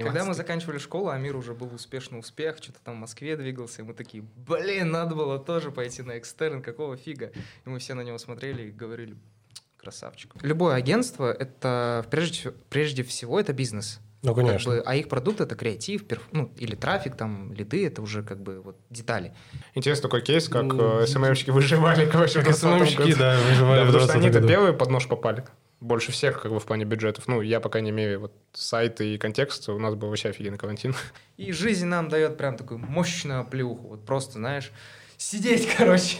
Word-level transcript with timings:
Когда 0.00 0.24
мы 0.24 0.32
заканчивали 0.32 0.78
школу, 0.78 1.08
Амир 1.08 1.34
уже 1.34 1.54
был 1.54 1.74
успешный 1.74 2.20
успех, 2.20 2.58
что-то 2.58 2.78
там 2.84 2.94
в 2.94 2.98
Москве 2.98 3.36
двигался, 3.36 3.82
и 3.82 3.84
мы 3.84 3.94
такие, 3.94 4.22
блин, 4.36 4.92
надо 4.92 5.16
было 5.16 5.40
тоже 5.40 5.72
пойти 5.72 6.02
на 6.02 6.16
экстерн, 6.18 6.62
какого 6.62 6.96
фига? 6.96 7.32
И 7.64 7.68
мы 7.68 7.80
все 7.80 7.94
на 7.94 8.02
него 8.02 8.16
смотрели 8.18 8.68
и 8.68 8.70
говорили, 8.70 9.16
красавчик. 9.76 10.36
Любое 10.42 10.76
агентство, 10.76 11.32
это 11.32 12.06
прежде, 12.12 12.52
прежде 12.70 13.02
всего, 13.02 13.40
это 13.40 13.52
бизнес. 13.52 13.98
Ну, 14.22 14.36
конечно. 14.36 14.70
Как 14.70 14.84
бы, 14.84 14.88
а 14.88 14.94
их 14.94 15.08
продукт 15.08 15.40
это 15.40 15.56
креатив, 15.56 16.06
перф, 16.06 16.22
ну, 16.30 16.52
или 16.58 16.76
трафик, 16.76 17.16
там, 17.16 17.52
лиды, 17.52 17.84
это 17.84 18.00
уже 18.00 18.22
как 18.22 18.40
бы 18.40 18.60
вот 18.60 18.76
детали. 18.90 19.34
Интересный 19.74 20.02
такой 20.02 20.22
кейс, 20.22 20.48
как 20.48 20.62
ну, 20.62 21.04
СММщики 21.08 21.50
выживали, 21.50 22.08
короче, 22.08 22.38
в 22.38 22.52
СММщики, 22.52 23.16
да, 23.18 23.36
выживали 23.48 23.80
да, 23.80 23.86
потому 23.86 24.04
что 24.04 24.12
они-то 24.12 24.46
первые 24.46 24.74
под 24.74 24.90
нож 24.90 25.08
попали 25.08 25.44
больше 25.80 26.12
всех 26.12 26.42
как 26.42 26.52
бы 26.52 26.60
в 26.60 26.66
плане 26.66 26.84
бюджетов. 26.84 27.28
Ну, 27.28 27.40
я 27.40 27.60
пока 27.60 27.80
не 27.80 27.90
имею 27.90 28.20
вот 28.20 28.32
сайты 28.52 29.14
и 29.14 29.18
контекст, 29.18 29.68
у 29.68 29.78
нас 29.78 29.94
был 29.94 30.08
вообще 30.08 30.30
офигенный 30.30 30.58
карантин. 30.58 30.94
И 31.36 31.52
жизнь 31.52 31.86
нам 31.86 32.08
дает 32.08 32.36
прям 32.36 32.56
такую 32.56 32.78
мощную 32.78 33.44
плюху. 33.44 33.88
Вот 33.88 34.04
просто, 34.04 34.34
знаешь, 34.34 34.72
сидеть, 35.18 35.68
короче, 35.76 36.16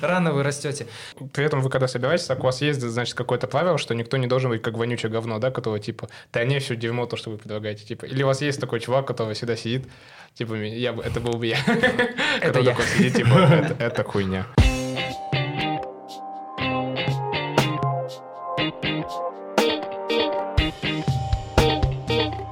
рано 0.00 0.32
вы 0.32 0.42
растете. 0.42 0.86
При 1.32 1.44
этом 1.44 1.60
вы 1.60 1.70
когда 1.70 1.86
собираетесь, 1.88 2.26
так 2.26 2.40
у 2.40 2.42
вас 2.44 2.62
есть, 2.62 2.80
значит, 2.80 3.14
какое-то 3.14 3.46
правило, 3.46 3.78
что 3.78 3.94
никто 3.94 4.16
не 4.16 4.26
должен 4.26 4.50
быть 4.50 4.62
как 4.62 4.76
вонючее 4.76 5.10
говно, 5.10 5.38
да, 5.38 5.50
которого 5.50 5.78
типа, 5.78 6.08
да 6.32 6.44
не 6.44 6.58
все 6.58 6.76
дерьмо 6.76 7.06
то, 7.06 7.16
что 7.16 7.30
вы 7.30 7.38
предлагаете, 7.38 7.84
типа. 7.84 8.06
Или 8.06 8.22
у 8.22 8.26
вас 8.26 8.40
есть 8.40 8.60
такой 8.60 8.80
чувак, 8.80 9.06
который 9.06 9.34
всегда 9.34 9.56
сидит, 9.56 9.86
типа, 10.34 10.54
я, 10.54 10.92
это 10.92 11.20
был 11.20 11.34
бы 11.34 11.46
я. 11.46 11.58
Это 12.40 12.60
я. 12.60 12.74
сидит, 12.96 13.16
типа, 13.16 13.76
это 13.78 14.04
хуйня. 14.04 14.46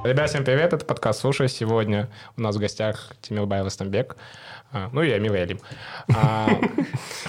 Ребят, 0.05 0.29
всем 0.29 0.43
привет, 0.43 0.71
это 0.71 0.85
подкаст 0.85 1.21
«Слушай». 1.21 1.49
Сегодня 1.49 2.07
у 2.37 2.41
нас 2.41 2.57
в 2.57 2.59
гостях 2.59 3.15
Тимир 3.21 3.47
Байр 3.47 3.65
Растамбек, 3.65 4.17
а, 4.71 4.89
ну 4.91 5.01
и 5.01 5.09
Амир 5.09 5.33
Ялим. 5.33 5.59
А, 6.15 6.47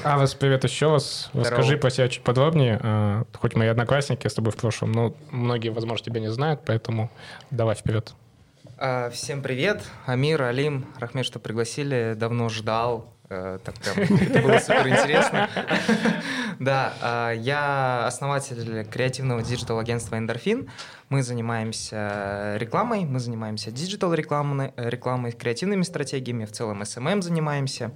а 0.05 0.19
вас 0.19 0.35
привет 0.35 0.63
еще 0.65 0.93
раз. 0.93 1.31
Расскажи 1.33 1.79
про 1.79 1.89
себя 1.89 2.07
чуть 2.09 2.23
подробнее. 2.23 2.79
А, 2.83 3.25
хоть 3.33 3.55
мои 3.55 3.69
одноклассники 3.69 4.29
с 4.29 4.35
тобой 4.35 4.53
в 4.53 4.57
прошлом, 4.57 4.93
но 4.93 5.15
многие, 5.31 5.71
возможно, 5.71 6.05
тебя 6.05 6.21
не 6.21 6.31
знают, 6.31 6.67
поэтому 6.67 7.11
давай 7.51 7.77
вперед. 7.77 8.13
А, 8.77 9.09
всем 9.09 9.41
привет. 9.41 9.83
Амир, 10.05 10.43
Алим, 10.43 10.85
Рахмет, 10.99 11.25
что 11.25 11.39
пригласили. 11.39 12.13
Давно 12.15 12.51
ждал. 12.51 13.16
Э, 13.29 13.59
так 13.65 13.75
прям, 13.77 13.97
это 14.21 14.41
было 14.41 14.59
супер 14.59 14.89
интересно. 14.89 15.49
Да, 16.61 16.95
а, 17.03 17.33
я 17.33 18.07
основатель 18.07 18.85
креативного 18.87 19.43
digital-агентства 19.43 20.17
«Эндорфин». 20.17 20.71
Мы 21.09 21.23
занимаемся 21.23 22.57
рекламой, 22.57 23.05
мы 23.05 23.19
занимаемся 23.21 23.71
digital-рекламой, 23.71 24.73
рекламой, 24.77 25.33
креативными 25.33 25.83
стратегиями, 25.83 26.45
в 26.45 26.53
целом 26.53 26.83
SMM 26.83 27.21
занимаемся. 27.21 27.91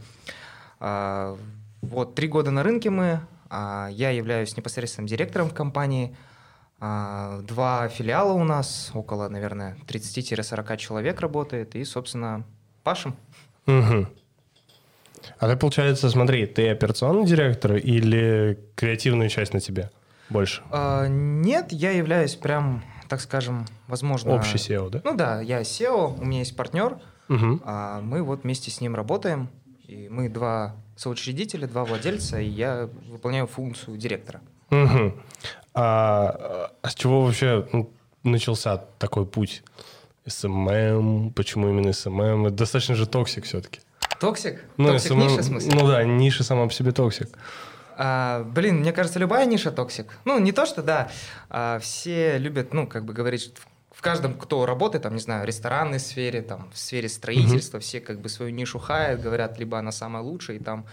А, 0.81 1.39
вот 1.81 2.15
три 2.15 2.29
года 2.29 2.51
на 2.51 2.63
рынке 2.63 2.91
мы. 2.91 3.21
А, 3.49 3.89
я 3.91 4.11
являюсь 4.11 4.57
непосредственным 4.57 5.07
директором 5.07 5.49
в 5.49 5.55
компании. 5.55 6.17
Два 6.81 7.89
филиала 7.89 8.33
у 8.33 8.43
нас, 8.43 8.91
около, 8.95 9.29
наверное, 9.29 9.77
30-40 9.87 10.79
человек 10.79 11.21
работает. 11.21 11.77
И, 11.77 11.85
собственно, 11.85 12.47
пашем. 12.83 13.15
Угу. 13.67 14.07
А 15.39 15.49
ты, 15.49 15.57
получается, 15.57 16.11
смотри, 16.11 16.47
ты 16.47 16.69
операционный 16.71 17.27
директор 17.27 17.77
или 17.77 18.59
креативную 18.75 19.29
часть 19.29 19.53
на 19.53 19.61
тебе 19.61 19.91
больше? 20.29 20.63
А, 20.71 21.07
нет, 21.09 21.73
я 21.73 21.91
являюсь 21.91 22.35
прям, 22.35 22.83
так 23.09 23.21
скажем, 23.21 23.67
возможно... 23.87 24.35
Общий 24.35 24.57
CEO, 24.57 24.91
да? 24.91 25.01
Ну 25.05 25.17
да, 25.17 25.41
я 25.41 25.61
CEO, 25.63 26.21
у 26.21 26.25
меня 26.25 26.41
есть 26.41 26.57
партнер, 26.57 26.99
угу. 27.29 27.61
а 27.65 28.01
мы 28.01 28.23
вот 28.23 28.45
вместе 28.45 28.71
с 28.71 28.81
ним 28.81 28.95
работаем, 28.95 29.51
и 29.87 30.09
мы 30.09 30.29
два 30.29 30.77
соучредителя, 30.97 31.67
два 31.67 31.85
владельца, 31.85 32.39
и 32.41 32.49
я 32.49 32.89
выполняю 33.09 33.47
функцию 33.47 33.97
директора. 33.97 34.41
Угу. 34.71 35.15
А, 35.75 36.71
а 36.83 36.89
с 36.89 36.95
чего 36.95 37.25
вообще 37.25 37.67
ну, 37.73 37.91
начался 38.23 38.77
такой 38.77 39.27
путь? 39.27 39.63
SMM, 40.27 41.33
почему 41.33 41.69
именно 41.71 41.93
SMM? 41.93 42.47
Это 42.47 42.57
достаточно 42.57 42.95
же 42.95 43.07
toxic 43.07 43.45
все-таки. 43.45 43.81
Toxic? 44.21 44.63
Ну, 44.77 44.89
toxic 44.89 45.13
ниша, 45.13 45.39
в 45.39 45.45
смысле? 45.45 45.75
Ну 45.75 45.89
да, 45.89 46.05
ниша 46.05 46.45
сама 46.45 46.67
по 46.67 46.73
себе 46.73 46.93
toxic. 46.93 47.29
А, 47.97 48.45
блин, 48.45 48.81
мне 48.81 48.93
кажется, 48.93 49.19
любая 49.19 49.47
ниша 49.47 49.73
toxic. 49.73 50.19
Ну, 50.25 50.39
не 50.39 50.53
то, 50.53 50.67
что, 50.67 50.83
да, 50.83 51.11
а, 51.49 51.79
все 51.79 52.39
любят, 52.39 52.73
ну, 52.75 52.87
как 52.87 53.05
бы 53.05 53.15
говорить, 53.15 53.53
в 53.91 54.03
каждом, 54.03 54.35
кто 54.35 54.65
работает, 54.67 55.03
там, 55.03 55.15
не 55.15 55.21
знаю, 55.21 55.43
в 55.43 55.47
ресторанной 55.47 55.99
сфере, 55.99 56.43
там, 56.43 56.71
в 56.73 56.79
сфере 56.79 57.09
строительства, 57.09 57.79
mm-hmm. 57.79 57.81
все 57.81 58.01
как 58.01 58.21
бы 58.21 58.29
свою 58.29 58.53
нишу 58.53 58.79
хаят, 58.79 59.21
говорят, 59.21 59.59
либо 59.59 59.79
она 59.79 59.93
самая 59.93 60.23
лучшая, 60.23 60.59
и 60.59 60.61
там 60.61 60.87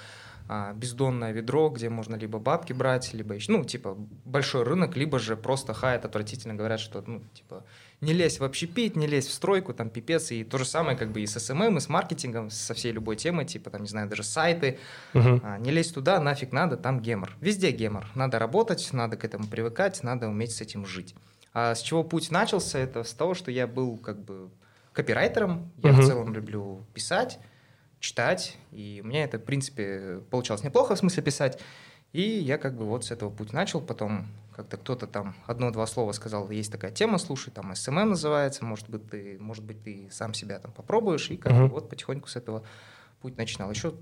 а, 0.50 0.74
бездонное 0.74 1.32
ведро, 1.32 1.70
где 1.70 1.90
можно 1.90 2.16
либо 2.16 2.40
бабки 2.40 2.74
брать, 2.74 3.14
либо 3.14 3.36
еще, 3.36 3.52
ну, 3.52 3.64
типа, 3.66 3.98
большой 4.26 4.64
рынок, 4.64 4.96
либо 4.96 5.20
же 5.20 5.36
просто 5.36 5.74
хаят 5.74 6.06
отвратительно, 6.06 6.56
говорят, 6.56 6.80
что, 6.80 7.04
ну, 7.06 7.22
типа, 7.34 7.64
не 8.00 8.14
лезь 8.14 8.40
в 8.40 8.44
общепит, 8.44 8.96
не 8.96 9.08
лезь 9.08 9.28
в 9.28 9.34
стройку, 9.34 9.74
там 9.74 9.90
пипец, 9.90 10.32
и 10.32 10.44
то 10.44 10.58
же 10.58 10.66
самое 10.66 10.96
как 10.96 11.12
бы 11.12 11.22
и 11.22 11.28
с 11.28 11.40
SMM, 11.40 11.62
эм 11.62 11.68
эм, 11.68 11.78
и 11.78 11.80
с 11.80 11.90
маркетингом, 11.90 12.50
со 12.52 12.74
всей 12.74 12.92
любой 12.92 13.16
темой, 13.16 13.46
типа 13.46 13.72
там, 13.72 13.82
не 13.82 13.88
знаю, 13.88 14.08
даже 14.08 14.24
сайты, 14.24 14.78
uh-huh. 15.14 15.42
а, 15.44 15.58
не 15.58 15.72
лезь 15.72 15.92
туда, 15.92 16.20
нафиг 16.20 16.52
надо, 16.52 16.78
там 16.78 17.00
гемор. 17.02 17.36
Везде 17.42 17.72
гемор, 17.72 18.08
надо 18.14 18.38
работать, 18.38 18.88
надо 18.94 19.18
к 19.18 19.26
этому 19.26 19.48
привыкать, 19.48 20.04
надо 20.04 20.28
уметь 20.28 20.52
с 20.52 20.62
этим 20.62 20.86
жить. 20.86 21.16
А 21.54 21.74
с 21.74 21.82
чего 21.82 22.04
путь 22.04 22.30
начался, 22.30 22.78
это 22.78 23.04
с 23.04 23.14
того, 23.14 23.34
что 23.34 23.50
я 23.50 23.66
был 23.66 23.98
как 23.98 24.24
бы 24.24 24.50
копирайтером, 24.94 25.72
я 25.82 25.90
uh-huh. 25.90 26.02
в 26.02 26.08
целом 26.08 26.34
люблю 26.34 26.86
писать, 26.94 27.40
читать, 28.00 28.58
и 28.72 29.02
у 29.04 29.08
меня 29.08 29.24
это, 29.24 29.40
в 29.40 29.44
принципе, 29.44 30.22
получалось 30.30 30.64
неплохо, 30.64 30.94
в 30.94 31.00
смысле 31.00 31.24
писать, 31.24 31.60
и 32.14 32.22
я 32.22 32.60
как 32.60 32.78
бы 32.78 32.86
вот 32.86 33.06
с 33.06 33.12
этого 33.12 33.32
путь 33.32 33.54
начал, 33.54 33.82
потом 33.82 34.28
как-то 34.58 34.78
кто-то 34.78 35.06
там 35.06 35.36
одно-два 35.46 35.86
слова 35.86 36.12
сказал, 36.14 36.50
есть 36.50 36.72
такая 36.72 36.92
тема, 36.92 37.20
слушай, 37.20 37.52
там 37.52 37.72
SMM 37.72 37.92
эм 37.92 38.00
эм 38.00 38.10
называется, 38.10 38.66
может 38.66 38.90
быть, 38.90 39.08
ты, 39.08 39.38
может 39.40 39.64
быть, 39.64 39.84
ты 39.84 40.10
сам 40.12 40.34
себя 40.34 40.58
там 40.58 40.72
попробуешь, 40.72 41.30
и 41.30 41.38
как 41.38 41.54
uh-huh. 41.54 41.68
бы 41.68 41.76
вот 41.76 41.90
потихоньку 41.90 42.28
с 42.28 42.36
этого 42.36 42.64
путь 43.22 43.38
начинал. 43.38 43.70
Еще 43.70 43.94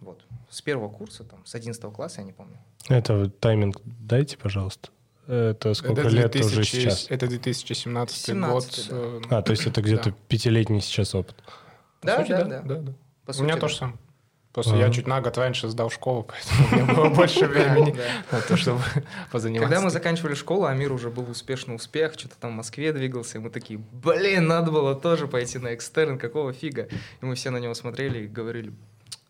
вот 0.00 0.24
с 0.50 0.60
первого 0.62 0.88
курса, 0.88 1.22
там, 1.22 1.46
с 1.46 1.54
11 1.54 1.80
класса, 1.92 2.22
я 2.22 2.26
не 2.26 2.32
помню. 2.32 2.58
Это 2.88 3.30
тайминг 3.30 3.80
дайте, 3.84 4.36
пожалуйста. 4.36 4.88
Это 5.28 5.74
сколько 5.74 6.00
это 6.00 6.10
лет 6.10 6.32
2000, 6.32 6.52
уже 6.52 6.64
сейчас? 6.64 7.06
Это 7.08 7.28
2017 7.28 8.16
17, 8.16 8.90
год. 8.90 9.20
Да. 9.28 9.36
Э, 9.36 9.38
а, 9.38 9.42
то 9.42 9.52
есть 9.52 9.64
это 9.64 9.80
где-то 9.80 10.10
да. 10.10 10.16
пятилетний 10.26 10.80
сейчас 10.80 11.14
опыт. 11.14 11.36
Да, 12.02 12.18
сути, 12.18 12.30
да, 12.30 12.44
да, 12.44 12.62
да, 12.62 12.74
да. 12.80 12.92
По 13.26 13.38
У 13.38 13.42
меня 13.44 13.54
да. 13.54 13.60
тоже 13.60 13.76
сам. 13.76 13.98
Просто 14.58 14.74
ага. 14.74 14.86
я 14.86 14.90
чуть 14.90 15.06
на 15.06 15.20
год 15.20 15.38
раньше 15.38 15.68
сдал 15.68 15.88
школу, 15.88 16.24
поэтому 16.28 16.66
у 16.66 16.74
меня 16.74 16.94
было 16.94 17.08
больше 17.14 17.46
времени 17.46 17.96
на 18.32 18.40
то, 18.40 18.56
чтобы 18.56 18.82
позаниматься. 19.30 19.68
Когда 19.68 19.84
мы 19.84 19.90
заканчивали 19.90 20.34
школу, 20.34 20.64
Амир 20.64 20.92
уже 20.92 21.10
был 21.10 21.30
успешный 21.30 21.76
успех, 21.76 22.14
что-то 22.14 22.34
там 22.40 22.50
в 22.50 22.54
Москве 22.54 22.92
двигался, 22.92 23.38
и 23.38 23.40
мы 23.40 23.50
такие, 23.50 23.78
блин, 23.92 24.48
надо 24.48 24.72
было 24.72 24.96
тоже 24.96 25.28
пойти 25.28 25.58
на 25.58 25.76
экстерн, 25.76 26.18
какого 26.18 26.52
фига? 26.52 26.88
И 27.20 27.24
мы 27.24 27.36
все 27.36 27.50
на 27.50 27.58
него 27.58 27.74
смотрели 27.74 28.24
и 28.24 28.26
говорили, 28.26 28.72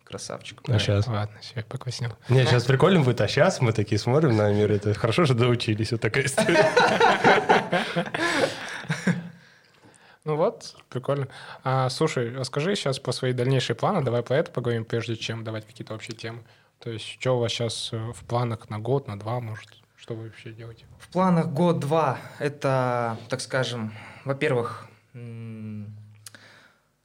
красавчик. 0.03 0.61
А 0.67 0.79
сейчас? 0.79 1.05
Ладно, 1.05 1.37
все, 1.41 1.61
покоснел. 1.61 2.17
Не, 2.27 2.43
сейчас 2.45 2.63
прикольно 2.63 3.01
будет, 3.01 3.21
а 3.21 3.27
сейчас 3.27 3.61
мы 3.61 3.71
такие 3.71 3.99
смотрим 3.99 4.35
на 4.35 4.47
Амир, 4.47 4.71
это 4.71 4.95
хорошо, 4.95 5.25
что 5.25 5.35
доучились, 5.35 5.91
вот 5.91 6.01
такая 6.01 6.25
история. 6.25 6.65
Ну 10.25 10.35
вот, 10.35 10.75
прикольно. 10.89 11.27
А, 11.63 11.89
слушай, 11.89 12.35
расскажи 12.35 12.75
сейчас 12.75 12.99
про 12.99 13.11
свои 13.11 13.33
дальнейшие 13.33 13.75
планы. 13.75 14.03
Давай 14.03 14.21
про 14.21 14.37
это 14.37 14.51
поговорим, 14.51 14.85
прежде 14.85 15.15
чем 15.15 15.43
давать 15.43 15.65
какие-то 15.65 15.95
общие 15.95 16.15
темы. 16.15 16.43
То 16.79 16.91
есть, 16.91 17.05
что 17.05 17.37
у 17.37 17.39
вас 17.39 17.51
сейчас 17.51 17.89
э, 17.91 17.97
в 17.97 18.23
планах 18.25 18.69
на 18.69 18.79
год, 18.79 19.07
на 19.07 19.19
два, 19.19 19.39
может? 19.39 19.69
Что 19.95 20.15
вы 20.15 20.25
вообще 20.25 20.51
делаете? 20.51 20.85
В 20.97 21.09
планах 21.09 21.47
год-два 21.47 22.19
это, 22.39 23.17
так 23.27 23.41
скажем, 23.41 23.93
во-первых, 24.23 24.87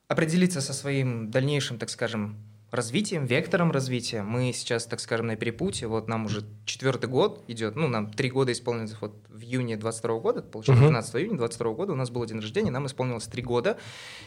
определиться 0.08 0.60
со 0.60 0.72
своим 0.72 1.30
дальнейшим, 1.30 1.78
так 1.78 1.90
скажем, 1.90 2.36
развитием, 2.74 3.26
вектором 3.26 3.70
развития. 3.70 4.22
Мы 4.22 4.52
сейчас, 4.52 4.86
так 4.86 5.00
скажем, 5.00 5.26
на 5.26 5.36
перепутье. 5.36 5.88
Вот 5.88 6.08
нам 6.08 6.26
уже 6.26 6.44
четвертый 6.64 7.08
год 7.08 7.44
идет. 7.48 7.76
Ну, 7.76 7.88
нам 7.88 8.10
три 8.10 8.30
года 8.30 8.52
исполнилось 8.52 8.94
вот 9.00 9.14
в 9.28 9.42
июне 9.42 9.76
22 9.76 10.18
года. 10.20 10.44
Uh-huh. 10.52 10.76
12 10.76 11.16
июня 11.16 11.38
22 11.38 11.72
года 11.72 11.92
у 11.92 11.96
нас 11.96 12.10
был 12.10 12.24
день 12.24 12.38
рождения, 12.38 12.70
нам 12.70 12.86
исполнилось 12.86 13.24
три 13.24 13.42
года. 13.42 13.78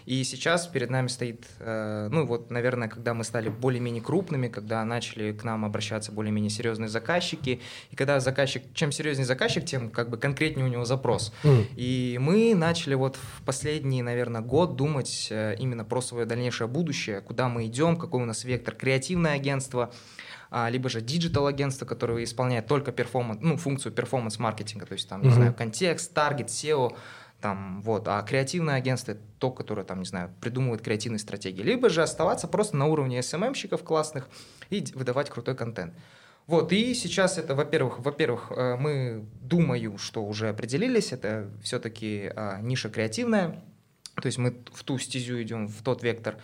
И 0.05 0.23
сейчас 0.23 0.67
перед 0.67 0.89
нами 0.89 1.07
стоит, 1.07 1.45
э, 1.59 2.09
ну 2.11 2.25
вот, 2.25 2.51
наверное, 2.51 2.87
когда 2.89 3.13
мы 3.13 3.23
стали 3.23 3.49
более-менее 3.49 4.03
крупными, 4.03 4.47
когда 4.47 4.83
начали 4.83 5.31
к 5.31 5.43
нам 5.43 5.65
обращаться 5.65 6.11
более-менее 6.11 6.49
серьезные 6.49 6.89
заказчики. 6.89 7.61
И 7.91 7.95
когда 7.95 8.19
заказчик, 8.19 8.63
чем 8.73 8.91
серьезнее 8.91 9.25
заказчик, 9.25 9.65
тем 9.65 9.89
как 9.89 10.09
бы 10.09 10.17
конкретнее 10.17 10.65
у 10.65 10.69
него 10.69 10.85
запрос. 10.85 11.33
Uh-huh. 11.43 11.65
И 11.75 12.17
мы 12.19 12.53
начали 12.55 12.95
вот 12.95 13.15
в 13.15 13.43
последний, 13.43 14.01
наверное, 14.01 14.41
год 14.41 14.75
думать 14.75 15.27
э, 15.31 15.55
именно 15.57 15.85
про 15.85 16.01
свое 16.01 16.25
дальнейшее 16.25 16.67
будущее, 16.67 17.21
куда 17.21 17.47
мы 17.47 17.65
идем, 17.67 17.97
какой 17.97 18.21
у 18.21 18.25
нас 18.25 18.36
вектор, 18.43 18.75
креативное 18.75 19.33
агентство, 19.33 19.93
а, 20.49 20.69
либо 20.69 20.89
же 20.89 21.01
digital 21.01 21.47
агентство, 21.47 21.85
которое 21.85 22.23
исполняет 22.23 22.67
только 22.67 22.91
performance, 22.91 23.39
ну, 23.41 23.57
функцию 23.57 23.91
performance-маркетинга, 23.91 24.85
то 24.85 24.93
есть 24.93 25.09
там, 25.09 25.21
не 25.21 25.29
uh-huh. 25.29 25.33
знаю, 25.33 25.53
контекст, 25.53 26.13
target, 26.13 26.47
SEO, 26.47 26.95
Там, 27.41 27.81
вот. 27.83 28.07
А 28.07 28.21
креативное 28.23 28.75
агентство– 28.75 29.11
это 29.13 29.21
то, 29.39 29.51
которое, 29.51 29.83
там, 29.83 29.99
не 29.99 30.05
знаю, 30.05 30.31
придумывает 30.41 30.81
креативные 30.81 31.19
стратегии. 31.19 31.61
Либо 31.61 31.89
же 31.89 32.01
оставаться 32.01 32.47
просто 32.47 32.77
на 32.77 32.87
уровне 32.87 33.19
SMM-щиков 33.19 33.83
классных 33.83 34.27
и 34.69 34.83
выдавать 34.95 35.29
крутой 35.29 35.55
контент. 35.55 35.93
Вот, 36.47 36.71
и 36.71 36.93
сейчас 36.93 37.37
это, 37.37 37.55
во-первых, 37.55 37.99
во-первых, 37.99 38.53
э, 38.55 38.77
мы, 38.77 39.25
думаю, 39.41 39.97
что 39.97 40.23
уже 40.23 40.47
определились, 40.47 41.11
это 41.11 41.51
все-таки 41.61 42.31
а, 42.33 42.61
ниша 42.61 42.89
креативная, 42.89 43.61
то 44.15 44.25
есть 44.25 44.37
мы 44.37 44.57
в 44.71 44.83
ту 44.83 44.97
стезю 44.97 45.41
идем, 45.41 45.67
в 45.67 45.83
тот 45.83 46.03
вектор. 46.03 46.37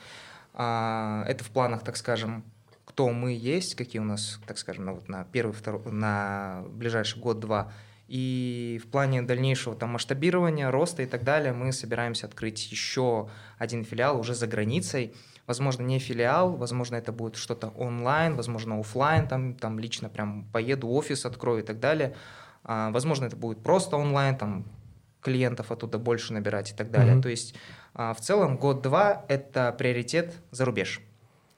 А, 0.53 1.23
это 1.27 1.43
в 1.43 1.49
планах, 1.49 1.83
так 1.83 1.97
скажем, 1.97 2.43
кто 2.85 3.09
мы 3.09 3.33
есть, 3.33 3.75
какие 3.75 4.01
у 4.01 4.05
нас, 4.05 4.39
так 4.45 4.57
скажем, 4.57 4.85
на, 4.85 4.93
вот 4.93 5.09
на 5.09 5.23
первый, 5.25 5.53
второй, 5.53 5.81
на 5.91 6.63
ближайший 6.69 7.19
год-два. 7.19 7.71
И 8.07 8.79
в 8.83 8.91
плане 8.91 9.21
дальнейшего 9.21 9.75
там 9.75 9.91
масштабирования, 9.91 10.69
роста 10.69 11.01
и 11.01 11.05
так 11.05 11.23
далее 11.23 11.53
мы 11.53 11.71
собираемся 11.71 12.27
открыть 12.27 12.71
еще 12.71 13.29
один 13.57 13.83
филиал 13.83 14.19
уже 14.19 14.35
за 14.35 14.45
границей. 14.45 15.15
Возможно, 15.47 15.83
не 15.83 15.99
филиал, 15.99 16.55
возможно, 16.55 16.95
это 16.95 17.11
будет 17.11 17.35
что-то 17.35 17.69
онлайн, 17.69 18.35
возможно, 18.35 18.79
офлайн, 18.79 19.27
там, 19.27 19.55
там 19.55 19.79
лично 19.79 20.09
прям 20.09 20.45
поеду, 20.51 20.89
офис 20.89 21.25
открою 21.25 21.63
и 21.63 21.65
так 21.65 21.79
далее. 21.79 22.15
А, 22.63 22.91
возможно, 22.91 23.25
это 23.25 23.35
будет 23.35 23.63
просто 23.63 23.97
онлайн, 23.97 24.37
там 24.37 24.65
клиентов 25.21 25.71
оттуда 25.71 25.97
больше 25.97 26.33
набирать 26.33 26.71
и 26.71 26.75
так 26.75 26.91
далее. 26.91 27.15
Mm-hmm. 27.15 27.21
То 27.21 27.29
есть 27.29 27.55
в 27.93 28.17
целом 28.19 28.57
год-два– 28.57 29.25
это 29.27 29.71
приоритет 29.71 30.33
за 30.51 30.65
рубеж. 30.65 31.01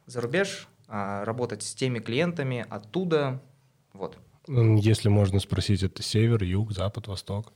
За 0.05 0.21
рубеж 0.21 0.67
а, 0.87 1.25
работать 1.25 1.63
с 1.63 1.73
теми 1.73 1.99
клиентами 1.99 2.65
оттуда, 2.69 3.41
вот. 3.93 4.17
Если 4.47 5.09
можно 5.09 5.39
спросить, 5.39 5.81
это 5.81 6.03
север, 6.03 6.43
юг, 6.43 6.71
запад, 6.71 7.07
восток? 7.07 7.51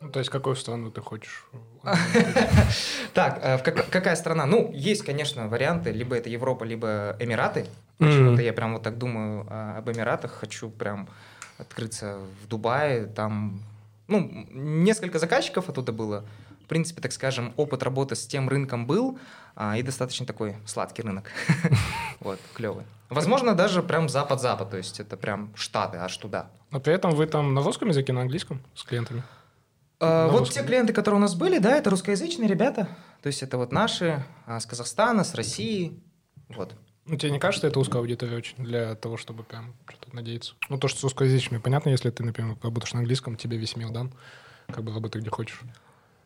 Ну, 0.00 0.10
то 0.10 0.18
есть 0.18 0.30
какую 0.30 0.54
страну 0.56 0.90
ты 0.90 1.00
хочешь? 1.00 1.46
Так, 3.14 3.40
э, 3.42 3.58
какая 3.58 4.16
страна? 4.16 4.44
Ну, 4.44 4.70
есть, 4.74 5.02
конечно, 5.02 5.48
варианты. 5.48 5.90
Либо 5.90 6.14
это 6.14 6.28
Европа, 6.28 6.64
либо 6.64 7.16
Эмираты. 7.18 7.66
Почему-то 7.96 8.42
я 8.42 8.52
прям 8.52 8.74
вот 8.74 8.82
так 8.82 8.98
думаю 8.98 9.46
об 9.50 9.90
Эмиратах. 9.90 10.32
Хочу 10.32 10.68
прям 10.68 11.08
открыться 11.56 12.18
в 12.42 12.48
Дубае. 12.48 13.06
Там, 13.06 13.62
ну, 14.06 14.46
несколько 14.50 15.18
заказчиков 15.18 15.70
оттуда 15.70 15.92
было. 15.92 16.24
В 16.68 16.74
принципе, 16.78 17.00
так 17.00 17.12
скажем, 17.12 17.54
опыт 17.56 17.82
работы 17.82 18.14
с 18.14 18.26
тем 18.26 18.46
рынком 18.46 18.86
был, 18.86 19.18
а, 19.56 19.78
и 19.78 19.82
достаточно 19.82 20.26
такой 20.26 20.56
сладкий 20.66 21.00
рынок. 21.00 21.30
Вот, 22.20 22.38
клевый. 22.52 22.84
Возможно, 23.08 23.54
даже 23.54 23.82
прям 23.82 24.10
запад-запад, 24.10 24.68
то 24.68 24.76
есть 24.76 25.00
это 25.00 25.16
прям 25.16 25.50
штаты, 25.56 25.96
аж 25.96 26.14
туда. 26.18 26.50
Но 26.70 26.78
при 26.78 26.92
этом 26.92 27.12
вы 27.12 27.26
там 27.26 27.54
на 27.54 27.62
русском 27.62 27.88
языке, 27.88 28.12
на 28.12 28.20
английском 28.20 28.60
с 28.74 28.82
клиентами? 28.82 29.22
А, 29.98 30.28
вот 30.28 30.50
те 30.50 30.62
клиенты, 30.62 30.92
которые 30.92 31.16
у 31.16 31.22
нас 31.22 31.34
были, 31.34 31.56
да, 31.56 31.74
это 31.74 31.88
русскоязычные 31.88 32.46
ребята. 32.50 32.86
То 33.22 33.28
есть 33.28 33.42
это 33.42 33.56
вот 33.56 33.72
наши 33.72 34.22
а, 34.44 34.60
с 34.60 34.66
Казахстана, 34.66 35.24
с 35.24 35.34
России. 35.34 35.98
Вот. 36.50 36.74
Ну, 37.06 37.16
тебе 37.16 37.30
не 37.30 37.38
кажется, 37.38 37.66
это 37.66 37.80
узкая 37.80 38.02
аудитория 38.02 38.36
очень 38.36 38.62
для 38.62 38.94
того, 38.94 39.16
чтобы 39.16 39.42
прям 39.42 39.74
что-то 39.88 40.14
надеяться? 40.14 40.52
Ну, 40.68 40.76
то, 40.76 40.86
что 40.88 41.00
с 41.00 41.02
русскоязычными, 41.04 41.62
понятно, 41.62 41.88
если 41.88 42.10
ты, 42.10 42.22
например, 42.22 42.58
работаешь 42.62 42.92
на 42.92 42.98
английском, 42.98 43.36
тебе 43.36 43.56
весь 43.56 43.74
мир 43.74 43.88
дан, 43.88 44.12
как 44.66 44.84
бы 44.84 44.92
работай 44.92 45.22
где 45.22 45.30
хочешь. 45.30 45.62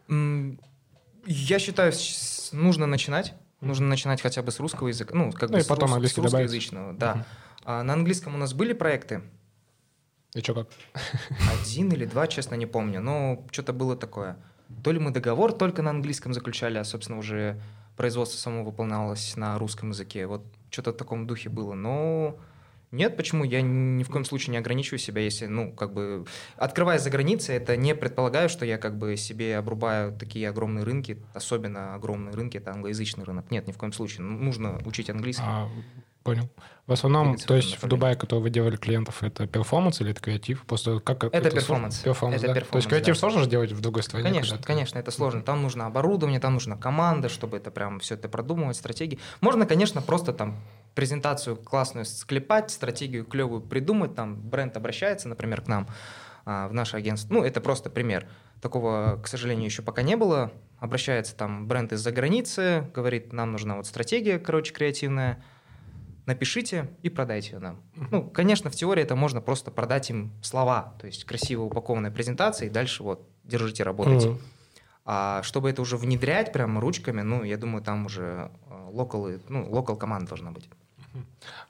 Я 0.08 1.58
считаю, 1.58 1.92
нужно 2.52 2.86
начинать. 2.86 3.34
Нужно 3.60 3.86
начинать 3.86 4.20
хотя 4.20 4.42
бы 4.42 4.50
с 4.50 4.58
русского 4.58 4.88
языка, 4.88 5.14
ну, 5.14 5.30
как 5.30 5.50
ну, 5.50 5.56
бы 5.56 5.62
и 5.62 5.66
потом 5.66 5.90
с, 5.90 6.12
с 6.12 6.18
русскоязычного, 6.18 6.94
да. 6.94 7.14
Uh-huh. 7.14 7.24
А 7.64 7.82
на 7.84 7.92
английском 7.92 8.34
у 8.34 8.38
нас 8.38 8.54
были 8.54 8.72
проекты, 8.72 9.22
и 10.34 10.40
что 10.40 10.54
как? 10.54 10.68
Один 11.60 11.92
или 11.92 12.06
два, 12.06 12.26
честно, 12.26 12.54
не 12.54 12.66
помню. 12.66 13.00
Но 13.00 13.44
что-то 13.50 13.72
было 13.72 13.96
такое. 13.96 14.36
То 14.82 14.90
ли 14.90 14.98
мы 14.98 15.10
договор 15.10 15.52
только 15.52 15.82
на 15.82 15.90
английском 15.90 16.32
заключали, 16.32 16.78
а, 16.78 16.84
собственно, 16.84 17.18
уже 17.18 17.60
производство 17.96 18.38
само 18.38 18.64
выполнялось 18.64 19.36
на 19.36 19.58
русском 19.58 19.90
языке. 19.90 20.26
Вот 20.26 20.42
что-то 20.70 20.92
в 20.92 20.96
таком 20.96 21.26
духе 21.26 21.50
было. 21.50 21.74
Но 21.74 22.38
нет, 22.92 23.16
почему? 23.16 23.42
Я 23.44 23.62
ни 23.62 24.02
в 24.02 24.10
коем 24.10 24.24
случае 24.24 24.52
не 24.52 24.58
ограничиваю 24.58 24.98
себя, 24.98 25.22
если, 25.22 25.46
ну, 25.46 25.72
как 25.72 25.94
бы, 25.94 26.26
открывая 26.56 26.98
за 26.98 27.10
границей, 27.10 27.56
это 27.56 27.76
не 27.76 27.94
предполагаю, 27.94 28.48
что 28.48 28.66
я 28.66 28.78
как 28.78 28.98
бы 28.98 29.16
себе 29.16 29.56
обрубаю 29.56 30.12
такие 30.12 30.48
огромные 30.48 30.84
рынки, 30.84 31.18
особенно 31.32 31.94
огромные 31.94 32.34
рынки, 32.34 32.58
это 32.58 32.70
англоязычный 32.70 33.24
рынок. 33.24 33.50
Нет, 33.50 33.66
ни 33.66 33.72
в 33.72 33.78
коем 33.78 33.92
случае. 33.92 34.22
Нужно 34.22 34.78
учить 34.84 35.08
английский. 35.08 35.42
А 35.46 35.68
Понял. 36.22 36.48
В 36.86 36.92
основном, 36.92 37.36
то 37.36 37.54
есть 37.54 37.82
в 37.82 37.86
Дубае, 37.86 38.16
который 38.16 38.40
вы 38.40 38.50
делали 38.50 38.76
клиентов, 38.76 39.22
это 39.22 39.46
performance 39.46 40.00
или 40.00 40.10
это 40.10 40.20
креатив? 40.20 40.64
Просто 40.66 41.00
как 41.00 41.24
это, 41.24 41.36
это 41.36 41.50
performance. 41.50 41.98
Performance, 42.00 42.42
это 42.42 42.48
да? 42.48 42.54
performance, 42.54 42.70
То 42.70 42.76
есть 42.78 42.88
креатив 42.88 43.14
да. 43.14 43.20
сложно 43.20 43.40
же 43.42 43.48
делать 43.48 43.72
в 43.72 43.80
другой 43.80 44.02
стране? 44.02 44.28
Конечно, 44.28 44.58
конечно, 44.58 44.98
это 44.98 45.10
сложно. 45.10 45.42
Там 45.42 45.62
нужно 45.62 45.86
оборудование, 45.86 46.40
там 46.40 46.54
нужна 46.54 46.76
команда, 46.76 47.28
чтобы 47.28 47.56
это 47.56 47.70
прям 47.70 48.00
все 48.00 48.14
это 48.14 48.28
продумывать, 48.28 48.76
стратегии. 48.76 49.18
Можно, 49.40 49.66
конечно, 49.66 50.02
просто 50.02 50.32
там 50.32 50.60
презентацию 50.94 51.56
классную 51.56 52.04
склепать, 52.04 52.70
стратегию 52.70 53.24
клевую 53.24 53.62
придумать, 53.62 54.14
там 54.14 54.36
бренд 54.36 54.76
обращается, 54.76 55.28
например, 55.28 55.62
к 55.62 55.68
нам 55.68 55.88
а, 56.44 56.68
в 56.68 56.74
наше 56.74 56.96
агентство. 56.96 57.32
Ну, 57.32 57.44
это 57.44 57.60
просто 57.60 57.90
пример. 57.90 58.28
Такого, 58.60 59.20
к 59.22 59.28
сожалению, 59.28 59.66
еще 59.66 59.82
пока 59.82 60.02
не 60.02 60.16
было. 60.16 60.52
Обращается 60.78 61.36
там 61.36 61.68
бренд 61.68 61.92
из-за 61.92 62.10
границы, 62.10 62.90
говорит, 62.94 63.32
нам 63.32 63.52
нужна 63.52 63.76
вот 63.76 63.86
стратегия, 63.86 64.38
короче, 64.38 64.72
креативная, 64.72 65.42
напишите 66.26 66.90
и 67.02 67.08
продайте 67.08 67.52
ее 67.52 67.58
нам. 67.58 67.82
Ну, 68.10 68.28
конечно, 68.30 68.70
в 68.70 68.74
теории 68.74 69.02
это 69.02 69.16
можно 69.16 69.40
просто 69.40 69.70
продать 69.70 70.10
им 70.10 70.32
слова, 70.42 70.94
то 71.00 71.06
есть 71.06 71.24
красиво 71.24 71.62
упакованная 71.62 72.10
презентация, 72.10 72.68
и 72.68 72.70
дальше 72.70 73.02
вот 73.02 73.28
держите, 73.44 73.82
работайте. 73.82 74.28
Uh-huh. 74.28 74.40
А 75.04 75.42
чтобы 75.42 75.70
это 75.70 75.82
уже 75.82 75.96
внедрять 75.96 76.52
прямо 76.52 76.80
ручками, 76.80 77.22
ну, 77.22 77.42
я 77.42 77.56
думаю, 77.56 77.82
там 77.82 78.06
уже 78.06 78.50
локал, 78.90 79.28
ну, 79.48 79.68
локал 79.68 79.96
команда 79.96 80.28
должна 80.28 80.52
быть. 80.52 80.68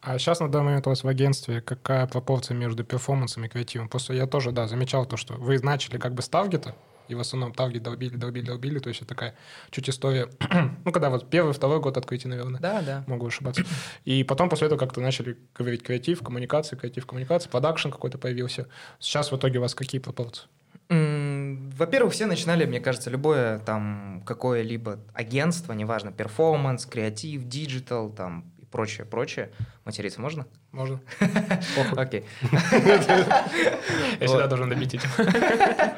А 0.03 0.19
сейчас 0.19 0.41
на 0.41 0.51
данный 0.51 0.67
момент 0.67 0.87
у 0.87 0.91
вас 0.91 1.03
в 1.03 1.09
агентстве 1.09 1.61
какая 1.61 2.07
пропорция 2.07 2.57
между 2.57 2.85
performance 2.85 3.35
ом 3.35 3.45
и 3.45 3.49
креативом? 3.49 3.89
Просто 3.89 4.13
я 4.13 4.27
тоже, 4.27 4.53
да, 4.53 4.69
замечал 4.69 5.07
то, 5.07 5.17
что 5.17 5.35
вы 5.35 5.59
начали 5.59 5.99
как 5.99 6.15
бы 6.15 6.23
с 6.23 6.29
target 6.29 6.63
а, 6.63 6.75
и 7.09 7.15
в 7.15 7.21
основном 7.21 7.53
target 7.53 7.83
долбили, 7.83 8.17
долбили, 8.17 8.47
долбили, 8.47 8.79
то 8.79 8.89
есть 8.89 9.01
это 9.01 9.09
такая 9.09 9.35
чуть 9.71 9.89
история, 9.89 10.29
ну, 10.85 10.93
когда 10.93 11.11
вот 11.11 11.31
первый, 11.31 11.53
второй 11.53 11.81
год 11.81 11.97
открытия, 11.97 12.29
наверное. 12.29 12.61
Да, 12.61 12.83
да. 12.83 13.05
Могу 13.07 13.27
ошибаться. 13.27 13.65
И 14.05 14.25
потом 14.25 14.49
после 14.49 14.67
этого 14.67 14.79
как-то 14.79 15.01
начали 15.01 15.37
говорить 15.55 15.83
креатив, 15.83 16.23
коммуникация, 16.23 16.79
креатив, 16.79 17.07
коммуникация, 17.07 17.51
production 17.51 17.91
какой-то 17.91 18.19
появился. 18.19 18.69
Сейчас 18.99 19.33
в 19.33 19.37
итоге 19.37 19.59
у 19.59 19.63
вас 19.63 19.75
какие 19.75 20.01
пропорции? 20.01 20.47
Во-первых, 20.89 22.13
все 22.13 22.27
начинали, 22.27 22.67
мне 22.67 22.81
кажется, 22.81 23.09
любое 23.09 23.61
там 23.61 24.23
какое-либо 24.27 24.99
агентство, 25.15 25.73
неважно, 25.73 26.13
performance, 26.13 26.85
креатив, 26.85 27.45
digital, 27.45 28.11
там 28.11 28.52
прочее, 28.73 29.07
прочее. 29.07 29.51
Материться 29.85 30.21
можно? 30.21 30.47
Можно. 30.73 31.01
Окей. 31.97 32.25
Я 32.51 34.27
всегда 34.27 34.47
должен 34.49 34.69
добить 34.69 34.95
этим. 34.95 35.09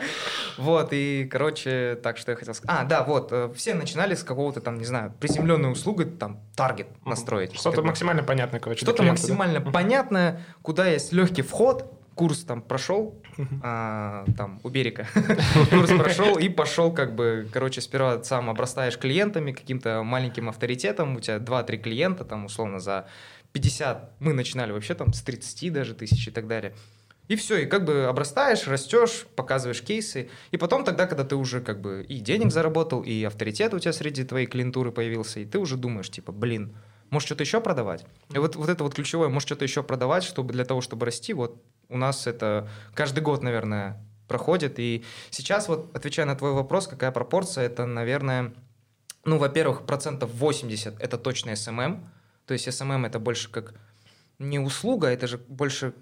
Вот, 0.56 0.90
и, 0.92 1.28
короче, 1.28 1.98
так 2.00 2.16
что 2.16 2.30
я 2.30 2.36
хотел 2.36 2.54
сказать. 2.54 2.76
А, 2.80 2.84
да, 2.84 3.02
вот, 3.02 3.32
э, 3.32 3.50
все 3.56 3.74
начинали 3.74 4.14
с 4.14 4.22
какого-то 4.22 4.60
там, 4.60 4.78
не 4.78 4.84
знаю, 4.84 5.12
приземленной 5.18 5.72
услуги, 5.72 6.04
там, 6.04 6.40
таргет 6.54 6.86
настроить. 7.04 7.58
Что-то 7.58 7.82
максимально 7.82 8.22
понятное, 8.22 8.60
короче. 8.60 8.84
Что-то 8.84 9.02
максимально 9.02 9.60
понятное, 9.60 10.42
куда 10.62 10.86
есть 10.86 11.12
легкий 11.12 11.42
вход, 11.42 11.93
курс 12.14 12.44
там 12.44 12.62
прошел, 12.62 13.20
а, 13.62 14.24
там, 14.36 14.60
у 14.62 14.68
берега, 14.68 15.06
курс 15.70 15.90
прошел 15.90 16.38
и 16.38 16.48
пошел 16.48 16.92
как 16.92 17.14
бы, 17.14 17.48
короче, 17.52 17.80
сперва 17.80 18.22
сам 18.22 18.50
обрастаешь 18.50 18.98
клиентами, 18.98 19.52
каким-то 19.52 20.02
маленьким 20.02 20.48
авторитетом, 20.48 21.16
у 21.16 21.20
тебя 21.20 21.36
2-3 21.36 21.76
клиента, 21.78 22.24
там, 22.24 22.44
условно, 22.44 22.78
за 22.78 23.06
50, 23.52 24.20
мы 24.20 24.32
начинали 24.32 24.72
вообще 24.72 24.94
там 24.94 25.12
с 25.12 25.22
30 25.22 25.72
даже 25.72 25.94
тысяч 25.94 26.28
и 26.28 26.30
так 26.30 26.46
далее. 26.46 26.74
И 27.28 27.36
все, 27.36 27.58
и 27.58 27.66
как 27.66 27.84
бы 27.84 28.04
обрастаешь, 28.04 28.66
растешь, 28.66 29.26
показываешь 29.34 29.80
кейсы. 29.80 30.28
И 30.50 30.58
потом 30.58 30.84
тогда, 30.84 31.06
когда 31.06 31.24
ты 31.24 31.36
уже 31.36 31.62
как 31.62 31.80
бы 31.80 32.04
и 32.06 32.20
денег 32.20 32.52
заработал, 32.52 33.02
и 33.02 33.24
авторитет 33.24 33.72
у 33.72 33.78
тебя 33.78 33.94
среди 33.94 34.24
твоей 34.24 34.46
клиентуры 34.46 34.92
появился, 34.92 35.40
и 35.40 35.46
ты 35.46 35.58
уже 35.58 35.76
думаешь, 35.76 36.10
типа, 36.10 36.32
блин, 36.32 36.76
может 37.14 37.26
что-то 37.26 37.44
еще 37.44 37.60
продавать? 37.60 38.04
И 38.34 38.38
вот, 38.38 38.56
вот 38.56 38.68
это 38.68 38.84
вот 38.84 38.94
ключевое, 38.94 39.28
может 39.28 39.48
что-то 39.48 39.64
еще 39.64 39.82
продавать, 39.82 40.24
чтобы 40.24 40.52
для 40.52 40.64
того, 40.64 40.80
чтобы 40.80 41.06
расти, 41.06 41.32
вот 41.32 41.62
у 41.88 41.96
нас 41.96 42.26
это 42.26 42.68
каждый 42.92 43.20
год, 43.20 43.42
наверное, 43.42 44.04
проходит. 44.28 44.78
И 44.78 45.04
сейчас 45.30 45.68
вот, 45.68 45.94
отвечая 45.96 46.26
на 46.26 46.34
твой 46.34 46.52
вопрос, 46.52 46.88
какая 46.88 47.12
пропорция, 47.12 47.64
это, 47.64 47.86
наверное, 47.86 48.52
ну, 49.24 49.38
во-первых, 49.38 49.86
процентов 49.86 50.30
80 50.34 51.00
это 51.00 51.16
точно 51.16 51.50
SMM. 51.50 52.04
То 52.46 52.52
есть 52.52 52.68
SMM 52.68 53.06
это 53.06 53.18
больше 53.18 53.50
как 53.50 53.74
не 54.38 54.58
услуга, 54.58 55.08
это 55.08 55.26
же 55.26 55.38
больше 55.38 55.94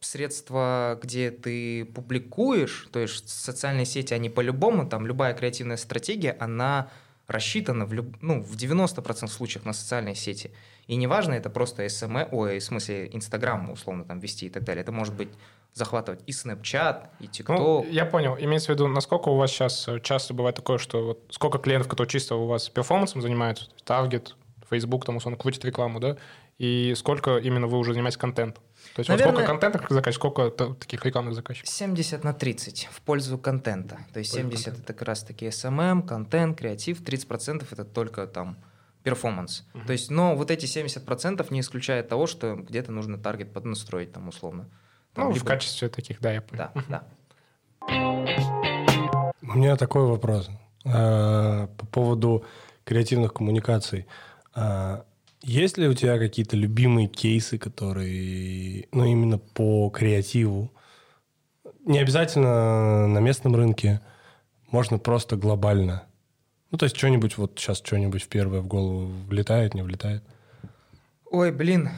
средства, 0.00 0.98
где 1.02 1.30
ты 1.30 1.84
публикуешь, 1.84 2.88
то 2.92 2.98
есть 2.98 3.28
социальные 3.28 3.86
сети, 3.86 4.12
они 4.12 4.28
по-любому, 4.28 4.88
там 4.88 5.06
любая 5.06 5.32
креативная 5.34 5.78
стратегия, 5.78 6.36
она 6.38 6.90
рассчитана 7.28 7.86
в, 7.86 7.92
люб... 7.92 8.16
ну, 8.20 8.42
в 8.42 8.56
90% 8.56 9.28
случаев 9.28 9.64
на 9.64 9.72
социальные 9.72 10.14
сети. 10.14 10.50
И 10.86 10.96
неважно, 10.96 11.34
это 11.34 11.50
просто 11.50 11.88
СМ, 11.88 12.18
ой, 12.30 12.58
в 12.58 12.64
смысле 12.64 13.08
Инстаграм, 13.12 13.70
условно, 13.70 14.04
там 14.04 14.20
вести 14.20 14.46
и 14.46 14.50
так 14.50 14.64
далее. 14.64 14.82
Это 14.82 14.92
может 14.92 15.14
быть 15.14 15.28
захватывать 15.72 16.20
и 16.26 16.30
Snapchat, 16.30 17.08
и 17.20 17.24
TikTok. 17.26 17.58
Ну, 17.58 17.86
я 17.90 18.06
понял. 18.06 18.36
Имеется 18.38 18.72
в 18.72 18.74
виду, 18.74 18.88
насколько 18.88 19.28
у 19.28 19.36
вас 19.36 19.50
сейчас 19.50 19.86
э, 19.88 20.00
часто 20.00 20.32
бывает 20.32 20.56
такое, 20.56 20.78
что 20.78 21.04
вот 21.04 21.24
сколько 21.30 21.58
клиентов, 21.58 21.88
которые 21.88 22.08
чисто 22.08 22.36
у 22.36 22.46
вас 22.46 22.68
performance 22.70 23.12
ом 23.12 23.20
занимаются, 23.20 23.68
target, 23.84 24.36
Facebook, 24.70 25.04
там, 25.04 25.16
условно, 25.16 25.36
крутит 25.36 25.64
рекламу, 25.64 26.00
да, 26.00 26.16
и 26.58 26.94
сколько 26.96 27.36
именно 27.36 27.66
вы 27.66 27.78
уже 27.78 27.92
занимаетесь 27.92 28.16
контентом? 28.16 28.62
То 28.96 29.00
есть 29.00 29.10
Наверное, 29.10 29.32
вот 29.32 29.42
сколько 29.42 29.52
контентных 29.52 29.90
заказчиков, 29.90 30.32
сколько 30.32 30.74
таких 30.74 31.04
рекламных 31.04 31.34
заказчиков? 31.34 31.68
70 31.68 32.24
на 32.24 32.32
30 32.32 32.88
в 32.90 33.02
пользу 33.02 33.36
контента. 33.36 33.98
То 34.14 34.20
есть 34.20 34.32
70 34.32 34.64
контента. 34.64 34.80
это 34.80 34.92
как 34.94 35.06
раз 35.06 35.22
таки 35.22 35.48
SMM, 35.48 36.06
контент, 36.06 36.56
креатив, 36.56 37.02
30% 37.02 37.66
это 37.70 37.84
только 37.84 38.26
там 38.26 38.56
performance. 39.02 39.66
Uh-huh. 39.74 39.84
То 39.84 39.92
есть, 39.92 40.10
но 40.10 40.34
вот 40.34 40.50
эти 40.50 40.64
70% 40.64 41.46
не 41.50 41.60
исключает 41.60 42.08
того, 42.08 42.26
что 42.26 42.56
где-то 42.56 42.90
нужно 42.90 43.18
target 43.18 43.52
поднастроить 43.52 44.14
там 44.14 44.28
условно. 44.28 44.70
Там, 45.12 45.26
ну, 45.26 45.34
либо... 45.34 45.44
в 45.44 45.46
качестве 45.46 45.90
таких, 45.90 46.22
да, 46.22 46.32
я 46.32 46.40
понял. 46.40 46.70
Да, 46.74 46.82
да. 46.88 47.04
У 49.42 49.58
меня 49.58 49.76
такой 49.76 50.06
вопрос 50.06 50.48
а, 50.86 51.66
по 51.66 51.84
поводу 51.84 52.46
креативных 52.84 53.34
коммуникаций. 53.34 54.06
Есть 55.42 55.78
ли 55.78 55.86
у 55.86 55.94
тебя 55.94 56.18
какие-то 56.18 56.56
любимые 56.56 57.08
кейсы, 57.08 57.58
которые, 57.58 58.88
ну, 58.92 59.04
именно 59.04 59.38
по 59.38 59.90
креативу? 59.90 60.72
Не 61.84 61.98
обязательно 61.98 63.06
на 63.06 63.18
местном 63.18 63.54
рынке, 63.54 64.00
можно 64.70 64.98
просто 64.98 65.36
глобально. 65.36 66.04
Ну, 66.70 66.78
то 66.78 66.84
есть 66.84 66.96
что-нибудь, 66.96 67.38
вот 67.38 67.58
сейчас 67.58 67.78
что-нибудь 67.78 68.22
в 68.24 68.28
первое 68.28 68.60
в 68.60 68.66
голову 68.66 69.06
влетает, 69.28 69.74
не 69.74 69.82
влетает? 69.82 70.24
Ой, 71.30 71.52
блин, 71.52 71.90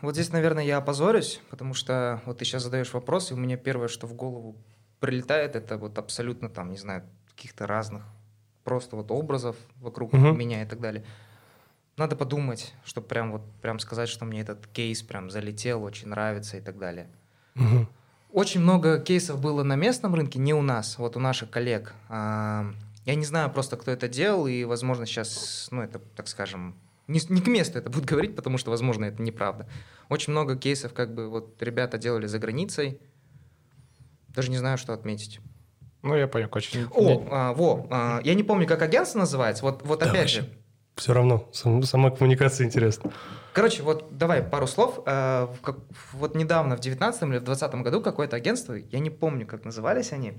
вот 0.00 0.14
здесь, 0.14 0.32
наверное, 0.32 0.64
я 0.64 0.78
опозорюсь, 0.78 1.40
потому 1.50 1.74
что 1.74 2.20
вот 2.26 2.38
ты 2.38 2.44
сейчас 2.44 2.64
задаешь 2.64 2.92
вопрос, 2.92 3.30
и 3.30 3.34
у 3.34 3.36
меня 3.36 3.56
первое, 3.56 3.88
что 3.88 4.06
в 4.06 4.14
голову 4.14 4.56
прилетает, 4.98 5.54
это 5.54 5.78
вот 5.78 5.98
абсолютно 5.98 6.48
там, 6.48 6.70
не 6.70 6.78
знаю, 6.78 7.04
каких-то 7.28 7.66
разных 7.66 8.02
просто 8.64 8.96
вот 8.96 9.10
образов 9.10 9.56
вокруг 9.76 10.14
угу. 10.14 10.32
меня 10.32 10.62
и 10.62 10.66
так 10.66 10.80
далее. 10.80 11.04
Надо 11.96 12.16
подумать, 12.16 12.72
чтобы 12.84 13.06
прям 13.06 13.32
вот 13.32 13.42
прям 13.60 13.78
сказать, 13.78 14.08
что 14.08 14.24
мне 14.24 14.40
этот 14.40 14.66
кейс 14.66 15.02
прям 15.02 15.30
залетел, 15.30 15.82
очень 15.82 16.08
нравится 16.08 16.56
и 16.56 16.60
так 16.60 16.78
далее. 16.78 17.08
Угу. 17.54 17.86
Очень 18.32 18.62
много 18.62 18.98
кейсов 18.98 19.40
было 19.40 19.62
на 19.62 19.76
местном 19.76 20.14
рынке, 20.14 20.38
не 20.38 20.54
у 20.54 20.62
нас, 20.62 20.96
вот 20.98 21.16
у 21.16 21.20
наших 21.20 21.50
коллег. 21.50 21.92
А, 22.08 22.72
я 23.04 23.14
не 23.14 23.26
знаю 23.26 23.50
просто, 23.50 23.76
кто 23.76 23.90
это 23.90 24.08
делал, 24.08 24.46
и, 24.46 24.64
возможно, 24.64 25.04
сейчас, 25.04 25.68
ну, 25.70 25.82
это, 25.82 25.98
так 25.98 26.28
скажем, 26.28 26.74
не, 27.08 27.20
не 27.28 27.42
к 27.42 27.46
месту 27.46 27.78
это 27.78 27.90
будет 27.90 28.04
говорить, 28.10 28.34
потому 28.34 28.56
что, 28.56 28.70
возможно, 28.70 29.04
это 29.04 29.20
неправда. 29.20 29.68
Очень 30.08 30.32
много 30.32 30.56
кейсов, 30.56 30.94
как 30.94 31.14
бы, 31.14 31.28
вот 31.28 31.60
ребята 31.62 31.98
делали 31.98 32.26
за 32.26 32.38
границей. 32.38 32.98
Даже 34.28 34.50
не 34.50 34.56
знаю, 34.56 34.78
что 34.78 34.94
отметить. 34.94 35.40
Ну, 36.00 36.16
я 36.16 36.26
понял, 36.26 36.48
очень... 36.52 36.86
О, 36.90 37.26
а, 37.30 37.52
во, 37.52 37.86
а, 37.90 38.20
я 38.24 38.32
не 38.32 38.42
помню, 38.42 38.66
как 38.66 38.80
агентство 38.80 39.18
называется. 39.18 39.62
Вот, 39.62 39.82
вот 39.84 40.02
опять 40.02 40.30
же, 40.30 40.48
все 40.96 41.12
равно, 41.12 41.48
сам, 41.52 41.82
сама 41.82 42.10
коммуникация 42.10 42.66
интересна. 42.66 43.10
Короче, 43.52 43.82
вот 43.82 44.06
давай 44.10 44.42
пару 44.42 44.66
слов. 44.66 45.00
Э, 45.06 45.48
вот 46.12 46.34
недавно, 46.34 46.76
в 46.76 46.80
19 46.80 47.22
или 47.24 47.38
в 47.38 47.44
20 47.44 47.74
году, 47.76 48.00
какое-то 48.00 48.36
агентство, 48.36 48.74
я 48.74 48.98
не 48.98 49.10
помню, 49.10 49.46
как 49.46 49.64
назывались 49.64 50.12
они. 50.12 50.34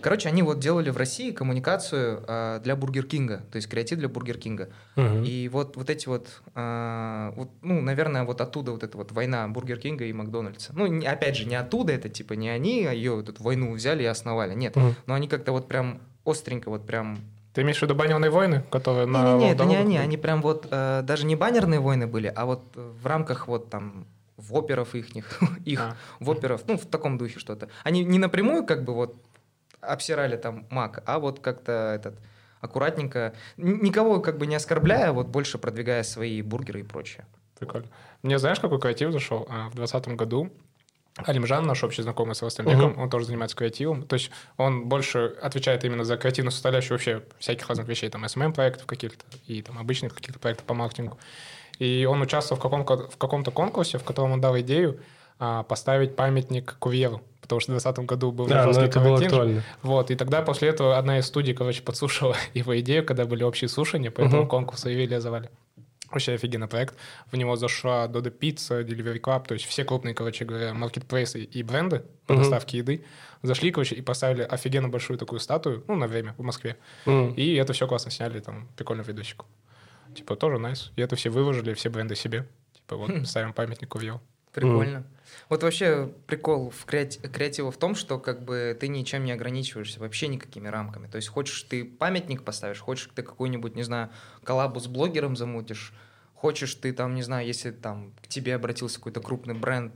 Короче, 0.00 0.28
они 0.28 0.42
вот 0.42 0.60
делали 0.60 0.90
в 0.90 0.96
России 0.96 1.32
коммуникацию 1.32 2.24
э, 2.26 2.60
для 2.62 2.76
Burger 2.76 3.04
King 3.04 3.29
а, 3.29 3.42
то 3.50 3.56
есть 3.56 3.68
креатив 3.68 3.98
для 3.98 4.08
Burger 4.08 4.38
King 4.38 4.59
а. 4.59 4.70
Угу. 4.96 5.24
И 5.24 5.48
вот, 5.48 5.76
вот 5.76 5.90
эти 5.90 6.06
вот, 6.08 6.40
э, 6.54 7.32
вот, 7.36 7.50
ну, 7.60 7.80
наверное, 7.82 8.24
вот 8.24 8.40
оттуда 8.40 8.72
вот 8.72 8.84
эта 8.84 8.96
вот 8.96 9.12
война 9.12 9.46
Burger 9.48 9.78
King 9.78 9.99
а 9.99 10.04
и 10.04 10.12
Макдональдса. 10.12 10.72
Ну, 10.74 11.04
опять 11.06 11.36
же, 11.36 11.44
не 11.44 11.56
оттуда, 11.56 11.92
это 11.92 12.08
типа 12.08 12.34
не 12.34 12.48
они 12.48 12.84
ее 12.84 13.20
эту 13.20 13.42
войну 13.42 13.72
взяли 13.72 14.04
и 14.04 14.06
основали, 14.06 14.54
нет. 14.54 14.76
Угу. 14.76 14.94
Но 15.06 15.14
они 15.14 15.28
как-то 15.28 15.52
вот 15.52 15.68
прям 15.68 16.00
остренько 16.24 16.70
вот 16.70 16.86
прям 16.86 17.18
ты 17.52 17.62
имеешь 17.62 17.78
в 17.78 17.82
виду 17.82 17.94
баннерные 17.94 18.30
войны, 18.30 18.62
которые 18.70 19.06
не, 19.06 19.12
на... 19.12 19.22
Не-не-не, 19.34 19.52
это 19.52 19.64
не 19.64 19.76
они, 19.76 19.98
они 19.98 20.16
прям 20.16 20.42
вот, 20.42 20.68
э, 20.70 21.02
даже 21.02 21.26
не 21.26 21.36
баннерные 21.36 21.80
войны 21.80 22.06
были, 22.06 22.32
а 22.34 22.46
вот 22.46 22.62
в 22.74 23.06
рамках 23.06 23.48
вот 23.48 23.68
там 23.70 24.06
воперов 24.36 24.94
их, 24.94 25.08
их 25.64 25.80
а. 25.80 25.96
воперов, 26.20 26.62
ну, 26.66 26.76
в 26.76 26.86
таком 26.86 27.18
духе 27.18 27.38
что-то. 27.38 27.68
Они 27.84 28.04
не 28.04 28.18
напрямую 28.18 28.64
как 28.64 28.84
бы 28.84 28.94
вот 28.94 29.16
обсирали 29.80 30.36
там 30.36 30.66
маг, 30.70 31.02
а 31.06 31.18
вот 31.18 31.40
как-то 31.40 31.72
этот 31.94 32.18
аккуратненько, 32.60 33.34
никого 33.56 34.20
как 34.20 34.38
бы 34.38 34.46
не 34.46 34.54
оскорбляя, 34.54 35.12
вот 35.12 35.26
больше 35.26 35.58
продвигая 35.58 36.04
свои 36.04 36.40
бургеры 36.42 36.80
и 36.80 36.84
прочее. 36.84 37.26
Прикольно. 37.58 37.88
Мне 38.22 38.38
знаешь, 38.38 38.60
какой 38.60 38.80
креатив 38.80 39.12
зашел? 39.12 39.46
А, 39.50 39.68
в 39.68 39.74
2020 39.74 40.16
году 40.16 40.50
Алимжан, 41.16 41.66
наш 41.66 41.84
общий 41.84 42.02
знакомый 42.02 42.34
с 42.34 42.42
Ростомбеком, 42.42 42.92
uh-huh. 42.92 43.02
он 43.02 43.10
тоже 43.10 43.26
занимается 43.26 43.56
креативом. 43.56 44.04
То 44.04 44.14
есть 44.14 44.30
он 44.56 44.88
больше 44.88 45.34
отвечает 45.42 45.84
именно 45.84 46.04
за 46.04 46.16
креативную 46.16 46.52
составляющую 46.52 46.92
вообще 46.92 47.22
всяких 47.38 47.68
разных 47.68 47.86
вещей, 47.86 48.08
там, 48.08 48.24
SMM-проектов 48.24 48.86
каких-то 48.86 49.24
и 49.46 49.60
там 49.60 49.78
обычных 49.78 50.14
каких-то 50.14 50.38
проектов 50.38 50.66
по 50.66 50.74
маркетингу. 50.74 51.18
И 51.78 52.06
он 52.10 52.22
участвовал 52.22 52.58
в, 52.58 52.62
каком- 52.62 53.10
в 53.10 53.16
каком-то 53.18 53.50
конкурсе, 53.50 53.98
в 53.98 54.04
котором 54.04 54.32
он 54.32 54.40
дал 54.40 54.58
идею 54.60 55.00
а, 55.38 55.64
поставить 55.64 56.16
памятник 56.16 56.76
Кувьеру, 56.78 57.20
потому 57.40 57.60
что 57.60 57.72
в 57.72 57.74
2020 57.74 58.06
году 58.06 58.32
был 58.32 58.46
да, 58.46 58.64
жесткий 58.64 58.84
это 58.84 59.00
было 59.00 59.18
актуально. 59.18 59.62
Вот, 59.82 60.10
и 60.10 60.14
тогда 60.14 60.40
после 60.40 60.68
этого 60.68 60.96
одна 60.96 61.18
из 61.18 61.26
студий, 61.26 61.52
короче, 61.52 61.82
подслушала 61.82 62.36
его 62.54 62.78
идею, 62.80 63.04
когда 63.04 63.24
были 63.24 63.42
общие 63.42 63.68
слушания, 63.68 64.10
поэтому 64.10 64.44
uh-huh. 64.44 64.48
конкурс 64.48 64.86
и 64.86 64.90
реализовали. 64.90 65.50
Вообще 66.12 66.34
офигенный 66.34 66.68
проект. 66.68 66.94
В 67.30 67.36
него 67.36 67.56
зашла 67.56 68.06
Dodo 68.06 68.36
Pizza, 68.36 68.84
Delivery 68.84 69.20
Club, 69.20 69.46
то 69.46 69.54
есть 69.54 69.66
все 69.66 69.84
крупные, 69.84 70.14
короче 70.14 70.44
говоря, 70.44 70.74
маркетплейсы 70.74 71.42
и 71.42 71.62
бренды 71.62 72.04
по 72.26 72.32
uh-huh. 72.32 72.38
доставке 72.38 72.78
еды 72.78 73.04
зашли, 73.42 73.72
короче, 73.72 73.94
и 73.94 74.02
поставили 74.02 74.42
офигенно 74.42 74.88
большую 74.88 75.18
такую 75.18 75.40
статую, 75.40 75.84
ну, 75.88 75.96
на 75.96 76.06
время, 76.06 76.34
в 76.38 76.42
Москве. 76.42 76.76
Uh-huh. 77.06 77.34
И 77.34 77.54
это 77.54 77.72
все 77.72 77.86
классно 77.86 78.10
сняли, 78.10 78.40
там, 78.40 78.68
прикольный 78.76 79.04
видосик. 79.04 79.44
Типа, 80.14 80.36
тоже 80.36 80.58
найс. 80.58 80.92
И 80.96 81.02
это 81.02 81.16
все 81.16 81.30
выложили, 81.30 81.74
все 81.74 81.88
бренды 81.90 82.14
себе. 82.14 82.46
Типа, 82.74 82.96
вот, 82.96 83.10
хм. 83.10 83.24
ставим 83.24 83.52
памятник 83.52 83.94
увел. 83.94 84.20
Прикольно. 84.52 84.98
Mm. 84.98 85.04
Вот 85.48 85.62
вообще 85.62 86.12
прикол 86.26 86.70
в 86.70 86.86
креати- 86.86 87.26
креатива 87.28 87.70
в 87.70 87.76
том, 87.76 87.94
что 87.94 88.18
как 88.18 88.44
бы 88.44 88.76
ты 88.78 88.88
ничем 88.88 89.24
не 89.24 89.32
ограничиваешься, 89.32 90.00
вообще 90.00 90.28
никакими 90.28 90.68
рамками. 90.68 91.06
То 91.06 91.16
есть 91.16 91.28
хочешь 91.28 91.62
ты 91.62 91.84
памятник 91.84 92.42
поставишь, 92.42 92.80
хочешь 92.80 93.08
ты 93.14 93.22
какую-нибудь, 93.22 93.74
не 93.74 93.82
знаю, 93.82 94.10
коллабу 94.44 94.80
с 94.80 94.86
блогером 94.86 95.36
замутишь, 95.36 95.94
хочешь 96.34 96.74
ты 96.74 96.92
там, 96.92 97.14
не 97.14 97.22
знаю, 97.22 97.46
если 97.46 97.70
там 97.70 98.12
к 98.22 98.28
тебе 98.28 98.54
обратился 98.54 98.98
какой-то 98.98 99.20
крупный 99.20 99.54
бренд, 99.54 99.92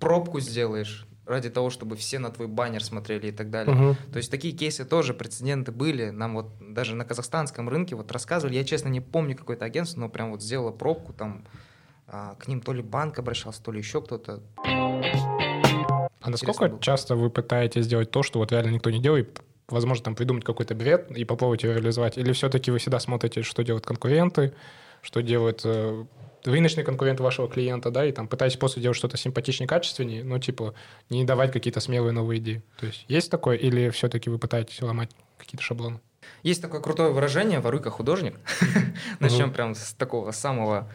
пробку 0.00 0.40
сделаешь 0.40 1.06
ради 1.26 1.50
того, 1.50 1.70
чтобы 1.70 1.96
все 1.96 2.18
на 2.18 2.30
твой 2.30 2.48
баннер 2.48 2.82
смотрели 2.82 3.28
и 3.28 3.32
так 3.32 3.50
далее. 3.50 3.74
Uh-huh. 3.74 3.96
То 4.12 4.16
есть 4.16 4.30
такие 4.30 4.54
кейсы 4.54 4.84
тоже, 4.84 5.14
прецеденты 5.14 5.70
были. 5.70 6.10
Нам 6.10 6.34
вот 6.34 6.50
даже 6.74 6.96
на 6.96 7.04
казахстанском 7.04 7.68
рынке 7.68 7.94
вот 7.94 8.10
рассказывали, 8.10 8.56
я 8.56 8.64
честно 8.64 8.88
не 8.88 9.00
помню 9.00 9.36
какое-то 9.36 9.64
агентство, 9.64 10.00
но 10.00 10.08
прям 10.08 10.32
вот 10.32 10.42
сделала 10.42 10.72
пробку 10.72 11.12
там, 11.12 11.44
к 12.12 12.46
ним 12.46 12.60
то 12.60 12.72
ли 12.72 12.82
банк 12.82 13.18
обращался, 13.18 13.62
то 13.62 13.72
ли 13.72 13.78
еще 13.78 14.02
кто-то. 14.02 14.40
А 14.64 16.30
насколько 16.30 16.68
было. 16.68 16.80
часто 16.80 17.16
вы 17.16 17.30
пытаетесь 17.30 17.84
сделать 17.84 18.10
то, 18.10 18.22
что 18.22 18.38
вот 18.38 18.52
реально 18.52 18.70
никто 18.70 18.90
не 18.90 19.00
делает, 19.00 19.40
возможно, 19.68 20.04
там 20.04 20.14
придумать 20.14 20.44
какой-то 20.44 20.74
бред 20.74 21.10
и 21.10 21.24
попробовать 21.24 21.62
его 21.62 21.72
реализовать? 21.72 22.18
Или 22.18 22.32
все-таки 22.32 22.70
вы 22.70 22.78
всегда 22.78 23.00
смотрите, 23.00 23.42
что 23.42 23.62
делают 23.62 23.86
конкуренты, 23.86 24.54
что 25.00 25.20
делают 25.20 25.62
э, 25.64 26.04
рыночные 26.44 26.84
конкуренты 26.84 27.22
вашего 27.22 27.48
клиента, 27.48 27.90
да, 27.90 28.04
и 28.04 28.12
там 28.12 28.28
пытаетесь 28.28 28.56
после 28.56 28.82
делать 28.82 28.96
что-то 28.96 29.16
симпатичнее, 29.16 29.66
качественнее, 29.66 30.22
ну, 30.22 30.38
типа, 30.38 30.74
не 31.10 31.24
давать 31.24 31.50
какие-то 31.50 31.80
смелые 31.80 32.12
новые 32.12 32.38
идеи. 32.40 32.62
То 32.78 32.86
есть 32.86 33.04
есть 33.08 33.30
такое, 33.30 33.56
или 33.56 33.90
все-таки 33.90 34.30
вы 34.30 34.38
пытаетесь 34.38 34.80
ломать 34.82 35.10
какие-то 35.38 35.64
шаблоны? 35.64 36.00
Есть 36.42 36.62
такое 36.62 36.80
крутое 36.80 37.10
выражение 37.10 37.60
«воруй 37.60 37.82
художник». 37.82 38.36
Начнем 39.20 39.52
прям 39.52 39.74
с 39.74 39.92
такого 39.94 40.30
самого 40.32 40.88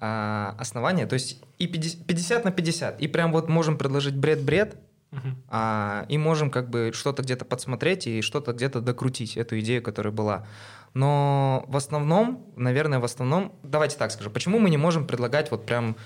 а, 0.00 0.56
основания. 0.58 1.06
То 1.06 1.14
есть 1.14 1.42
и 1.58 1.66
50, 1.66 2.06
50 2.06 2.44
на 2.44 2.50
50. 2.50 3.00
И 3.00 3.08
прям 3.08 3.32
вот 3.32 3.48
можем 3.48 3.76
предложить 3.76 4.16
бред-бред, 4.16 4.76
uh-huh. 5.12 5.34
а, 5.48 6.06
и 6.08 6.18
можем 6.18 6.50
как 6.50 6.70
бы 6.70 6.92
что-то 6.94 7.22
где-то 7.22 7.44
подсмотреть 7.44 8.06
и 8.06 8.22
что-то 8.22 8.52
где-то 8.52 8.80
докрутить, 8.80 9.36
эту 9.36 9.58
идею, 9.60 9.82
которая 9.82 10.12
была. 10.12 10.46
Но 10.94 11.64
в 11.68 11.76
основном, 11.76 12.52
наверное, 12.56 12.98
в 12.98 13.04
основном, 13.04 13.54
давайте 13.62 13.96
так 13.96 14.10
скажу, 14.10 14.30
почему 14.30 14.58
мы 14.58 14.70
не 14.70 14.78
можем 14.78 15.06
предлагать 15.06 15.50
вот 15.50 15.66
прям 15.66 15.96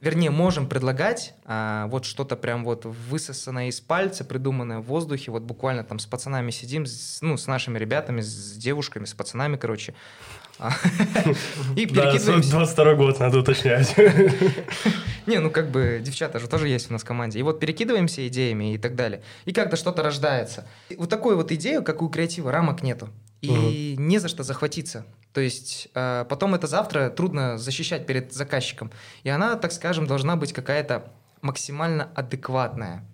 вернее, 0.00 0.30
можем 0.30 0.68
предлагать 0.68 1.34
а, 1.44 1.86
вот 1.88 2.04
что-то 2.04 2.36
прям 2.36 2.64
вот 2.64 2.84
высосанное 2.84 3.68
из 3.68 3.80
пальца, 3.80 4.24
придуманное 4.24 4.78
в 4.78 4.84
воздухе, 4.84 5.30
вот 5.30 5.42
буквально 5.42 5.84
там 5.84 5.98
с 5.98 6.06
пацанами 6.06 6.50
сидим, 6.50 6.86
с, 6.86 7.20
ну, 7.20 7.36
с 7.36 7.46
нашими 7.46 7.78
ребятами, 7.78 8.20
с 8.20 8.52
девушками, 8.54 9.04
с 9.04 9.14
пацанами, 9.14 9.56
короче, 9.56 9.94
и 11.76 11.86
перекидываемся. 11.86 12.50
22 12.50 12.94
год, 12.94 13.20
надо 13.20 13.38
уточнять. 13.38 13.94
Не, 15.26 15.38
ну 15.38 15.50
как 15.50 15.70
бы 15.70 16.00
девчата 16.02 16.38
же 16.38 16.48
тоже 16.48 16.68
есть 16.68 16.90
у 16.90 16.92
нас 16.92 17.02
в 17.02 17.04
команде. 17.04 17.38
И 17.38 17.42
вот 17.42 17.60
перекидываемся 17.60 18.26
идеями 18.28 18.74
и 18.74 18.78
так 18.78 18.94
далее. 18.94 19.22
И 19.44 19.52
как-то 19.52 19.76
что-то 19.76 20.02
рождается. 20.02 20.66
Вот 20.96 21.10
такую 21.10 21.36
вот 21.36 21.52
идею, 21.52 21.82
как 21.82 22.02
у 22.02 22.08
креатива, 22.08 22.50
рамок 22.50 22.82
нету. 22.82 23.08
И 23.40 23.94
не 23.98 24.18
за 24.18 24.28
что 24.28 24.42
захватиться. 24.42 25.06
То 25.32 25.40
есть 25.40 25.88
э, 25.94 26.24
потом 26.28 26.54
это 26.54 26.66
завтра 26.66 27.10
трудно 27.10 27.58
защищать 27.58 28.06
перед 28.06 28.32
заказчиком. 28.32 28.90
И 29.22 29.28
она, 29.28 29.54
так 29.56 29.72
скажем, 29.72 30.06
должна 30.06 30.34
быть 30.34 30.52
какая-то 30.52 31.12
максимально 31.42 32.08
адекватная. 32.14 33.04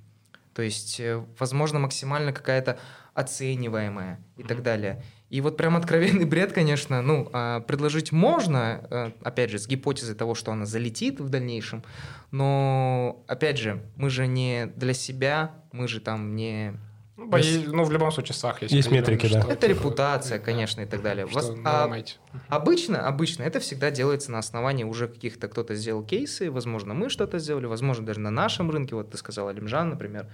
То 0.54 0.62
есть, 0.62 1.00
э, 1.00 1.22
возможно, 1.38 1.80
максимально 1.80 2.32
какая-то 2.32 2.78
оцениваемая 3.12 4.20
и 4.36 4.42
так 4.44 4.62
далее. 4.62 5.02
И 5.34 5.40
вот 5.40 5.56
прям 5.56 5.74
откровенный 5.74 6.26
бред, 6.26 6.52
конечно, 6.52 7.02
ну, 7.02 7.28
а, 7.32 7.58
предложить 7.58 8.12
можно, 8.12 8.86
э, 8.88 9.10
опять 9.24 9.50
же, 9.50 9.58
с 9.58 9.66
гипотезой 9.66 10.14
того, 10.14 10.36
что 10.36 10.52
она 10.52 10.64
залетит 10.64 11.18
в 11.18 11.28
дальнейшем, 11.28 11.82
но, 12.30 13.24
опять 13.26 13.58
же, 13.58 13.82
мы 13.96 14.10
же 14.10 14.28
не 14.28 14.66
для 14.76 14.94
себя, 14.94 15.50
мы 15.72 15.88
же 15.88 15.98
там 15.98 16.36
не 16.36 16.74
ну, 17.16 17.26
бои, 17.26 17.64
ну, 17.66 17.82
в 17.82 17.90
любом 17.90 18.12
случае, 18.12 18.36
САХ 18.36 18.62
есть. 18.62 18.74
Есть 18.74 18.92
метрики, 18.92 19.26
да. 19.26 19.44
Это 19.48 19.66
репутация, 19.66 20.38
конечно, 20.38 20.82
и 20.82 20.86
так 20.86 21.02
далее. 21.02 21.26
Вас, 21.26 21.50
а, 21.64 21.92
обычно, 22.48 23.04
обычно 23.04 23.42
это 23.42 23.58
всегда 23.58 23.90
делается 23.90 24.30
на 24.30 24.38
основании 24.38 24.84
уже 24.84 25.08
каких-то 25.08 25.48
кто-то 25.48 25.74
сделал 25.74 26.04
кейсы, 26.04 26.48
возможно, 26.48 26.94
мы 26.94 27.10
что-то 27.10 27.40
сделали, 27.40 27.66
возможно, 27.66 28.06
даже 28.06 28.20
на 28.20 28.30
нашем 28.30 28.70
рынке, 28.70 28.94
вот 28.94 29.10
ты 29.10 29.16
сказал, 29.16 29.48
Алимжан, 29.48 29.88
например. 29.88 30.28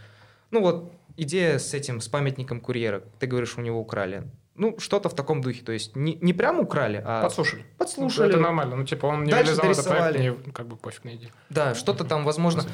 Ну 0.50 0.60
вот 0.60 0.92
идея 1.16 1.58
с 1.58 1.72
этим, 1.72 2.02
с 2.02 2.08
памятником 2.08 2.60
курьера, 2.60 3.02
ты 3.18 3.26
говоришь, 3.26 3.56
у 3.56 3.62
него 3.62 3.80
украли. 3.80 4.24
Ну, 4.60 4.74
что-то 4.78 5.08
в 5.08 5.14
таком 5.14 5.40
духе. 5.40 5.62
То 5.64 5.72
есть 5.72 5.96
не, 5.96 6.18
не 6.20 6.34
прям 6.34 6.60
украли, 6.60 7.02
а... 7.02 7.22
Подслушали. 7.22 7.64
Подслушали. 7.78 8.26
Ну, 8.26 8.34
это 8.34 8.40
нормально. 8.42 8.76
Ну, 8.76 8.84
типа, 8.84 9.06
он 9.06 9.24
не 9.24 9.30
Дальше 9.30 9.54
реализовал 9.54 9.72
этот 9.72 9.88
проект, 9.88 10.46
не, 10.46 10.52
как 10.52 10.68
бы 10.68 10.76
пофиг 10.76 11.04
на 11.04 11.14
идею. 11.14 11.30
Да, 11.48 11.74
что-то 11.74 12.04
там, 12.04 12.26
возможно, 12.26 12.64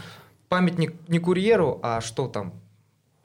памятник 0.49 0.95
не 1.07 1.21
курьеру, 1.21 1.79
а 1.85 2.01
что 2.01 2.27
там, 2.27 2.55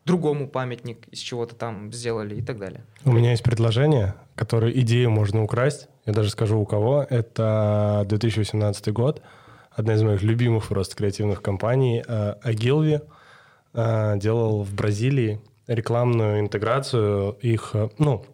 другому 0.05 0.47
памятник 0.47 1.07
из 1.07 1.17
чего-то 1.17 1.55
там 1.55 1.91
сделали 1.91 2.35
и 2.35 2.43
так 2.43 2.59
далее. 2.59 2.85
У 3.03 3.11
меня 3.11 3.31
есть 3.31 3.41
предложение, 3.41 4.13
которое 4.35 4.71
идею 4.73 5.09
можно 5.09 5.43
украсть. 5.43 5.87
Я 6.05 6.13
даже 6.13 6.29
скажу 6.29 6.59
у 6.59 6.65
кого. 6.67 7.03
Это 7.09 8.03
2018 8.05 8.93
год. 8.93 9.23
Одна 9.71 9.95
из 9.95 10.03
моих 10.03 10.21
любимых 10.21 10.67
просто 10.67 10.95
креативных 10.95 11.41
компаний 11.41 12.03
Агилви 12.43 13.01
э, 13.73 14.17
делал 14.17 14.61
в 14.61 14.71
Бразилии 14.75 15.41
рекламную 15.65 16.41
интеграцию 16.41 17.37
их, 17.41 17.71
э, 17.73 17.89
ну, 17.97 18.25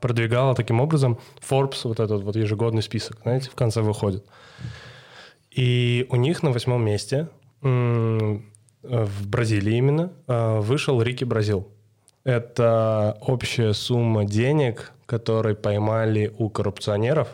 продвигала 0.00 0.54
таким 0.54 0.80
образом 0.80 1.18
Forbes, 1.48 1.80
вот 1.84 2.00
этот 2.00 2.22
вот 2.22 2.36
ежегодный 2.36 2.82
список, 2.82 3.18
знаете, 3.22 3.50
в 3.50 3.54
конце 3.54 3.80
выходит. 3.80 4.24
И 5.50 6.06
у 6.10 6.16
них 6.16 6.42
на 6.42 6.50
восьмом 6.50 6.84
месте 6.84 7.28
в 7.62 9.28
Бразилии 9.28 9.76
именно, 9.76 10.12
а, 10.26 10.60
вышел 10.60 11.00
Рики 11.00 11.24
Бразил. 11.24 11.68
Это 12.24 13.18
общая 13.20 13.72
сумма 13.72 14.24
денег, 14.24 14.92
которые 15.06 15.54
поймали 15.54 16.34
у 16.38 16.48
коррупционеров, 16.48 17.28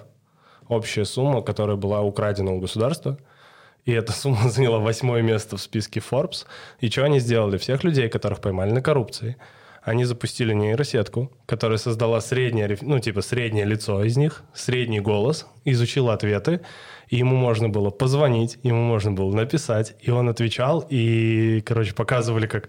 общая 0.69 1.05
сумма, 1.05 1.43
которая 1.43 1.77
была 1.77 2.03
украдена 2.03 2.53
у 2.53 2.61
государства. 2.61 3.19
И 3.85 3.93
эта 3.93 4.13
сумма 4.13 4.49
заняла 4.51 4.79
восьмое 4.79 5.23
место 5.23 5.57
в 5.57 5.61
списке 5.61 6.01
Forbes. 6.01 6.47
И 6.81 6.91
что 6.91 7.05
они 7.05 7.19
сделали? 7.21 7.57
Всех 7.57 7.85
людей, 7.85 8.09
которых 8.09 8.41
поймали 8.41 8.71
на 8.71 8.83
коррупции, 8.83 9.37
они 9.83 10.05
запустили 10.05 10.53
нейросетку, 10.53 11.33
которая 11.47 11.79
создала 11.79 12.21
среднее, 12.21 12.77
ну, 12.83 12.99
типа 12.99 13.23
среднее 13.23 13.65
лицо 13.65 14.05
из 14.05 14.17
них, 14.17 14.43
средний 14.55 15.01
голос, 15.01 15.47
изучила 15.65 16.15
ответы, 16.15 16.61
и 17.09 17.17
ему 17.17 17.37
можно 17.37 17.69
было 17.69 17.91
позвонить, 17.91 18.59
ему 18.63 18.83
можно 18.83 19.13
было 19.13 19.35
написать, 19.35 19.95
и 20.01 20.11
он 20.11 20.29
отвечал, 20.29 20.87
и, 20.89 21.63
короче, 21.65 21.95
показывали, 21.95 22.47
как 22.47 22.69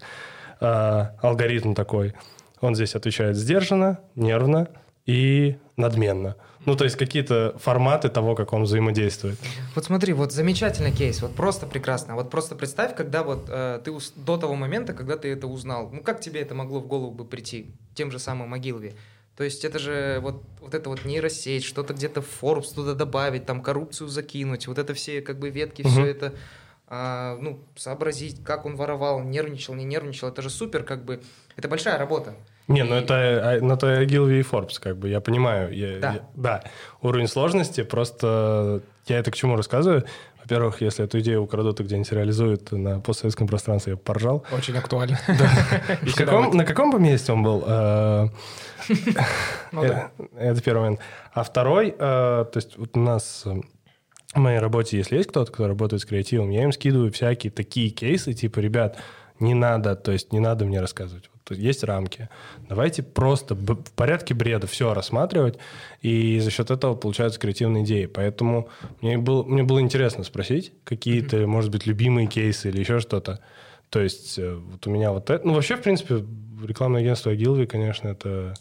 э, 0.60 1.06
алгоритм 1.20 1.74
такой. 1.74 2.14
Он 2.60 2.74
здесь 2.74 2.94
отвечает 2.94 3.36
сдержанно, 3.36 4.00
нервно 4.14 4.68
и 5.04 5.56
надменно. 5.76 6.36
Ну, 6.64 6.76
то 6.76 6.84
есть 6.84 6.96
какие-то 6.96 7.56
форматы 7.58 8.08
того, 8.08 8.34
как 8.34 8.52
он 8.52 8.62
взаимодействует. 8.62 9.38
Вот 9.74 9.84
смотри, 9.84 10.12
вот 10.12 10.32
замечательный 10.32 10.92
кейс, 10.92 11.20
вот 11.20 11.34
просто 11.34 11.66
прекрасно. 11.66 12.14
Вот 12.14 12.30
просто 12.30 12.54
представь, 12.54 12.94
когда 12.94 13.24
вот 13.24 13.46
э, 13.48 13.80
ты 13.84 13.92
до 14.16 14.36
того 14.36 14.54
момента, 14.54 14.92
когда 14.92 15.16
ты 15.16 15.28
это 15.28 15.46
узнал, 15.46 15.90
ну 15.92 16.02
как 16.02 16.20
тебе 16.20 16.40
это 16.40 16.54
могло 16.54 16.80
в 16.80 16.86
голову 16.86 17.10
бы 17.10 17.24
прийти, 17.24 17.74
тем 17.94 18.10
же 18.10 18.18
самым 18.18 18.50
Могилове? 18.50 18.94
То 19.36 19.44
есть 19.44 19.64
это 19.64 19.78
же 19.78 20.20
вот, 20.20 20.42
вот 20.60 20.74
это 20.74 20.88
вот 20.90 21.04
нейросеть, 21.04 21.64
что-то 21.64 21.94
где-то 21.94 22.22
в 22.22 22.42
Forbes 22.42 22.74
туда 22.74 22.94
добавить, 22.94 23.46
там 23.46 23.62
коррупцию 23.62 24.08
закинуть, 24.08 24.66
вот 24.66 24.78
это 24.78 24.94
все 24.94 25.22
как 25.22 25.38
бы 25.38 25.50
ветки, 25.50 25.82
угу. 25.82 25.90
все 25.90 26.04
это 26.04 26.34
а, 26.94 27.38
ну, 27.40 27.58
сообразить, 27.74 28.44
как 28.44 28.66
он 28.66 28.76
воровал, 28.76 29.20
нервничал, 29.20 29.74
не 29.74 29.84
нервничал, 29.84 30.28
это 30.28 30.42
же 30.42 30.50
супер, 30.50 30.84
как 30.84 31.06
бы, 31.06 31.22
это 31.56 31.66
большая 31.66 31.96
работа. 31.96 32.34
Не, 32.68 32.84
ну 32.84 32.94
это 32.94 33.58
на 33.60 33.76
то 33.76 34.02
и 34.02 34.06
и 34.06 34.42
Forbes, 34.42 34.80
как 34.80 34.96
бы, 34.96 35.08
я 35.08 35.20
понимаю. 35.20 35.74
Я, 35.74 35.98
да. 35.98 36.12
Я, 36.12 36.20
да, 36.34 36.64
уровень 37.00 37.28
сложности, 37.28 37.82
просто 37.82 38.82
я 39.06 39.18
это 39.18 39.30
к 39.30 39.36
чему 39.36 39.56
рассказываю? 39.56 40.04
Во-первых, 40.42 40.80
если 40.80 41.04
эту 41.04 41.20
идею 41.20 41.42
украдут 41.42 41.78
и 41.80 41.84
где-нибудь 41.84 42.10
реализуют 42.12 42.72
на 42.72 42.98
постсоветском 42.98 43.46
пространстве, 43.46 43.92
я 43.92 43.96
поржал. 43.96 44.44
Очень 44.50 44.76
актуально. 44.76 45.18
На 46.52 46.64
каком 46.64 46.90
бы 46.90 46.98
месте 46.98 47.32
он 47.32 47.44
был? 47.44 47.62
Э, 47.64 48.28
ну 49.72 49.84
э, 49.84 50.08
это 50.36 50.60
первый 50.60 50.80
момент. 50.82 51.00
А 51.32 51.44
второй, 51.44 51.90
э, 51.90 51.94
то 51.96 52.52
есть 52.56 52.76
вот 52.76 52.96
у 52.96 53.00
нас 53.00 53.44
в 54.34 54.38
моей 54.38 54.58
работе, 54.58 54.96
если 54.96 55.16
есть 55.16 55.28
кто-то, 55.28 55.52
кто 55.52 55.68
работает 55.68 56.02
с 56.02 56.04
креативом, 56.04 56.50
я 56.50 56.64
им 56.64 56.72
скидываю 56.72 57.12
всякие 57.12 57.52
такие 57.52 57.90
кейсы, 57.90 58.32
типа, 58.32 58.58
ребят, 58.58 58.98
не 59.38 59.54
надо, 59.54 59.94
то 59.94 60.10
есть 60.10 60.32
не 60.32 60.40
надо 60.40 60.64
мне 60.64 60.80
рассказывать. 60.80 61.30
Вот 61.48 61.58
есть 61.58 61.84
рамки. 61.84 62.28
Давайте 62.68 63.02
просто 63.02 63.54
в 63.54 63.76
порядке 63.94 64.34
бреда 64.34 64.66
все 64.66 64.94
рассматривать, 64.94 65.58
и 66.00 66.38
за 66.40 66.50
счет 66.50 66.70
этого 66.70 66.94
получаются 66.94 67.40
креативные 67.40 67.84
идеи. 67.84 68.06
Поэтому 68.06 68.68
мне, 69.00 69.18
был, 69.18 69.44
мне 69.44 69.62
было 69.62 69.80
интересно 69.80 70.24
спросить 70.24 70.72
какие-то, 70.84 71.38
mm-hmm. 71.38 71.46
может 71.46 71.70
быть, 71.70 71.86
любимые 71.86 72.26
кейсы 72.26 72.68
или 72.68 72.80
еще 72.80 73.00
что-то. 73.00 73.40
То 73.90 74.00
есть 74.00 74.38
э, 74.38 74.54
вот 74.54 74.86
у 74.86 74.90
меня 74.90 75.12
вот 75.12 75.28
это... 75.28 75.46
Ну, 75.46 75.52
вообще, 75.52 75.76
в 75.76 75.82
принципе, 75.82 76.24
рекламное 76.64 77.00
агентство 77.00 77.32
Агилви, 77.32 77.66
конечно, 77.66 78.08
это... 78.08 78.54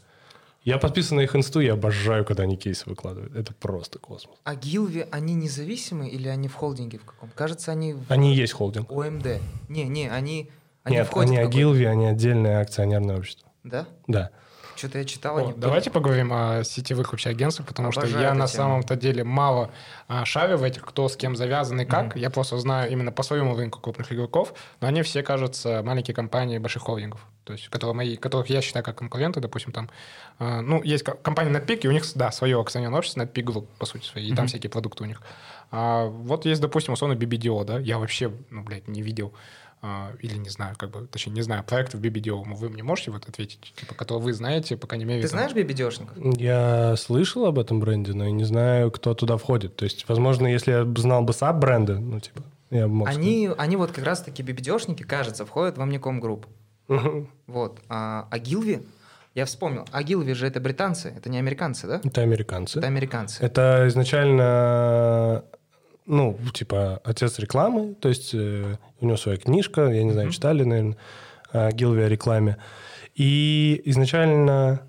Я 0.64 0.78
подписан 0.78 1.18
на 1.18 1.22
их 1.22 1.36
инсту, 1.36 1.60
я 1.60 1.74
обожаю, 1.74 2.24
когда 2.24 2.44
они 2.44 2.56
кейсы 2.56 2.88
выкладывают. 2.88 3.36
Это 3.36 3.52
просто 3.54 3.98
космос. 3.98 4.36
А 4.44 4.54
Гилви, 4.56 5.08
они 5.10 5.34
независимые 5.34 6.12
или 6.12 6.28
они 6.28 6.48
в 6.48 6.54
холдинге 6.54 7.00
в 7.00 7.06
каком? 7.06 7.30
Кажется, 7.34 7.72
они... 7.72 7.94
В... 7.94 8.04
Они 8.10 8.36
есть 8.36 8.54
холдинг. 8.54 8.92
ОМД. 8.92 9.42
Не, 9.70 9.86
не, 9.86 10.08
они 10.08 10.52
они 10.84 10.98
Нет, 10.98 11.10
они 11.16 11.38
Агилви, 11.38 11.86
они 11.86 12.08
отдельное 12.08 12.62
акционерное 12.62 13.18
общество. 13.18 13.50
Да? 13.64 13.88
Да. 14.08 14.32
Что-то 14.76 14.98
я 14.98 15.06
читал. 15.06 15.38
О, 15.38 15.54
давайте 15.56 15.92
поговорим 15.92 16.32
о 16.34 16.64
сетевых 16.64 17.12
вообще 17.12 17.30
агентствах, 17.30 17.68
потому 17.68 17.90
Обожаю 17.90 18.10
что 18.10 18.20
я 18.20 18.34
на 18.34 18.48
самом-то 18.48 18.96
деле 18.96 19.24
мало 19.24 19.70
а, 20.08 20.26
шарю 20.26 20.58
в 20.58 20.64
этих, 20.64 20.84
кто 20.84 21.08
с 21.08 21.16
кем 21.16 21.36
завязан 21.36 21.82
и 21.82 21.86
как. 21.86 22.16
Mm-hmm. 22.16 22.20
Я 22.20 22.32
просто 22.32 22.58
знаю 22.58 22.92
именно 22.92 23.12
по 23.12 23.22
своему 23.22 23.56
рынку 23.56 23.80
крупных 23.80 24.12
игроков, 24.12 24.56
но 24.80 24.88
они 24.88 25.04
все 25.04 25.22
кажутся 25.22 25.84
маленькие 25.84 26.16
компании 26.16 26.58
больших 26.58 26.82
холдингов, 26.82 27.24
то 27.44 27.54
есть 27.54 27.68
которые 27.70 27.94
мои, 27.94 28.16
которых 28.18 28.50
я 28.50 28.62
считаю 28.62 28.84
как 28.84 28.98
конкуренты, 28.98 29.40
допустим, 29.40 29.72
там, 29.72 29.88
а, 30.40 30.62
ну, 30.62 30.82
есть 30.82 31.04
компания 31.04 31.52
NetPeak, 31.52 31.82
и 31.82 31.88
у 31.88 31.92
них, 31.92 32.04
да, 32.16 32.32
свое 32.32 32.60
акционерное 32.60 32.98
общество, 32.98 33.22
NetPeak 33.22 33.44
Group, 33.44 33.68
по 33.78 33.86
сути 33.86 34.06
своей, 34.06 34.30
и 34.30 34.32
mm-hmm. 34.32 34.36
там 34.36 34.48
всякие 34.48 34.72
продукты 34.72 35.04
у 35.04 35.06
них. 35.06 35.22
А 35.70 36.06
вот 36.06 36.46
есть, 36.46 36.60
допустим, 36.60 36.94
условно 36.94 37.14
BBDO, 37.14 37.66
да, 37.66 37.78
я 37.78 38.00
вообще, 38.00 38.32
ну, 38.50 38.64
блядь, 38.64 38.88
не 38.88 39.04
видел 39.04 39.32
или 40.20 40.38
не 40.38 40.50
знаю, 40.50 40.76
как 40.78 40.92
бы, 40.92 41.08
точнее, 41.08 41.34
не 41.34 41.42
знаю, 41.42 41.64
проектов 41.64 42.02
BBDO, 42.02 42.44
вы 42.54 42.70
мне 42.70 42.84
можете 42.84 43.10
вот 43.10 43.28
ответить, 43.28 43.74
типа, 43.76 43.96
которые 43.96 44.24
вы 44.24 44.34
знаете, 44.34 44.78
пока 44.78 44.96
не 44.96 45.06
мере... 45.06 45.22
Ты 45.22 45.28
знаешь 45.28 45.54
BBDOшников? 45.54 46.38
Я 46.38 46.96
слышал 46.98 47.46
об 47.46 47.58
этом 47.58 47.80
бренде, 47.80 48.14
но 48.14 48.26
я 48.26 48.32
не 48.32 48.44
знаю, 48.44 48.92
кто 48.92 49.16
туда 49.16 49.38
входит. 49.38 49.76
То 49.76 49.86
есть, 49.86 50.08
возможно, 50.08 50.46
если 50.46 50.72
я 50.72 50.94
знал 50.98 51.24
бы 51.24 51.34
саб 51.34 51.56
бренды, 51.58 51.98
ну, 51.98 52.20
типа, 52.20 52.44
я 52.70 52.88
бы 52.88 52.94
мог 52.94 53.08
они, 53.08 53.50
они 53.58 53.76
вот 53.76 53.92
как 53.92 54.06
раз-таки 54.06 54.44
BBDOшники, 54.44 55.02
кажется, 55.04 55.46
входят 55.48 55.78
в 55.78 55.82
Omnicom 55.82 56.22
Group. 56.22 56.46
Угу. 56.88 57.28
Вот. 57.48 57.80
А, 57.90 58.28
а 58.30 58.38
Гилви, 58.38 58.84
я 59.34 59.46
вспомнил, 59.46 59.86
а 59.92 60.04
Гилви 60.04 60.34
же 60.34 60.46
это 60.46 60.60
британцы, 60.60 61.12
это 61.16 61.30
не 61.30 61.40
американцы, 61.40 61.88
да? 61.88 62.02
Это 62.04 62.22
американцы. 62.22 62.78
Это 62.78 62.88
американцы. 62.88 63.44
Это 63.44 63.86
изначально 63.88 65.44
ну, 66.06 66.38
типа, 66.54 67.02
отец 67.04 67.40
рекламы, 67.40 67.96
то 67.96 68.10
есть 68.10 68.34
э, 68.34 68.76
у 69.00 69.06
него 69.06 69.18
своя 69.18 69.38
книжка, 69.38 69.88
я 69.90 70.04
не 70.04 70.12
знаю, 70.12 70.30
mm-hmm. 70.30 70.32
читали, 70.32 70.64
наверное, 70.64 70.98
о 71.52 71.72
Гилви 71.72 72.02
о 72.02 72.10
рекламе. 72.10 72.58
И 73.16 73.82
изначально 73.86 74.82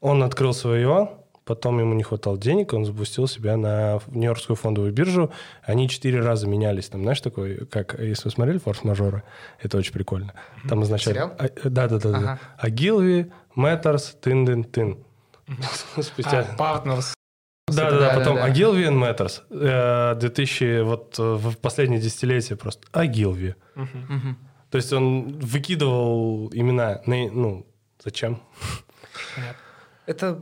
он 0.00 0.22
открыл 0.22 0.52
свое, 0.52 1.10
потом 1.44 1.78
ему 1.78 1.94
не 1.94 2.02
хватало 2.02 2.36
денег, 2.36 2.72
он 2.72 2.84
запустил 2.84 3.28
себя 3.28 3.56
на 3.56 4.00
Нью-Йоркскую 4.08 4.56
фондовую 4.56 4.92
биржу. 4.92 5.30
Они 5.62 5.88
четыре 5.88 6.20
раза 6.20 6.46
менялись. 6.46 6.88
Там, 6.88 7.02
знаешь, 7.02 7.20
такой, 7.20 7.66
как, 7.66 7.98
если 7.98 8.24
вы 8.24 8.30
смотрели 8.32 8.58
«Форс-мажоры», 8.58 9.22
это 9.60 9.78
очень 9.78 9.92
прикольно. 9.92 10.34
Там 10.68 10.82
изначально... 10.82 11.34
А, 11.38 11.48
да-да-да. 11.64 12.16
Ага. 12.16 12.40
Агилви, 12.58 13.32
Мэттерс, 13.54 14.16
Тын-Дын-Тын. 14.20 14.98
Спустя... 16.02 16.46
А, 16.56 16.56
Partners. 16.56 17.14
Да, 17.68 17.90
да, 17.90 17.98
да, 17.98 18.14
потом 18.14 18.36
да, 18.36 18.48
Agilvi 18.48 18.86
and 18.86 19.00
Matters. 19.50 20.14
2000, 20.20 20.82
вот 20.82 21.16
э, 21.18 21.22
в 21.22 21.56
последнее 21.56 22.00
десятилетие 22.00 22.56
просто 22.56 22.86
Agilvi. 22.92 23.56
Угу. 23.74 24.36
То 24.70 24.76
есть 24.76 24.92
он 24.92 25.38
выкидывал 25.40 26.48
имена, 26.52 27.02
ну, 27.06 27.66
зачем? 28.04 28.40
Это 30.06 30.40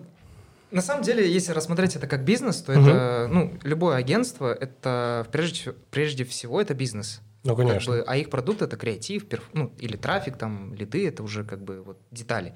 на 0.71 0.83
самом 0.83 1.03
деле, 1.03 1.33
если 1.33 1.53
рассмотреть 1.53 1.97
это 1.97 2.07
как 2.07 2.25
бизнес, 2.25 2.61
то 2.61 2.73
угу. 2.73 2.81
это, 2.83 3.29
ну, 3.31 3.55
любое 3.63 3.97
агентство, 3.97 4.53
это 4.53 5.27
прежде, 5.33 5.73
прежде 5.91 6.25
всего 6.25 6.61
это 6.61 6.75
бизнес. 6.75 7.23
Ну, 7.45 7.55
конечно. 7.57 7.93
Как 7.93 8.05
бы, 8.05 8.11
а 8.11 8.17
их 8.17 8.29
продукт 8.29 8.61
это 8.61 8.77
креатив, 8.77 9.29
перф, 9.29 9.49
ну, 9.53 9.73
или 9.79 9.97
трафик, 9.97 10.37
там, 10.37 10.75
лиды, 10.75 11.07
это 11.07 11.23
уже 11.23 11.45
как 11.45 11.63
бы 11.63 11.83
вот 11.83 11.99
детали. 12.11 12.55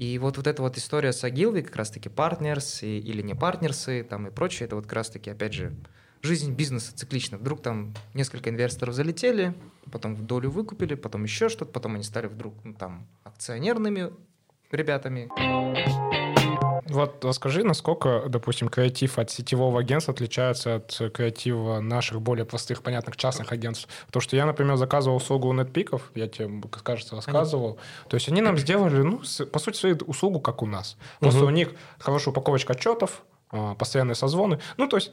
И 0.00 0.16
вот, 0.16 0.38
вот 0.38 0.46
эта 0.46 0.62
вот 0.62 0.78
история 0.78 1.12
с 1.12 1.22
Agilvi, 1.24 1.60
как 1.60 1.76
раз-таки 1.76 2.08
партнерс 2.08 2.82
или 2.82 3.20
не 3.20 3.34
партнерсы, 3.34 4.02
там 4.02 4.28
и 4.28 4.30
прочее, 4.30 4.64
это 4.64 4.76
вот 4.76 4.84
как 4.84 4.94
раз-таки, 4.94 5.28
опять 5.28 5.52
же, 5.52 5.74
жизнь 6.22 6.54
бизнеса 6.54 6.96
циклична. 6.96 7.36
Вдруг 7.36 7.60
там 7.60 7.92
несколько 8.14 8.48
инвесторов 8.48 8.94
залетели, 8.94 9.52
потом 9.92 10.14
в 10.14 10.24
долю 10.24 10.50
выкупили, 10.50 10.94
потом 10.94 11.24
еще 11.24 11.50
что-то, 11.50 11.70
потом 11.72 11.96
они 11.96 12.02
стали 12.02 12.28
вдруг 12.28 12.54
ну, 12.64 12.72
там 12.72 13.06
акционерными 13.24 14.10
ребятами. 14.70 15.28
Вот 16.90 17.24
расскажи, 17.24 17.62
насколько, 17.62 18.24
допустим, 18.28 18.68
креатив 18.68 19.18
от 19.18 19.30
сетевого 19.30 19.80
агентства 19.80 20.12
отличается 20.12 20.76
от 20.76 21.12
креатива 21.14 21.80
наших 21.80 22.20
более 22.20 22.44
простых, 22.44 22.82
понятных 22.82 23.16
частных 23.16 23.52
агентств. 23.52 23.88
То, 24.10 24.20
что 24.20 24.34
я, 24.34 24.44
например, 24.44 24.76
заказывал 24.76 25.16
услугу 25.16 25.48
у 25.48 25.54
NetPeak, 25.54 26.00
я 26.16 26.26
тебе, 26.26 26.50
кажется, 26.82 27.14
рассказывал. 27.14 27.78
То 28.08 28.16
есть 28.16 28.28
они 28.28 28.40
нам 28.40 28.58
сделали, 28.58 29.02
ну, 29.02 29.20
по 29.52 29.58
сути, 29.58 29.76
свою 29.76 29.96
услугу, 30.06 30.40
как 30.40 30.62
у 30.62 30.66
нас. 30.66 30.96
Просто 31.20 31.40
угу. 31.40 31.48
у 31.48 31.50
них 31.50 31.70
хорошая 31.98 32.32
упаковочка 32.32 32.72
отчетов, 32.72 33.22
а, 33.50 33.74
постоянные 33.76 34.16
созвоны. 34.16 34.58
Ну, 34.76 34.88
то 34.88 34.96
есть 34.96 35.12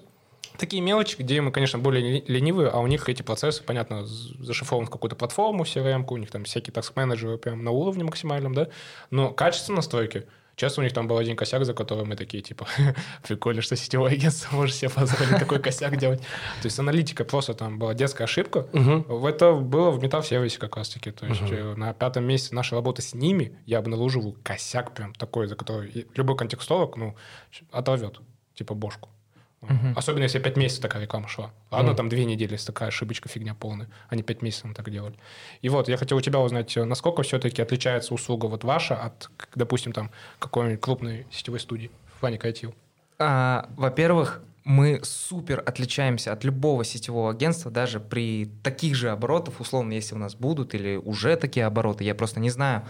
такие 0.58 0.82
мелочи, 0.82 1.16
где 1.20 1.42
мы, 1.42 1.52
конечно, 1.52 1.78
более 1.78 2.24
ленивые, 2.28 2.70
а 2.70 2.80
у 2.80 2.88
них 2.88 3.08
эти 3.08 3.22
процессы, 3.22 3.64
понятно, 3.64 4.04
зашифрованы 4.06 4.88
в 4.88 4.90
какую-то 4.90 5.16
платформу, 5.16 5.64
CRM, 5.64 6.06
у 6.10 6.18
них 6.18 6.32
там 6.32 6.46
всякие 6.46 6.74
таск-менеджеры 6.74 7.38
прям 7.38 7.64
на 7.64 7.70
уровне 7.70 8.04
максимальном, 8.04 8.56
да, 8.56 8.70
но 9.12 9.30
качество 9.30 9.74
настройки– 9.74 10.26
Часто 10.58 10.82
у 10.82 10.84
них 10.84 10.92
там 10.92 11.08
был 11.08 11.20
один 11.20 11.36
косяк, 11.36 11.64
за 11.66 11.76
который 11.76 12.04
мы 12.04 12.16
такие, 12.16 12.42
типа, 12.42 12.68
прикольно, 13.28 13.62
что 13.62 13.76
сетевое 13.76 14.14
агентство 14.14 14.56
может 14.56 14.76
себе 14.76 14.90
позволить 14.90 15.38
такой 15.38 15.60
косяк 15.60 15.96
делать. 15.98 16.20
То 16.20 16.66
есть 16.66 16.80
аналитика 16.80 17.24
просто 17.26 17.54
там 17.54 17.78
была 17.78 17.94
детская 17.94 18.24
ошибка. 18.24 18.68
Это 19.24 19.54
было 19.54 19.92
в 19.92 20.02
метал-сервисе 20.02 20.58
как 20.58 20.76
раз-таки. 20.76 21.12
То 21.12 21.28
есть 21.28 21.44
угу. 21.44 21.78
на 21.78 21.94
пятом 21.94 22.26
месяце 22.26 22.56
нашей 22.56 22.74
работы 22.74 23.04
с 23.04 23.14
ними 23.14 23.56
я 23.68 23.78
обнаруживал 23.78 24.36
косяк 24.42 24.96
прям 24.96 25.14
такой, 25.14 25.46
за 25.46 25.56
который 25.56 26.08
любой 26.16 26.36
контекстолог, 26.36 26.98
ну, 26.98 27.16
оторвет, 27.72 28.20
типа, 28.56 28.74
бошку. 28.74 29.10
Угу. 29.62 29.94
Особенно, 29.96 30.24
если 30.24 30.40
5 30.40 30.56
месяцев 30.56 30.82
такая 30.82 31.02
реклама 31.02 31.28
шла. 31.28 31.52
Ладно, 31.72 31.92
угу. 31.92 31.98
там 31.98 32.10
2 32.10 32.20
недели, 32.20 32.52
если 32.54 32.68
такая 32.68 32.90
ошибочка, 32.90 33.28
фигня 33.28 33.56
полная. 33.56 33.90
Они 34.08 34.22
5 34.22 34.42
месяцев 34.42 34.74
так 34.76 34.90
делали. 34.92 35.16
И 35.62 35.70
вот, 35.70 35.90
я 35.90 35.98
хотел 35.98 36.18
у 36.18 36.22
тебя 36.22 36.40
узнать, 36.40 36.76
насколько 36.76 37.24
все-таки 37.24 37.62
отличается 37.62 38.14
услуга 38.14 38.46
вот 38.46 38.64
ваша 38.64 38.96
от, 38.96 39.30
допустим, 39.56 39.94
там 39.94 40.12
какой-нибудь 40.40 40.80
крупной 40.80 41.26
сетевой 41.32 41.60
студии 41.60 41.90
в 42.16 42.20
плане 42.20 42.38
креатива? 42.38 42.74
А, 43.20 43.68
во-первых, 43.76 44.44
мы 44.64 45.00
супер 45.04 45.64
отличаемся 45.66 46.34
от 46.34 46.44
любого 46.44 46.84
сетевого 46.84 47.32
агентства, 47.32 47.72
даже 47.72 48.00
при 48.00 48.52
таких 48.64 48.96
же 48.96 49.10
оборотах, 49.10 49.60
условно, 49.60 49.94
если 49.94 50.14
у 50.14 50.18
нас 50.20 50.36
будут 50.36 50.76
или 50.76 50.98
уже 50.98 51.36
такие 51.36 51.66
обороты, 51.66 52.04
я 52.04 52.14
просто 52.14 52.40
не 52.40 52.50
знаю. 52.50 52.84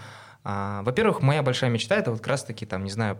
А, 0.44 0.82
во-первых, 0.82 1.22
моя 1.22 1.42
большая 1.42 1.70
мечта 1.70 1.96
это 1.96 2.10
вот 2.10 2.18
как 2.18 2.28
раз-таки, 2.28 2.66
там, 2.66 2.84
не 2.84 2.90
знаю, 2.90 3.16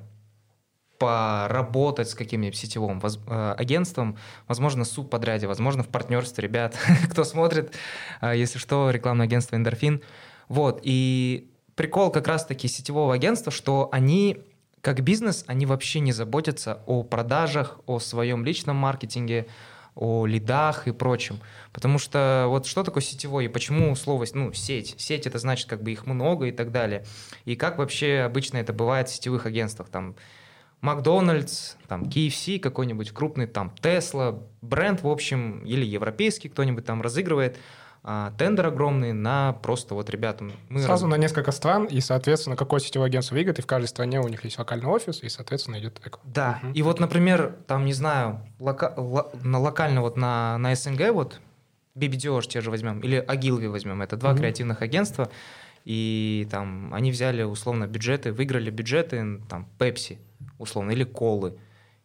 поработать 0.98 2.10
с 2.10 2.14
каким-нибудь 2.14 2.56
сетевым 2.56 3.00
воз, 3.00 3.18
э, 3.26 3.54
агентством, 3.56 4.18
возможно, 4.46 4.84
в 4.84 4.88
субподряде, 4.88 5.46
возможно, 5.46 5.82
в 5.82 5.88
партнерстве, 5.88 6.42
ребят, 6.42 6.76
кто 7.10 7.24
смотрит, 7.24 7.74
э, 8.20 8.36
если 8.36 8.58
что, 8.58 8.90
рекламное 8.90 9.26
агентство 9.26 9.56
«Эндорфин». 9.56 10.02
Вот, 10.48 10.80
и 10.82 11.50
прикол 11.76 12.10
как 12.10 12.26
раз-таки 12.26 12.68
сетевого 12.68 13.14
агентства, 13.14 13.52
что 13.52 13.88
они, 13.92 14.42
как 14.80 15.00
бизнес, 15.02 15.44
они 15.46 15.66
вообще 15.66 16.00
не 16.00 16.12
заботятся 16.12 16.82
о 16.86 17.04
продажах, 17.04 17.80
о 17.86 18.00
своем 18.00 18.44
личном 18.44 18.76
маркетинге, 18.76 19.46
о 19.94 20.26
лидах 20.26 20.88
и 20.88 20.92
прочем. 20.92 21.40
Потому 21.72 21.98
что 21.98 22.46
вот 22.48 22.66
что 22.66 22.82
такое 22.82 23.02
сетевой 23.02 23.44
и 23.44 23.48
почему 23.48 23.94
слово, 23.96 24.26
ну, 24.32 24.52
сеть? 24.52 24.94
Сеть 24.98 25.26
это 25.26 25.38
значит 25.38 25.68
как 25.68 25.82
бы 25.82 25.92
их 25.92 26.06
много 26.06 26.46
и 26.46 26.52
так 26.52 26.72
далее. 26.72 27.04
И 27.44 27.56
как 27.56 27.78
вообще 27.78 28.20
обычно 28.20 28.58
это 28.58 28.72
бывает 28.72 29.08
в 29.08 29.14
сетевых 29.14 29.46
агентствах? 29.46 29.88
Там 29.88 30.14
Макдональдс, 30.80 31.74
там 31.88 32.04
KFC 32.04 32.58
какой-нибудь 32.60 33.10
крупный, 33.10 33.46
там 33.46 33.72
Тесла, 33.80 34.40
бренд, 34.62 35.02
в 35.02 35.08
общем, 35.08 35.64
или 35.64 35.84
европейский 35.84 36.48
кто-нибудь 36.48 36.84
там 36.84 37.02
разыгрывает 37.02 37.58
а, 38.04 38.32
тендер 38.38 38.68
огромный 38.68 39.12
на 39.12 39.54
просто 39.54 39.94
вот 39.94 40.08
ребятам. 40.08 40.52
Мы 40.68 40.80
Сразу 40.80 41.06
раз... 41.06 41.10
на 41.10 41.20
несколько 41.20 41.50
стран, 41.50 41.84
и, 41.84 42.00
соответственно, 42.00 42.56
какое 42.56 42.80
сетевое 42.80 43.08
агентство 43.08 43.34
выиграет, 43.34 43.58
и 43.58 43.62
в 43.62 43.66
каждой 43.66 43.86
стране 43.86 44.20
у 44.20 44.28
них 44.28 44.44
есть 44.44 44.58
локальный 44.58 44.86
офис, 44.86 45.22
и, 45.22 45.28
соответственно, 45.28 45.78
идет 45.80 46.00
эко. 46.06 46.20
Да, 46.24 46.60
угу. 46.62 46.72
и 46.72 46.82
вот, 46.82 47.00
например, 47.00 47.56
там, 47.66 47.84
не 47.84 47.92
знаю, 47.92 48.40
лока... 48.58 48.94
на 49.42 49.58
локально 49.58 50.00
вот 50.00 50.16
на, 50.16 50.58
на 50.58 50.74
СНГ 50.74 51.10
вот, 51.12 51.40
BBDO 51.96 52.40
те 52.46 52.60
же 52.60 52.70
возьмем, 52.70 53.00
или 53.00 53.22
Agilvi 53.26 53.68
возьмем, 53.68 54.00
это 54.00 54.16
два 54.16 54.30
угу. 54.30 54.38
креативных 54.38 54.80
агентства, 54.80 55.28
и 55.84 56.46
там 56.50 56.94
они 56.94 57.10
взяли 57.10 57.42
условно 57.42 57.88
бюджеты, 57.88 58.32
выиграли 58.32 58.70
бюджеты, 58.70 59.40
там, 59.48 59.68
Pepsi, 59.78 60.18
условно, 60.58 60.90
или 60.92 61.04
колы. 61.04 61.58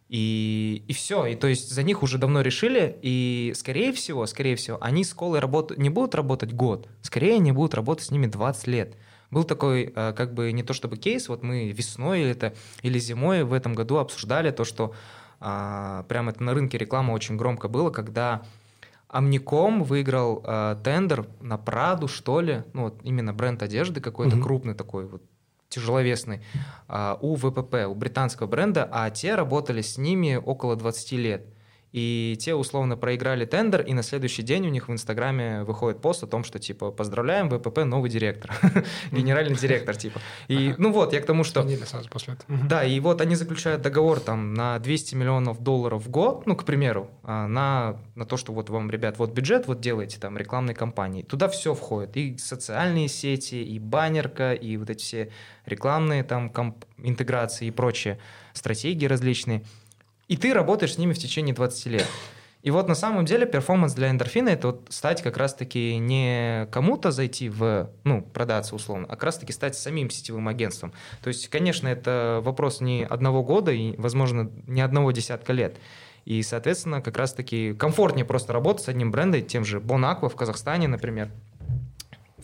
И, 0.08 0.84
и 0.86 0.92
все. 0.92 1.26
И 1.26 1.34
то 1.34 1.46
есть 1.46 1.70
за 1.70 1.82
них 1.82 2.02
уже 2.02 2.18
давно 2.18 2.42
решили, 2.42 2.98
и 3.02 3.52
скорее 3.56 3.92
всего, 3.92 4.26
скорее 4.26 4.56
всего, 4.56 4.78
они 4.80 5.02
с 5.02 5.14
колой 5.14 5.40
работ... 5.40 5.76
не 5.76 5.88
будут 5.88 6.14
работать 6.14 6.52
год, 6.52 6.88
скорее 7.02 7.36
они 7.36 7.52
будут 7.52 7.74
работать 7.74 8.06
с 8.06 8.10
ними 8.10 8.26
20 8.26 8.66
лет. 8.66 8.96
Был 9.30 9.44
такой, 9.44 9.92
э, 9.94 10.12
как 10.16 10.34
бы, 10.34 10.52
не 10.52 10.62
то 10.62 10.72
чтобы 10.74 10.96
кейс, 10.96 11.28
вот 11.28 11.42
мы 11.42 11.70
весной 11.70 12.20
или, 12.20 12.30
это, 12.30 12.54
или 12.82 12.98
зимой 12.98 13.42
в 13.42 13.52
этом 13.52 13.74
году 13.74 13.96
обсуждали 13.96 14.50
то, 14.50 14.64
что 14.64 14.94
а, 15.40 16.04
прямо 16.04 16.30
это 16.30 16.42
на 16.42 16.54
рынке 16.54 16.78
реклама 16.78 17.12
очень 17.12 17.36
громко 17.36 17.68
было, 17.68 17.90
когда 17.90 18.42
Амником 19.08 19.82
выиграл 19.82 20.42
а, 20.44 20.76
тендер 20.76 21.26
на 21.40 21.58
Праду, 21.58 22.08
что 22.08 22.40
ли, 22.40 22.62
ну 22.72 22.84
вот 22.84 23.00
именно 23.02 23.32
бренд 23.34 23.62
одежды 23.62 24.00
какой-то 24.00 24.36
mm-hmm. 24.36 24.42
крупный 24.42 24.74
такой, 24.74 25.06
вот 25.06 25.22
тяжеловесный, 25.74 26.40
а, 26.88 27.18
у 27.20 27.34
ВПП, 27.34 27.86
у 27.86 27.94
британского 27.94 28.46
бренда, 28.46 28.88
а 28.90 29.10
те 29.10 29.34
работали 29.34 29.82
с 29.82 29.98
ними 29.98 30.36
около 30.36 30.76
20 30.76 31.12
лет. 31.12 31.53
И 31.94 32.36
те 32.40 32.56
условно 32.56 32.96
проиграли 32.96 33.44
тендер, 33.44 33.82
и 33.82 33.92
на 33.92 34.02
следующий 34.02 34.42
день 34.42 34.66
у 34.66 34.68
них 34.68 34.88
в 34.88 34.92
Инстаграме 34.92 35.62
выходит 35.62 36.00
пост 36.00 36.24
о 36.24 36.26
том, 36.26 36.42
что 36.42 36.58
типа 36.58 36.90
поздравляем, 36.90 37.48
ВПП 37.48 37.84
новый 37.84 38.10
директор, 38.10 38.52
генеральный 39.12 39.54
директор 39.54 39.94
типа. 39.94 40.20
И 40.48 40.74
ну 40.76 40.90
вот, 40.90 41.12
я 41.12 41.20
к 41.20 41.24
тому, 41.24 41.44
что... 41.44 41.62
сразу 41.86 42.10
после 42.10 42.36
Да, 42.48 42.82
и 42.82 42.98
вот 42.98 43.20
они 43.20 43.36
заключают 43.36 43.82
договор 43.82 44.18
там 44.18 44.54
на 44.54 44.80
200 44.80 45.14
миллионов 45.14 45.62
долларов 45.62 46.04
в 46.04 46.10
год, 46.10 46.46
ну, 46.46 46.56
к 46.56 46.64
примеру, 46.64 47.10
а, 47.22 47.46
на, 47.46 48.00
на 48.16 48.26
то, 48.26 48.36
что 48.36 48.52
вот 48.52 48.70
вам, 48.70 48.90
ребят, 48.90 49.20
вот 49.20 49.30
бюджет, 49.30 49.68
вот 49.68 49.80
делаете 49.80 50.18
там 50.18 50.36
рекламной 50.36 50.74
кампании. 50.74 51.22
Туда 51.22 51.46
все 51.46 51.74
входит, 51.74 52.16
и 52.16 52.36
социальные 52.38 53.06
сети, 53.06 53.62
и 53.62 53.78
баннерка, 53.78 54.52
и 54.52 54.76
вот 54.78 54.90
эти 54.90 55.00
все 55.00 55.30
рекламные 55.64 56.24
там 56.24 56.50
комп- 56.50 56.86
интеграции 56.98 57.68
и 57.68 57.70
прочие 57.70 58.18
стратегии 58.52 59.06
различные– 59.06 59.62
и 60.28 60.36
ты 60.36 60.52
работаешь 60.52 60.94
с 60.94 60.98
ними 60.98 61.12
в 61.12 61.18
течение 61.18 61.54
20 61.54 61.86
лет. 61.86 62.06
И 62.64 62.70
вот 62.70 62.88
на 62.88 62.94
самом 62.94 63.26
деле 63.26 63.44
перформанс 63.44 63.92
для 63.92 64.08
эндорфина 64.08 64.48
это 64.48 64.68
вот 64.68 64.86
стать 64.88 65.22
как 65.22 65.36
раз-таки 65.36 65.98
не 65.98 66.66
кому-то 66.72 67.10
зайти 67.10 67.50
в, 67.50 67.90
ну, 68.04 68.22
продаться 68.22 68.74
условно, 68.74 69.06
а 69.06 69.16
как 69.16 69.24
раз-таки 69.24 69.52
стать 69.52 69.76
самим 69.76 70.08
сетевым 70.08 70.48
агентством. 70.48 70.94
То 71.22 71.28
есть, 71.28 71.48
конечно, 71.48 71.88
это 71.88 72.40
вопрос 72.42 72.80
не 72.80 73.04
одного 73.04 73.42
года 73.42 73.70
и, 73.70 73.94
возможно, 73.98 74.50
не 74.66 74.80
одного 74.80 75.12
десятка 75.12 75.52
лет. 75.52 75.76
И, 76.24 76.42
соответственно, 76.42 77.02
как 77.02 77.18
раз-таки 77.18 77.74
комфортнее 77.74 78.24
просто 78.24 78.54
работать 78.54 78.84
с 78.84 78.88
одним 78.88 79.10
брендом, 79.10 79.42
тем 79.42 79.66
же 79.66 79.78
Bon 79.78 80.00
Aqua 80.00 80.30
в 80.30 80.34
Казахстане, 80.34 80.88
например, 80.88 81.28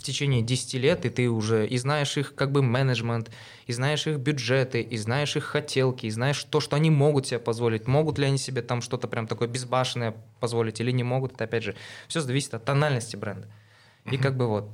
в 0.01 0.03
течение 0.03 0.43
10 0.43 0.75
лет, 0.75 1.05
и 1.05 1.11
ты 1.11 1.29
уже 1.29 1.67
и 1.67 1.77
знаешь 1.79 2.17
их 2.17 2.35
как 2.35 2.51
бы 2.51 2.63
менеджмент, 2.63 3.31
и 3.67 3.73
знаешь 3.73 4.07
их 4.07 4.19
бюджеты, 4.19 4.81
и 4.81 4.97
знаешь 4.97 5.37
их 5.37 5.45
хотелки, 5.45 6.07
и 6.07 6.11
знаешь 6.11 6.43
то, 6.45 6.61
что 6.61 6.77
они 6.77 6.91
могут 6.91 7.27
себе 7.27 7.39
позволить. 7.39 7.87
Могут 7.87 8.19
ли 8.19 8.27
они 8.27 8.39
себе 8.39 8.63
там 8.63 8.81
что-то 8.81 9.09
прям 9.09 9.27
такое 9.27 9.49
безбашенное 9.49 10.15
позволить 10.41 10.81
или 10.81 10.91
не 10.91 11.05
могут, 11.05 11.35
это 11.35 11.45
опять 11.45 11.63
же 11.63 11.77
все 12.09 12.21
зависит 12.21 12.55
от 12.55 12.65
тональности 12.65 13.17
бренда. 13.17 13.49
И 14.07 14.17
как 14.17 14.37
бы 14.37 14.49
вот 14.49 14.71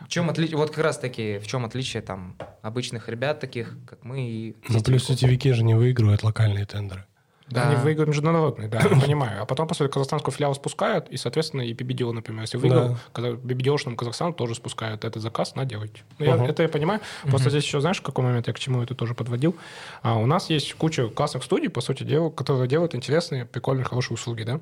в 0.00 0.08
чем 0.08 0.30
отличие, 0.30 0.56
вот 0.56 0.70
как 0.70 0.84
раз 0.84 0.98
таки, 0.98 1.38
в 1.38 1.46
чем 1.46 1.64
отличие 1.64 2.02
там 2.02 2.36
обычных 2.62 3.08
ребят 3.08 3.40
таких, 3.40 3.76
как 3.86 4.04
мы 4.04 4.28
и... 4.28 4.56
Ну, 4.68 4.82
плюс 4.82 5.04
сетевики 5.04 5.52
же 5.52 5.64
не 5.64 5.74
выигрывают 5.74 6.22
локальные 6.22 6.66
тендеры. 6.66 7.04
Да. 7.50 7.68
Они 7.68 7.76
выиграют 7.76 8.08
международный, 8.08 8.68
да, 8.68 8.80
я 8.80 9.00
понимаю. 9.00 9.42
А 9.42 9.46
потом 9.46 9.68
после 9.68 9.88
казахстанского 9.88 10.32
филиала 10.32 10.54
спускают, 10.54 11.08
и, 11.08 11.16
соответственно, 11.16 11.62
и 11.62 11.72
BBDO, 11.72 12.12
например, 12.12 12.42
если 12.42 12.58
выиграл, 12.58 12.96
да. 13.14 13.96
Казахстану 13.98 14.32
тоже 14.32 14.54
спускают 14.54 15.04
этот 15.04 15.22
заказ, 15.22 15.54
на 15.54 15.64
делайте. 15.64 16.02
Ну, 16.18 16.24
я, 16.24 16.44
это 16.44 16.62
я 16.62 16.68
понимаю. 16.68 17.00
Просто 17.24 17.50
здесь 17.50 17.64
еще, 17.64 17.80
знаешь, 17.80 17.98
в 17.98 18.02
какой 18.02 18.24
момент 18.24 18.46
я 18.46 18.52
к 18.52 18.58
чему 18.58 18.82
это 18.82 18.94
тоже 18.94 19.14
подводил? 19.14 19.56
А, 20.02 20.18
у 20.18 20.26
нас 20.26 20.50
есть 20.50 20.74
куча 20.74 21.08
классных 21.08 21.42
студий, 21.44 21.68
по 21.68 21.80
сути 21.80 22.02
дела, 22.02 22.30
которые 22.30 22.68
делают 22.68 22.94
интересные, 22.94 23.44
прикольные, 23.44 23.84
хорошие 23.84 24.14
услуги, 24.14 24.42
да? 24.42 24.60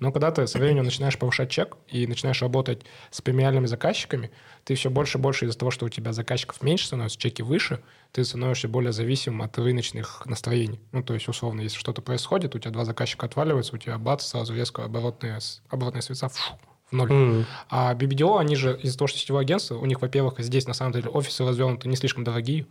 Но 0.00 0.12
когда 0.12 0.30
ты 0.30 0.46
со 0.46 0.58
временем 0.58 0.84
начинаешь 0.84 1.18
повышать 1.18 1.50
чек 1.50 1.76
и 1.88 2.06
начинаешь 2.06 2.40
работать 2.42 2.82
с 3.10 3.20
премиальными 3.20 3.66
заказчиками, 3.66 4.30
ты 4.68 4.74
все 4.74 4.90
больше 4.90 5.16
и 5.16 5.20
больше 5.22 5.46
из-за 5.46 5.58
того, 5.58 5.70
что 5.70 5.86
у 5.86 5.88
тебя 5.88 6.12
заказчиков 6.12 6.60
меньше 6.60 6.84
становится, 6.84 7.18
чеки 7.18 7.40
выше, 7.40 7.80
ты 8.12 8.22
становишься 8.22 8.68
более 8.68 8.92
зависимым 8.92 9.40
от 9.40 9.56
рыночных 9.56 10.26
настроений. 10.26 10.78
Ну, 10.92 11.02
то 11.02 11.14
есть, 11.14 11.26
условно, 11.26 11.62
если 11.62 11.78
что-то 11.78 12.02
происходит, 12.02 12.54
у 12.54 12.58
тебя 12.58 12.72
два 12.72 12.84
заказчика 12.84 13.24
отваливаются, 13.24 13.74
у 13.74 13.78
тебя 13.78 13.96
бац, 13.96 14.26
сразу 14.26 14.54
резко 14.54 14.84
оборотные, 14.84 15.38
оборотные 15.70 16.02
средства 16.02 16.28
фу, 16.28 16.58
в 16.90 16.92
ноль. 16.92 17.10
Mm-hmm. 17.10 17.44
А 17.70 17.94
BBDO, 17.94 18.38
они 18.38 18.56
же 18.56 18.78
из-за 18.82 18.98
того, 18.98 19.08
что 19.08 19.18
сетевое 19.18 19.40
агентство, 19.40 19.76
у 19.78 19.86
них, 19.86 20.02
во-первых, 20.02 20.34
здесь 20.40 20.66
на 20.66 20.74
самом 20.74 20.92
деле 20.92 21.08
офисы 21.08 21.46
развернуты 21.46 21.88
не 21.88 21.96
слишком 21.96 22.24
дорогие. 22.24 22.66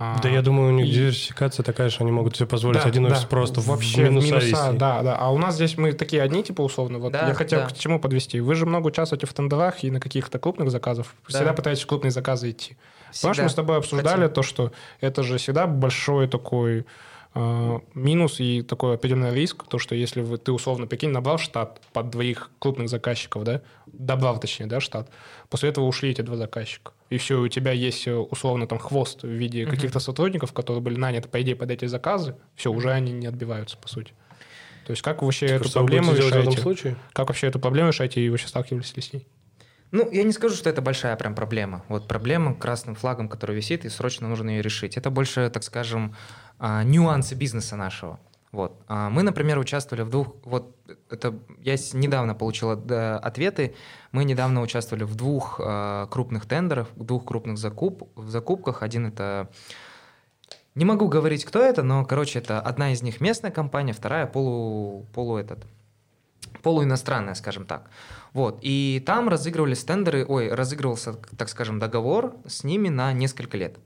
Да, 0.00 0.30
я 0.30 0.40
думаю, 0.40 0.72
у 0.72 0.76
них 0.76 0.86
и... 0.86 0.92
диверсификация 0.92 1.62
такая, 1.62 1.90
что 1.90 2.04
они 2.04 2.10
могут 2.10 2.34
себе 2.34 2.46
позволить 2.46 2.82
да, 2.82 2.88
один 2.88 3.04
офис 3.04 3.20
да, 3.20 3.26
просто 3.26 3.60
вообще 3.60 4.06
в 4.06 4.08
минуса, 4.08 4.36
минуса 4.36 4.72
Да, 4.72 5.02
да. 5.02 5.16
А 5.18 5.30
у 5.30 5.36
нас 5.36 5.56
здесь 5.56 5.76
мы 5.76 5.92
такие 5.92 6.22
одни, 6.22 6.42
типа, 6.42 6.62
условно. 6.62 6.98
Вот 6.98 7.12
да, 7.12 7.28
я 7.28 7.34
хотел 7.34 7.60
да. 7.60 7.66
к 7.66 7.74
чему 7.74 8.00
подвести. 8.00 8.40
Вы 8.40 8.54
же 8.54 8.64
много 8.64 8.86
участвуете 8.86 9.26
в 9.26 9.34
тендерах 9.34 9.84
и 9.84 9.90
на 9.90 10.00
каких-то 10.00 10.38
крупных 10.38 10.70
заказах. 10.70 11.08
Всегда 11.26 11.46
да. 11.46 11.52
пытаетесь 11.52 11.84
крупные 11.84 12.12
заказы 12.12 12.50
идти. 12.50 12.78
Всегда. 13.12 13.28
Помнишь, 13.28 13.42
мы 13.42 13.50
с 13.50 13.54
тобой 13.54 13.76
обсуждали 13.76 14.22
Хотим. 14.22 14.34
то, 14.34 14.42
что 14.42 14.72
это 15.02 15.22
же 15.22 15.36
всегда 15.36 15.66
большой 15.66 16.28
такой 16.28 16.86
э, 17.34 17.78
минус 17.92 18.40
и 18.40 18.62
такой 18.62 18.94
определенный 18.94 19.34
риск, 19.34 19.64
то, 19.68 19.78
что 19.78 19.94
если 19.94 20.22
вы, 20.22 20.38
ты 20.38 20.50
условно, 20.52 20.86
прикинь, 20.86 21.10
набрал 21.10 21.36
штат 21.36 21.78
под 21.92 22.08
двоих 22.08 22.50
крупных 22.58 22.88
заказчиков, 22.88 23.44
да, 23.44 23.60
добрал, 23.84 24.40
точнее, 24.40 24.64
да, 24.64 24.80
штат, 24.80 25.10
после 25.50 25.68
этого 25.68 25.84
ушли 25.84 26.10
эти 26.10 26.22
два 26.22 26.36
заказчика 26.36 26.92
и 27.10 27.18
все, 27.18 27.40
у 27.40 27.48
тебя 27.48 27.72
есть 27.72 28.06
э, 28.06 28.14
условно 28.14 28.66
там 28.66 28.78
хвост 28.78 29.24
в 29.24 29.28
виде 29.28 29.66
каких-то 29.66 29.98
сотрудников, 29.98 30.52
которые 30.52 30.80
были 30.80 30.96
наняты, 30.96 31.28
по 31.28 31.42
идее, 31.42 31.56
под 31.56 31.70
эти 31.70 31.84
заказы, 31.86 32.36
все, 32.54 32.72
уже 32.72 32.92
они 32.92 33.12
не 33.12 33.26
отбиваются, 33.26 33.76
по 33.76 33.88
сути. 33.88 34.14
То 34.86 34.92
есть 34.92 35.02
как 35.02 35.22
вообще 35.22 35.48
так 35.48 35.62
эту 35.62 35.72
проблему 35.72 36.14
решаете? 36.14 36.96
Как 37.12 37.28
вообще 37.28 37.48
эту 37.48 37.58
проблему 37.58 37.88
решаете, 37.88 38.20
и 38.20 38.28
вы 38.28 38.32
вообще 38.32 38.46
сталкивались 38.46 38.96
ли 38.96 39.02
с 39.02 39.12
ней? 39.12 39.28
Ну, 39.90 40.08
я 40.12 40.22
не 40.22 40.32
скажу, 40.32 40.54
что 40.54 40.70
это 40.70 40.82
большая 40.82 41.16
прям 41.16 41.34
проблема. 41.34 41.84
Вот 41.88 42.06
проблема 42.06 42.54
красным 42.54 42.94
флагом, 42.94 43.28
который 43.28 43.56
висит, 43.56 43.84
и 43.84 43.88
срочно 43.88 44.28
нужно 44.28 44.50
ее 44.50 44.62
решить. 44.62 44.96
Это 44.96 45.10
больше, 45.10 45.50
так 45.50 45.64
скажем, 45.64 46.14
а, 46.60 46.84
нюансы 46.84 47.34
бизнеса 47.34 47.74
нашего. 47.74 48.20
Вот. 48.52 48.82
А 48.88 49.10
мы, 49.10 49.22
например, 49.22 49.58
участвовали 49.58 50.02
в 50.02 50.10
двух... 50.10 50.34
Вот 50.44 50.76
это 51.08 51.38
я 51.60 51.74
недавно 51.92 52.34
получил 52.34 52.70
ответы. 52.70 53.76
Мы 54.10 54.24
недавно 54.24 54.60
участвовали 54.60 55.04
в 55.04 55.14
двух 55.14 55.60
э, 55.62 56.06
крупных 56.10 56.46
тендерах, 56.46 56.88
двух 56.96 57.24
крупных 57.24 57.58
закуп, 57.58 58.08
в 58.16 58.28
закупках. 58.28 58.82
Один 58.82 59.06
это... 59.06 59.48
Не 60.74 60.84
могу 60.84 61.08
говорить, 61.08 61.44
кто 61.44 61.60
это, 61.60 61.82
но, 61.82 62.04
короче, 62.04 62.38
это 62.38 62.60
одна 62.60 62.92
из 62.92 63.02
них 63.02 63.20
местная 63.20 63.50
компания, 63.50 63.92
вторая 63.92 64.26
полу, 64.26 65.04
полу 65.12 65.36
этот, 65.36 65.64
полуиностранная, 66.62 67.34
скажем 67.34 67.66
так. 67.66 67.90
Вот. 68.32 68.58
И 68.62 69.02
там 69.04 69.28
разыгрывались 69.28 69.84
тендеры, 69.84 70.24
ой, 70.26 70.52
разыгрывался, 70.52 71.14
так 71.36 71.48
скажем, 71.48 71.80
договор 71.80 72.36
с 72.46 72.62
ними 72.64 72.88
на 72.88 73.12
несколько 73.12 73.56
лет. 73.56 73.78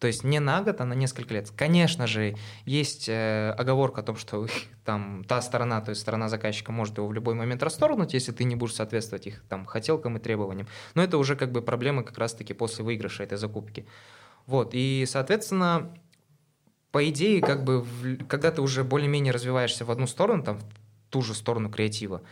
То 0.00 0.06
есть 0.06 0.24
не 0.24 0.40
на 0.40 0.62
год, 0.62 0.80
а 0.80 0.86
на 0.86 0.94
несколько 0.94 1.34
лет. 1.34 1.50
Конечно 1.54 2.06
же, 2.06 2.34
есть 2.64 3.06
э, 3.08 3.54
оговорка 3.58 4.00
о 4.00 4.04
том, 4.04 4.16
что 4.16 4.46
там 4.84 5.24
та 5.28 5.42
сторона, 5.42 5.82
то 5.82 5.90
есть 5.90 6.00
сторона 6.00 6.30
заказчика 6.30 6.72
может 6.72 6.96
его 6.96 7.06
в 7.06 7.12
любой 7.12 7.34
момент 7.34 7.62
расторгнуть, 7.62 8.14
если 8.14 8.32
ты 8.32 8.44
не 8.44 8.56
будешь 8.56 8.74
соответствовать 8.74 9.26
их 9.26 9.42
там 9.48 9.66
хотелкам 9.66 10.16
и 10.16 10.20
требованиям. 10.20 10.66
Но 10.94 11.02
это 11.02 11.18
уже 11.18 11.36
как 11.36 11.52
бы 11.52 11.60
проблема 11.60 12.02
как 12.02 12.16
раз-таки 12.16 12.54
после 12.54 12.82
выигрыша 12.82 13.24
этой 13.24 13.36
закупки. 13.36 13.86
Вот, 14.46 14.70
и, 14.72 15.04
соответственно, 15.06 15.94
по 16.92 17.06
идее, 17.08 17.42
как 17.42 17.62
бы, 17.62 17.82
в, 17.82 18.24
когда 18.26 18.50
ты 18.50 18.62
уже 18.62 18.84
более-менее 18.84 19.34
развиваешься 19.34 19.84
в 19.84 19.90
одну 19.90 20.06
сторону, 20.06 20.42
там, 20.42 20.58
в 20.58 20.64
ту 21.10 21.20
же 21.20 21.34
сторону 21.34 21.70
креатива, 21.70 22.22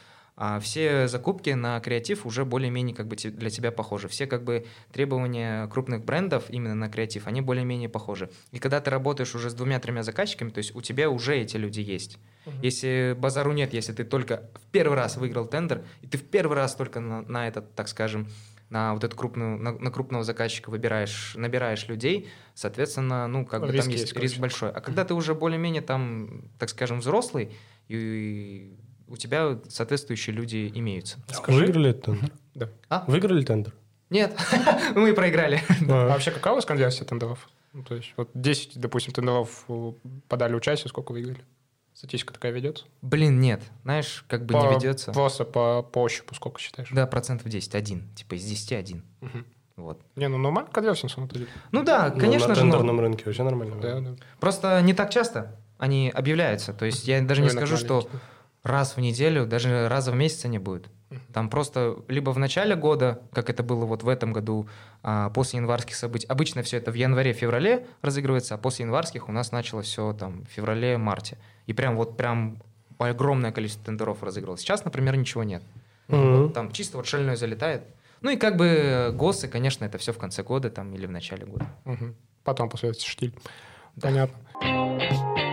а 0.40 0.60
все 0.60 1.08
закупки 1.08 1.50
на 1.50 1.80
креатив 1.80 2.24
уже 2.24 2.44
более-менее 2.44 2.94
как 2.94 3.08
бы 3.08 3.16
для 3.16 3.50
тебя 3.50 3.72
похожи. 3.72 4.06
Все 4.06 4.28
как 4.28 4.44
бы 4.44 4.66
требования 4.92 5.66
крупных 5.66 6.04
брендов 6.04 6.44
именно 6.48 6.76
на 6.76 6.88
креатив, 6.88 7.26
они 7.26 7.40
более-менее 7.40 7.88
похожи. 7.88 8.30
И 8.52 8.60
когда 8.60 8.80
ты 8.80 8.88
работаешь 8.88 9.34
уже 9.34 9.50
с 9.50 9.54
двумя-тремя 9.54 10.04
заказчиками, 10.04 10.50
то 10.50 10.58
есть 10.58 10.76
у 10.76 10.80
тебя 10.80 11.10
уже 11.10 11.36
эти 11.36 11.56
люди 11.56 11.80
есть. 11.80 12.18
Угу. 12.46 12.54
Если 12.62 13.16
базару 13.18 13.50
нет, 13.50 13.74
если 13.74 13.92
ты 13.92 14.04
только 14.04 14.48
в 14.54 14.70
первый 14.70 14.94
раз 14.94 15.16
выиграл 15.16 15.44
тендер, 15.44 15.84
и 16.02 16.06
ты 16.06 16.18
в 16.18 16.24
первый 16.24 16.56
раз 16.56 16.76
только 16.76 17.00
на, 17.00 17.22
на 17.22 17.48
этот, 17.48 17.74
так 17.74 17.88
скажем, 17.88 18.28
на 18.70 18.94
вот 18.94 19.02
эту 19.02 19.16
крупную, 19.16 19.58
на, 19.58 19.72
на 19.72 19.90
крупного 19.90 20.22
заказчика 20.22 20.70
выбираешь, 20.70 21.34
набираешь 21.34 21.88
людей, 21.88 22.28
соответственно, 22.54 23.26
ну, 23.26 23.44
как 23.44 23.62
бы 23.62 23.72
там 23.72 23.88
есть, 23.88 23.88
есть 23.88 24.16
риск 24.16 24.38
большой. 24.38 24.70
А 24.70 24.80
когда 24.80 25.04
ты 25.04 25.14
уже 25.14 25.34
более-менее 25.34 25.82
там, 25.82 26.44
так 26.60 26.68
скажем, 26.70 27.00
взрослый, 27.00 27.50
и 27.88 28.76
у 29.08 29.16
тебя 29.16 29.58
соответствующие 29.68 30.34
люди 30.34 30.70
имеются. 30.74 31.18
Скажи. 31.32 31.58
Выиграли 31.58 31.92
тендер? 31.92 32.30
Да. 32.54 32.68
А? 32.88 33.04
Выиграли 33.06 33.44
тендер? 33.44 33.74
Нет, 34.10 34.38
мы 34.94 35.12
проиграли. 35.12 35.62
А 35.88 36.08
вообще 36.08 36.30
какая 36.30 36.52
у 36.52 36.56
вас 36.56 36.64
конверсия 36.64 37.04
тендеров? 37.04 37.48
Ну, 37.72 37.82
то 37.82 37.94
есть 37.94 38.12
вот 38.16 38.30
10, 38.34 38.80
допустим, 38.80 39.12
тендеров 39.12 39.64
э, 39.68 39.92
подали 40.28 40.54
участие, 40.54 40.88
сколько 40.88 41.12
выиграли? 41.12 41.44
Статистика 41.92 42.32
такая 42.32 42.52
ведется? 42.52 42.84
Блин, 43.02 43.40
нет. 43.40 43.60
Знаешь, 43.82 44.24
как 44.28 44.46
бы 44.46 44.54
по, 44.54 44.58
не 44.58 44.74
ведется. 44.74 45.12
Просто 45.12 45.44
по, 45.44 45.82
по 45.82 46.02
ощупу 46.02 46.34
сколько 46.34 46.60
считаешь? 46.60 46.88
Да, 46.92 47.06
процентов 47.06 47.48
10, 47.48 47.74
один. 47.74 48.08
Типа 48.14 48.36
из 48.36 48.44
10 48.44 48.72
один. 48.72 49.02
Угу. 49.20 49.38
Вот. 49.76 50.00
Не, 50.16 50.28
ну 50.28 50.38
нормально 50.38 50.70
конверсия 50.70 51.06
на 51.06 51.10
самом 51.10 51.28
деле. 51.28 51.46
Ну 51.72 51.82
да, 51.82 52.10
конечно 52.10 52.48
ну, 52.48 52.54
же. 52.54 52.64
На 52.64 52.70
тендерном 52.70 53.00
рынке 53.00 53.24
вообще 53.26 53.42
нормально. 53.42 53.80
Да, 53.80 54.00
да. 54.00 54.16
Просто 54.40 54.80
не 54.82 54.94
так 54.94 55.10
часто 55.10 55.56
они 55.76 56.10
объявляются. 56.14 56.72
То 56.72 56.84
есть 56.84 57.06
я 57.06 57.20
даже 57.22 57.42
не 57.42 57.50
скажу, 57.50 57.76
что 57.76 58.08
раз 58.62 58.96
в 58.96 59.00
неделю, 59.00 59.46
даже 59.46 59.88
раза 59.88 60.12
в 60.12 60.14
месяц 60.14 60.44
не 60.44 60.58
будет. 60.58 60.88
Там 61.32 61.48
просто 61.48 61.96
либо 62.08 62.30
в 62.30 62.38
начале 62.38 62.76
года, 62.76 63.22
как 63.32 63.48
это 63.48 63.62
было 63.62 63.86
вот 63.86 64.02
в 64.02 64.08
этом 64.08 64.32
году, 64.32 64.68
а, 65.02 65.30
после 65.30 65.58
январских 65.58 65.94
событий. 65.94 66.26
Обычно 66.26 66.62
все 66.62 66.76
это 66.76 66.90
в 66.90 66.94
январе-феврале 66.94 67.86
разыгрывается, 68.02 68.54
а 68.54 68.58
после 68.58 68.84
январских 68.84 69.28
у 69.28 69.32
нас 69.32 69.50
началось 69.50 69.86
все 69.86 70.12
там 70.12 70.44
в 70.44 70.50
феврале-марте. 70.50 71.38
И 71.66 71.72
прям 71.72 71.96
вот 71.96 72.16
прям 72.18 72.58
огромное 72.98 73.52
количество 73.52 73.86
тендеров 73.86 74.22
разыгрывалось. 74.22 74.60
Сейчас, 74.60 74.84
например, 74.84 75.16
ничего 75.16 75.44
нет. 75.44 75.62
Mm-hmm. 76.08 76.42
Вот, 76.42 76.54
там 76.54 76.72
чисто 76.72 76.98
вот 76.98 77.06
шальное 77.06 77.36
залетает. 77.36 77.84
Ну 78.20 78.30
и 78.30 78.36
как 78.36 78.56
бы 78.56 79.12
ГОСы, 79.14 79.48
конечно, 79.48 79.84
это 79.84 79.98
все 79.98 80.12
в 80.12 80.18
конце 80.18 80.42
года 80.42 80.70
там 80.70 80.92
или 80.94 81.06
в 81.06 81.10
начале 81.10 81.46
года. 81.46 81.66
Угу. 81.84 82.14
Потом 82.44 82.68
после 82.68 82.92
штиль. 82.94 83.34
Да. 83.96 84.08
Понятно. 84.08 85.47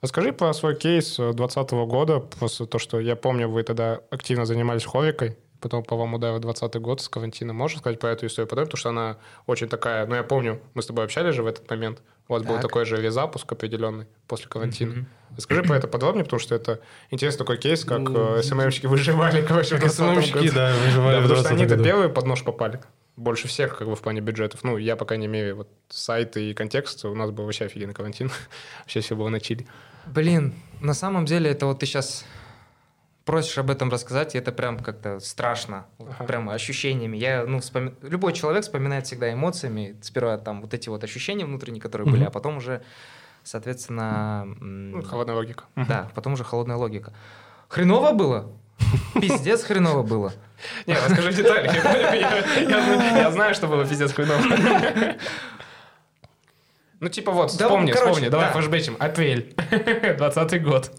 Расскажи 0.00 0.32
про 0.32 0.52
свой 0.54 0.76
кейс 0.76 1.16
2020 1.16 1.70
года, 1.72 2.20
просто 2.20 2.66
то, 2.66 2.78
что 2.78 3.00
я 3.00 3.16
помню, 3.16 3.48
вы 3.48 3.64
тогда 3.64 4.00
активно 4.10 4.46
занимались 4.46 4.84
ховикой, 4.84 5.36
потом 5.60 5.82
по 5.82 5.96
вам 5.96 6.14
ударил 6.14 6.38
20 6.38 6.76
год 6.76 7.00
с 7.00 7.08
карантина. 7.08 7.52
Можешь 7.52 7.78
сказать 7.78 7.98
про 7.98 8.10
эту 8.10 8.26
историю 8.26 8.48
подробнее? 8.48 8.70
Потому 8.70 8.78
что 8.78 8.88
она 8.90 9.16
очень 9.46 9.68
такая... 9.68 10.06
Ну, 10.06 10.14
я 10.14 10.22
помню, 10.22 10.60
мы 10.74 10.82
с 10.82 10.86
тобой 10.86 11.04
общались 11.04 11.34
же 11.34 11.42
в 11.42 11.46
этот 11.46 11.68
момент. 11.68 12.00
У 12.28 12.32
вас 12.32 12.42
так. 12.42 12.52
был 12.52 12.60
такой 12.60 12.84
же 12.84 13.00
резапуск 13.00 13.50
определенный 13.50 14.06
после 14.26 14.48
карантина. 14.48 14.92
Mm-hmm. 14.92 15.36
Расскажи 15.36 15.62
про 15.62 15.76
это 15.76 15.88
подробнее, 15.88 16.24
потому 16.24 16.38
что 16.38 16.54
это 16.54 16.80
интересный 17.10 17.38
такой 17.38 17.58
кейс, 17.58 17.84
как 17.84 18.02
mm-hmm. 18.02 18.42
СММщики 18.42 18.86
выживали, 18.86 19.42
короче, 19.42 19.76
в 19.76 19.88
СММщики, 19.88 20.50
да, 20.50 20.74
выживали 20.84 21.16
да, 21.16 21.22
потому 21.22 21.40
что 21.40 21.48
они-то 21.50 21.82
первые 21.82 22.08
под 22.08 22.26
нож 22.26 22.44
попали. 22.44 22.80
Больше 23.16 23.48
всех, 23.48 23.76
как 23.76 23.88
бы, 23.88 23.96
в 23.96 24.00
плане 24.00 24.20
бюджетов. 24.20 24.62
Ну, 24.62 24.76
я, 24.76 24.94
по 24.94 25.04
крайней 25.04 25.26
мере, 25.26 25.54
вот 25.54 25.68
сайты 25.88 26.50
и 26.50 26.54
контекст, 26.54 27.04
у 27.04 27.14
нас 27.16 27.32
был 27.32 27.46
вообще 27.46 27.64
офигенный 27.64 27.94
карантин. 27.94 28.30
вообще 28.80 29.00
все 29.00 29.16
было 29.16 29.28
на 29.28 29.40
чили. 29.40 29.66
Блин, 30.12 30.54
на 30.80 30.94
самом 30.94 31.24
деле 31.24 31.50
это 31.50 31.66
вот 31.66 31.80
ты 31.80 31.86
сейчас 31.86 32.24
просишь 33.24 33.58
об 33.58 33.70
этом 33.70 33.90
рассказать, 33.90 34.34
и 34.34 34.38
это 34.38 34.52
прям 34.52 34.78
как-то 34.78 35.20
страшно, 35.20 35.84
ага. 35.98 36.24
прям 36.24 36.48
ощущениями. 36.48 37.18
Я, 37.18 37.44
ну, 37.44 37.60
вспоми... 37.60 37.94
Любой 38.00 38.32
человек 38.32 38.62
вспоминает 38.62 39.06
всегда 39.06 39.30
эмоциями. 39.30 39.96
Сперва 40.00 40.38
там 40.38 40.62
вот 40.62 40.72
эти 40.72 40.88
вот 40.88 41.04
ощущения 41.04 41.44
внутренние, 41.44 41.82
которые 41.82 42.06
угу. 42.06 42.12
были, 42.12 42.24
а 42.24 42.30
потом 42.30 42.56
уже, 42.56 42.82
соответственно... 43.44 44.46
Ну, 44.46 45.02
холодная 45.02 45.34
логика. 45.34 45.64
Да, 45.76 46.10
потом 46.14 46.32
уже 46.32 46.44
холодная 46.44 46.76
логика. 46.76 47.12
Хреново 47.68 48.12
было? 48.12 48.50
Пиздец 49.20 49.62
хреново 49.62 50.02
было. 50.02 50.32
Не, 50.86 50.94
расскажи 50.94 51.34
детали. 51.34 51.68
Я 53.18 53.30
знаю, 53.30 53.54
что 53.54 53.66
было 53.66 53.84
пиздец 53.86 54.12
хреново. 54.12 54.42
Ну, 57.00 57.08
типа 57.08 57.30
вот, 57.32 57.56
да, 57.56 57.66
вспомни, 57.66 57.92
короче, 57.92 58.12
вспомни, 58.12 58.28
давай 58.28 58.46
да. 58.46 58.52
флешбечим. 58.52 58.96
Апрель, 58.98 59.54
20 60.18 60.62
год. 60.62 60.90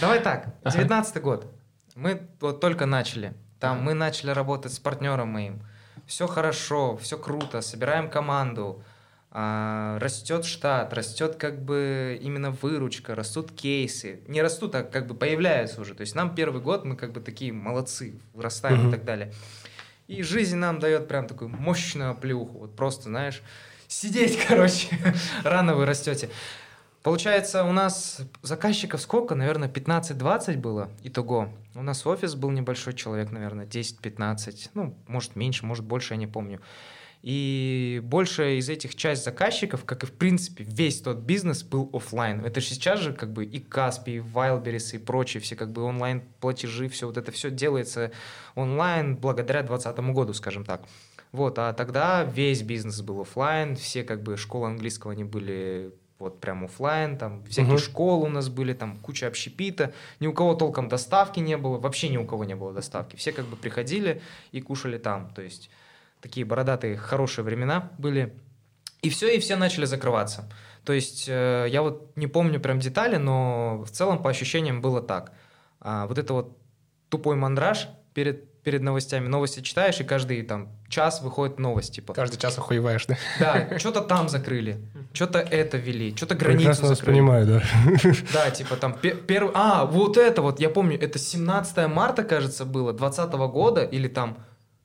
Давай 0.00 0.20
так, 0.20 0.54
19 0.64 1.22
год. 1.22 1.46
Мы 1.94 2.20
вот 2.40 2.60
только 2.60 2.86
начали. 2.86 3.34
Там 3.58 3.82
мы 3.82 3.94
начали 3.94 4.30
работать 4.30 4.72
с 4.72 4.78
партнером 4.78 5.28
моим. 5.28 5.60
Все 6.06 6.26
хорошо, 6.26 6.96
все 6.96 7.18
круто, 7.18 7.60
собираем 7.60 8.08
команду, 8.08 8.82
а, 9.30 9.98
растет 9.98 10.44
штат, 10.44 10.92
растет 10.94 11.36
как 11.36 11.62
бы 11.62 12.18
именно 12.22 12.50
выручка, 12.50 13.14
растут 13.14 13.52
кейсы. 13.52 14.20
Не 14.26 14.40
растут, 14.42 14.74
а 14.74 14.82
как 14.82 15.06
бы 15.06 15.14
появляются 15.14 15.80
уже. 15.80 15.94
То 15.94 16.02
есть 16.02 16.14
нам 16.14 16.34
первый 16.34 16.62
год, 16.62 16.84
мы 16.84 16.96
как 16.96 17.12
бы 17.12 17.20
такие 17.20 17.52
молодцы, 17.52 18.20
вырастаем 18.32 18.80
mm-hmm. 18.80 18.88
и 18.88 18.92
так 18.92 19.04
далее. 19.04 19.32
И 20.06 20.22
жизнь 20.22 20.56
нам 20.56 20.78
дает 20.78 21.08
прям 21.08 21.26
такую 21.26 21.50
мощную 21.50 22.14
плюху. 22.14 22.58
Вот 22.58 22.76
просто, 22.76 23.04
знаешь, 23.04 23.42
сидеть, 23.88 24.38
короче, 24.48 24.98
рано 25.42 25.74
вы 25.74 25.86
растете. 25.86 26.30
Получается, 27.02 27.64
у 27.64 27.72
нас 27.72 28.20
заказчиков 28.42 29.00
сколько? 29.00 29.34
Наверное, 29.34 29.68
15-20 29.68 30.58
было 30.58 30.90
итого. 31.02 31.48
У 31.74 31.82
нас 31.82 32.06
офис 32.06 32.34
был 32.34 32.50
небольшой 32.50 32.92
человек, 32.92 33.30
наверное, 33.30 33.66
10-15. 33.66 34.70
Ну, 34.74 34.94
может, 35.06 35.36
меньше, 35.36 35.64
может, 35.64 35.84
больше, 35.84 36.14
я 36.14 36.18
не 36.18 36.26
помню. 36.26 36.60
И 37.22 38.00
большая 38.04 38.54
из 38.54 38.68
этих 38.68 38.94
часть 38.94 39.24
заказчиков, 39.24 39.84
как 39.84 40.04
и 40.04 40.06
в 40.06 40.12
принципе 40.12 40.64
весь 40.64 41.00
тот 41.00 41.18
бизнес, 41.18 41.62
был 41.62 41.90
офлайн. 41.92 42.44
Это 42.44 42.60
же 42.60 42.66
сейчас 42.68 43.00
же 43.00 43.12
как 43.12 43.32
бы 43.32 43.44
и 43.44 43.58
Каспи, 43.58 44.16
и 44.16 44.18
Wildberries, 44.18 44.94
и 44.94 44.98
прочие 44.98 45.40
все 45.40 45.56
как 45.56 45.72
бы 45.72 45.82
онлайн 45.82 46.22
платежи, 46.40 46.88
все 46.88 47.06
вот 47.06 47.16
это 47.16 47.32
все 47.32 47.50
делается 47.50 48.12
онлайн 48.54 49.16
благодаря 49.16 49.62
2020 49.62 50.14
году, 50.14 50.32
скажем 50.32 50.64
так. 50.64 50.82
Вот, 51.32 51.58
а 51.58 51.72
тогда 51.72 52.24
весь 52.24 52.62
бизнес 52.62 53.02
был 53.02 53.20
офлайн, 53.20 53.76
все 53.76 54.02
как 54.02 54.22
бы 54.22 54.36
школы 54.36 54.68
английского 54.68 55.12
они 55.12 55.24
были 55.24 55.92
вот 56.18 56.40
прям 56.40 56.64
офлайн, 56.64 57.16
там 57.16 57.44
всякие 57.44 57.74
uh-huh. 57.74 57.78
школы 57.78 58.26
у 58.26 58.30
нас 58.30 58.48
были, 58.48 58.72
там 58.72 58.96
куча 58.98 59.26
общепита, 59.26 59.92
ни 60.20 60.26
у 60.26 60.32
кого 60.32 60.54
толком 60.54 60.88
доставки 60.88 61.38
не 61.38 61.56
было, 61.56 61.78
вообще 61.78 62.08
ни 62.08 62.16
у 62.16 62.26
кого 62.26 62.44
не 62.44 62.56
было 62.56 62.72
доставки, 62.72 63.16
все 63.16 63.32
как 63.32 63.44
бы 63.44 63.56
приходили 63.56 64.20
и 64.50 64.60
кушали 64.60 64.98
там, 64.98 65.30
то 65.34 65.42
есть 65.42 65.70
такие 66.20 66.44
бородатые 66.44 66.96
хорошие 66.96 67.44
времена 67.44 67.90
были, 67.98 68.34
и 69.02 69.10
все, 69.10 69.34
и 69.34 69.38
все 69.38 69.56
начали 69.56 69.84
закрываться. 69.84 70.50
То 70.84 70.92
есть 70.92 71.26
э, 71.28 71.66
я 71.68 71.82
вот 71.82 72.16
не 72.16 72.26
помню 72.26 72.60
прям 72.60 72.80
детали, 72.80 73.16
но 73.16 73.84
в 73.84 73.90
целом 73.90 74.22
по 74.22 74.30
ощущениям 74.30 74.80
было 74.80 75.00
так. 75.00 75.32
А, 75.80 76.06
вот 76.06 76.18
это 76.18 76.32
вот 76.32 76.58
тупой 77.08 77.36
мандраж 77.36 77.88
перед 78.14 78.57
перед 78.68 78.82
новостями. 78.82 79.28
Новости 79.28 79.60
читаешь, 79.60 79.98
и 79.98 80.04
каждый 80.04 80.42
там 80.42 80.68
час 80.90 81.22
выходит 81.22 81.58
новость. 81.58 81.94
Типа. 81.94 82.12
Каждый 82.12 82.36
час 82.36 82.58
охуеваешь, 82.58 83.06
да? 83.06 83.16
Да, 83.40 83.78
что-то 83.78 84.02
там 84.02 84.28
закрыли, 84.28 84.76
что-то 85.14 85.38
это 85.38 85.78
ввели, 85.78 86.14
что-то 86.14 86.34
границу 86.34 86.58
Прекрасно 86.58 86.88
закрыли. 86.88 87.14
понимаю, 87.14 87.46
да. 87.46 87.62
Да, 88.34 88.50
типа 88.50 88.76
там 88.76 88.92
первый... 88.92 89.52
А, 89.54 89.86
вот 89.86 90.18
это 90.18 90.42
вот, 90.42 90.60
я 90.60 90.68
помню, 90.68 91.00
это 91.00 91.18
17 91.18 91.88
марта, 91.88 92.24
кажется, 92.24 92.66
было, 92.66 92.92
20 92.92 93.32
года, 93.32 93.84
или 93.84 94.06
там... 94.06 94.36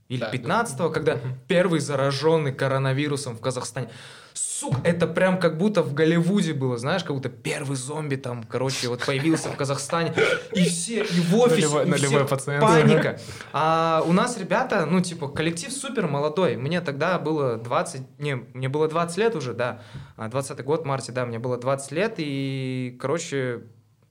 Или 0.08 0.22
Да, 0.22 0.30
15 0.30 0.94
когда 0.94 1.20
первый 1.50 1.82
зараженный 1.82 2.54
коронавирусом 2.54 3.36
в 3.36 3.42
Казахстане 3.42 3.90
сука, 4.34 4.80
это 4.84 5.08
прям 5.08 5.40
как 5.40 5.58
будто 5.58 5.84
в 5.84 5.94
Голливуде 5.94 6.54
было, 6.54 6.78
знаешь, 6.78 7.04
как 7.04 7.16
будто 7.16 7.30
первый 7.30 7.76
зомби 7.76 8.16
там, 8.16 8.44
короче, 8.44 8.88
вот 8.90 9.06
появился 9.06 9.50
в 9.50 9.56
Казахстане, 9.56 10.14
и 10.54 10.64
все, 10.66 11.04
и 11.04 11.20
в 11.20 11.36
офисе, 11.38 11.68
Нулевой- 11.68 11.98
всех 11.98 12.30
пациент. 12.30 12.62
паника. 12.62 13.20
А 13.52 14.04
у 14.06 14.14
нас 14.14 14.38
ребята, 14.38 14.86
ну, 14.86 15.02
типа, 15.02 15.28
коллектив 15.28 15.72
супер 15.72 16.08
молодой, 16.08 16.56
мне 16.56 16.82
тогда 16.82 17.20
было 17.20 17.58
20, 17.58 18.20
не, 18.20 18.36
мне 18.36 18.70
было 18.70 18.88
20 18.88 19.18
лет 19.18 19.36
уже, 19.36 19.54
да, 19.54 19.82
А, 20.18 20.28
20 20.30 20.64
год, 20.64 20.84
в 20.84 20.86
марте, 20.86 21.12
да, 21.12 21.26
мне 21.26 21.40
было 21.40 21.58
20 21.58 21.92
лет, 21.92 22.16
и, 22.18 22.98
короче, 23.00 23.62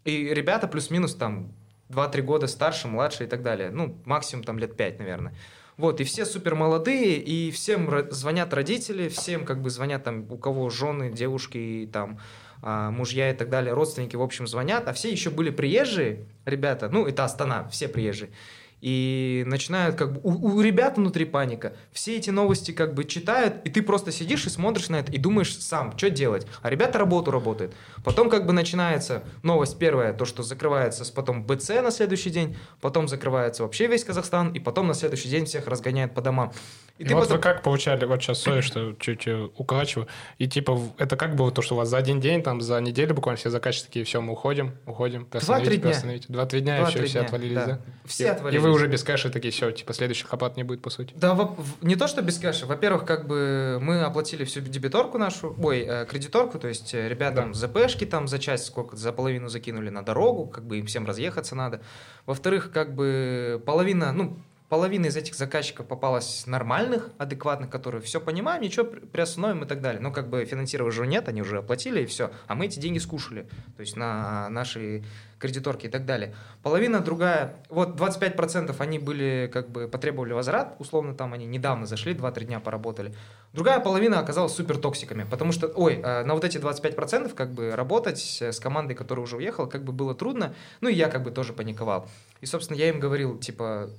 и 0.04 0.32
ребята 0.34 0.66
плюс-минус 0.68 1.14
там 1.14 1.52
2-3 1.88 2.22
года 2.22 2.46
старше, 2.46 2.88
младше 2.88 3.24
и 3.24 3.26
так 3.26 3.42
далее, 3.42 3.70
ну, 3.70 4.00
максимум 4.04 4.44
там 4.44 4.58
лет 4.58 4.76
5, 4.76 4.98
наверное. 4.98 5.34
Вот, 5.76 6.00
и 6.00 6.04
все 6.04 6.26
супер 6.26 6.54
молодые, 6.54 7.16
и 7.16 7.50
всем 7.50 7.90
звонят 8.10 8.52
родители, 8.52 9.08
всем 9.08 9.44
как 9.44 9.62
бы 9.62 9.70
звонят 9.70 10.04
там, 10.04 10.26
у 10.30 10.36
кого 10.36 10.68
жены, 10.68 11.10
девушки, 11.10 11.56
и 11.56 11.86
там 11.86 12.18
а, 12.60 12.90
мужья 12.90 13.30
и 13.30 13.34
так 13.34 13.48
далее, 13.48 13.72
родственники, 13.72 14.14
в 14.14 14.22
общем, 14.22 14.46
звонят, 14.46 14.86
а 14.86 14.92
все 14.92 15.10
еще 15.10 15.30
были 15.30 15.50
приезжие 15.50 16.26
ребята, 16.44 16.88
ну, 16.88 17.06
это 17.06 17.24
Астана, 17.24 17.68
все 17.70 17.88
приезжие, 17.88 18.30
и 18.82 19.44
начинают 19.46 19.94
как 19.94 20.12
бы, 20.12 20.20
у, 20.24 20.56
у 20.56 20.60
ребят 20.60 20.96
внутри 20.96 21.24
паника, 21.24 21.72
все 21.92 22.16
эти 22.16 22.30
новости 22.30 22.72
как 22.72 22.94
бы 22.94 23.04
читают, 23.04 23.64
и 23.64 23.70
ты 23.70 23.80
просто 23.80 24.10
сидишь 24.10 24.44
и 24.44 24.50
смотришь 24.50 24.88
на 24.88 24.96
это, 24.96 25.12
и 25.12 25.18
думаешь 25.18 25.56
сам, 25.56 25.96
что 25.96 26.10
делать, 26.10 26.46
а 26.62 26.68
ребята 26.68 26.98
работу 26.98 27.30
работают. 27.30 27.74
Потом 28.04 28.28
как 28.28 28.44
бы 28.44 28.52
начинается 28.52 29.22
новость 29.42 29.78
первая, 29.78 30.12
то, 30.12 30.24
что 30.24 30.42
закрывается 30.42 31.10
потом 31.14 31.46
БЦ 31.46 31.68
на 31.82 31.92
следующий 31.92 32.30
день, 32.30 32.56
потом 32.80 33.06
закрывается 33.06 33.62
вообще 33.62 33.86
весь 33.86 34.04
Казахстан, 34.04 34.50
и 34.52 34.58
потом 34.58 34.88
на 34.88 34.94
следующий 34.94 35.28
день 35.28 35.46
всех 35.46 35.68
разгоняют 35.68 36.12
по 36.12 36.20
домам. 36.20 36.52
И, 36.98 37.04
ты 37.04 37.14
вот 37.14 37.22
потом- 37.22 37.36
вы 37.38 37.42
как 37.42 37.62
получали, 37.62 38.04
вот 38.04 38.22
сейчас 38.22 38.38
Соя, 38.40 38.62
что 38.62 38.92
чуть 38.92 39.26
укорачиваю, 39.26 40.06
и 40.38 40.46
типа 40.46 40.78
это 40.98 41.16
как 41.16 41.34
было 41.34 41.50
то, 41.50 41.60
что 41.62 41.74
у 41.74 41.78
вас 41.78 41.88
за 41.88 41.96
один 41.96 42.20
день, 42.20 42.42
там 42.42 42.60
за 42.60 42.80
неделю 42.80 43.14
буквально 43.14 43.38
все 43.38 43.50
заказчики 43.50 43.86
такие, 43.86 44.04
все, 44.04 44.20
мы 44.20 44.32
уходим, 44.34 44.76
уходим, 44.86 45.26
Два-три 45.30 45.78
дня. 45.78 45.94
Два-три 46.28 46.60
дня, 46.60 46.76
и 46.76 46.80
Два-три 46.80 47.00
все, 47.00 47.08
все 47.08 47.18
дня, 47.18 47.26
отвалились, 47.26 47.54
да. 47.56 47.66
да? 47.66 47.80
Все 48.04 48.24
И- 48.24 48.28
отвалились. 48.28 48.62
И 48.62 48.64
вы 48.64 48.70
уже 48.72 48.86
без 48.86 49.02
кэша 49.02 49.30
такие, 49.30 49.50
все, 49.52 49.70
типа 49.72 49.92
следующих 49.94 50.32
оплат 50.32 50.56
не 50.56 50.62
будет, 50.62 50.82
по 50.82 50.90
сути. 50.90 51.12
Да, 51.16 51.34
во- 51.34 51.56
не 51.80 51.96
то, 51.96 52.06
что 52.06 52.22
без 52.22 52.38
кэша. 52.38 52.66
Во-первых, 52.66 53.04
как 53.04 53.26
бы 53.26 53.78
мы 53.80 54.02
оплатили 54.02 54.44
всю 54.44 54.60
дебиторку 54.60 55.18
нашу, 55.18 55.56
ой, 55.62 55.80
э, 55.88 56.06
кредиторку, 56.06 56.58
то 56.58 56.68
есть 56.68 56.94
э, 56.94 57.08
ребятам 57.08 57.54
ЗПшки 57.54 58.04
там 58.04 58.28
за 58.28 58.38
часть 58.38 58.66
сколько, 58.66 58.94
за 58.96 59.12
половину 59.12 59.48
закинули 59.48 59.88
на 59.88 60.04
дорогу, 60.04 60.46
как 60.46 60.64
бы 60.64 60.78
им 60.78 60.86
всем 60.86 61.06
разъехаться 61.06 61.54
надо. 61.56 61.80
Во-вторых, 62.26 62.70
как 62.72 62.94
бы 62.94 63.60
половина, 63.66 64.12
ну, 64.12 64.38
половина 64.72 65.04
из 65.04 65.16
этих 65.18 65.34
заказчиков 65.34 65.86
попалась 65.86 66.46
нормальных, 66.46 67.10
адекватных, 67.18 67.68
которые 67.68 68.00
все 68.00 68.22
понимаем, 68.22 68.62
ничего 68.62 68.86
при- 68.86 69.00
приостановим 69.00 69.64
и 69.64 69.66
так 69.66 69.82
далее. 69.82 70.00
Но 70.00 70.10
как 70.10 70.30
бы 70.30 70.46
финансирования 70.46 70.88
уже 70.88 71.06
нет, 71.06 71.28
они 71.28 71.42
уже 71.42 71.58
оплатили 71.58 72.00
и 72.00 72.06
все. 72.06 72.30
А 72.46 72.54
мы 72.54 72.64
эти 72.64 72.78
деньги 72.78 72.96
скушали, 72.96 73.42
то 73.76 73.82
есть 73.82 73.96
на 73.96 74.48
наши 74.48 75.04
кредиторки 75.38 75.88
и 75.88 75.88
так 75.90 76.06
далее. 76.06 76.34
Половина 76.62 77.00
другая, 77.00 77.56
вот 77.68 78.00
25% 78.00 78.74
они 78.78 78.98
были, 78.98 79.50
как 79.52 79.68
бы, 79.68 79.88
потребовали 79.88 80.32
возврат, 80.32 80.74
условно, 80.78 81.14
там 81.14 81.34
они 81.34 81.44
недавно 81.44 81.84
зашли, 81.84 82.14
2-3 82.14 82.44
дня 82.44 82.58
поработали. 82.58 83.14
Другая 83.52 83.78
половина 83.78 84.20
оказалась 84.20 84.54
супер 84.54 84.78
токсиками, 84.78 85.26
потому 85.30 85.52
что, 85.52 85.66
ой, 85.66 86.00
э, 86.02 86.24
на 86.24 86.32
вот 86.32 86.44
эти 86.44 86.56
25% 86.56 87.34
как 87.34 87.50
бы 87.50 87.76
работать 87.76 88.38
э, 88.40 88.52
с 88.52 88.58
командой, 88.58 88.94
которая 88.94 89.22
уже 89.22 89.36
уехала, 89.36 89.66
как 89.66 89.84
бы 89.84 89.92
было 89.92 90.14
трудно, 90.14 90.54
ну 90.80 90.88
и 90.88 90.94
я 90.94 91.10
как 91.10 91.24
бы 91.24 91.30
тоже 91.30 91.52
паниковал. 91.52 92.08
И, 92.40 92.46
собственно, 92.46 92.78
я 92.78 92.88
им 92.88 93.00
говорил, 93.00 93.36
типа, 93.36 93.90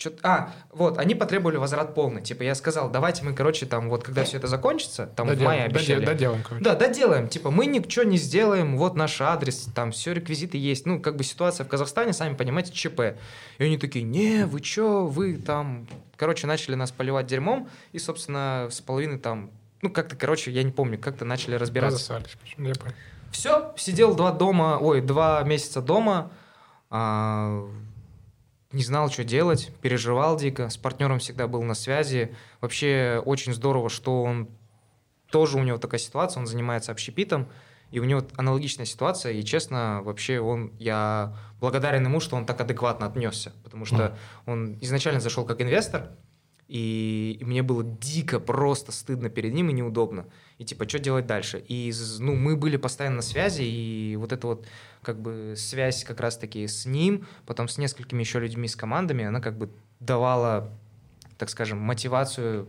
Чё- 0.00 0.12
а, 0.22 0.54
вот, 0.72 0.96
они 0.96 1.14
потребовали 1.14 1.58
возврат 1.58 1.94
полный. 1.94 2.22
Типа, 2.22 2.42
я 2.42 2.54
сказал, 2.54 2.88
давайте 2.88 3.22
мы, 3.22 3.34
короче, 3.34 3.66
там, 3.66 3.90
вот, 3.90 4.02
когда 4.02 4.24
все 4.24 4.38
это 4.38 4.46
закончится, 4.46 5.04
там, 5.14 5.26
в 5.26 5.30
Доделаем, 5.30 5.58
мае 5.58 5.68
обещали. 5.68 6.00
доде- 6.00 6.06
Доделаем, 6.06 6.42
короче. 6.42 6.64
Да, 6.64 6.74
доделаем. 6.74 7.28
Типа, 7.28 7.50
мы 7.50 7.66
ничего 7.66 8.06
не 8.06 8.16
сделаем, 8.16 8.78
вот 8.78 8.96
наш 8.96 9.20
адрес, 9.20 9.68
там 9.74 9.92
все 9.92 10.14
реквизиты 10.14 10.56
есть. 10.56 10.86
Ну, 10.86 11.00
как 11.02 11.16
бы 11.16 11.22
ситуация 11.22 11.66
в 11.66 11.68
Казахстане, 11.68 12.14
сами 12.14 12.34
понимаете, 12.34 12.72
ЧП. 12.72 13.18
И 13.58 13.62
они 13.64 13.76
такие, 13.76 14.02
не, 14.02 14.46
вы 14.46 14.60
чё, 14.62 15.04
вы 15.04 15.36
там... 15.36 15.86
Короче, 16.16 16.46
начали 16.46 16.76
нас 16.76 16.90
поливать 16.90 17.26
дерьмом, 17.26 17.68
и, 17.92 17.98
собственно, 17.98 18.68
с 18.70 18.80
половины 18.80 19.18
там... 19.18 19.50
Ну, 19.82 19.90
как-то, 19.90 20.16
короче, 20.16 20.50
я 20.50 20.62
не 20.62 20.72
помню, 20.72 20.98
как-то 20.98 21.26
начали 21.26 21.56
разбираться. 21.56 21.98
Понял. 22.56 22.94
Все, 23.32 23.74
сидел 23.76 24.14
два 24.14 24.32
дома, 24.32 24.78
ой, 24.80 25.02
два 25.02 25.42
месяца 25.42 25.82
дома, 25.82 26.30
а, 26.88 27.66
не 28.72 28.84
знал, 28.84 29.10
что 29.10 29.24
делать, 29.24 29.72
переживал 29.80 30.36
дико, 30.36 30.68
с 30.68 30.76
партнером 30.76 31.18
всегда 31.18 31.48
был 31.48 31.62
на 31.62 31.74
связи. 31.74 32.34
Вообще 32.60 33.22
очень 33.24 33.52
здорово, 33.52 33.90
что 33.90 34.22
он 34.22 34.48
тоже 35.30 35.58
у 35.58 35.62
него 35.62 35.78
такая 35.78 35.98
ситуация, 35.98 36.40
он 36.40 36.46
занимается 36.46 36.92
общепитом, 36.92 37.48
и 37.90 37.98
у 37.98 38.04
него 38.04 38.22
аналогичная 38.36 38.86
ситуация, 38.86 39.32
и 39.32 39.42
честно, 39.42 40.00
вообще 40.04 40.40
он, 40.40 40.72
я 40.78 41.36
благодарен 41.60 42.04
ему, 42.04 42.20
что 42.20 42.36
он 42.36 42.46
так 42.46 42.60
адекватно 42.60 43.06
отнесся, 43.06 43.52
потому 43.64 43.84
что 43.84 44.16
он 44.46 44.78
изначально 44.80 45.20
зашел 45.20 45.44
как 45.44 45.60
инвестор, 45.60 46.10
и, 46.70 47.36
и 47.40 47.44
мне 47.44 47.64
было 47.64 47.82
дико 47.82 48.38
просто 48.38 48.92
стыдно 48.92 49.28
перед 49.28 49.52
ним 49.52 49.70
и 49.70 49.72
неудобно. 49.72 50.26
И 50.58 50.64
типа, 50.64 50.88
что 50.88 51.00
делать 51.00 51.26
дальше? 51.26 51.58
И 51.66 51.92
ну, 52.20 52.36
мы 52.36 52.56
были 52.56 52.76
постоянно 52.76 53.16
на 53.16 53.22
связи, 53.22 53.62
и 53.62 54.14
вот 54.16 54.32
эта 54.32 54.46
вот 54.46 54.66
как 55.02 55.20
бы 55.20 55.54
связь 55.56 56.04
как 56.04 56.20
раз-таки 56.20 56.68
с 56.68 56.86
ним, 56.86 57.26
потом 57.44 57.66
с 57.66 57.76
несколькими 57.76 58.20
еще 58.20 58.38
людьми, 58.38 58.68
с 58.68 58.76
командами, 58.76 59.24
она 59.24 59.40
как 59.40 59.58
бы 59.58 59.68
давала, 59.98 60.70
так 61.38 61.50
скажем, 61.50 61.78
мотивацию 61.78 62.68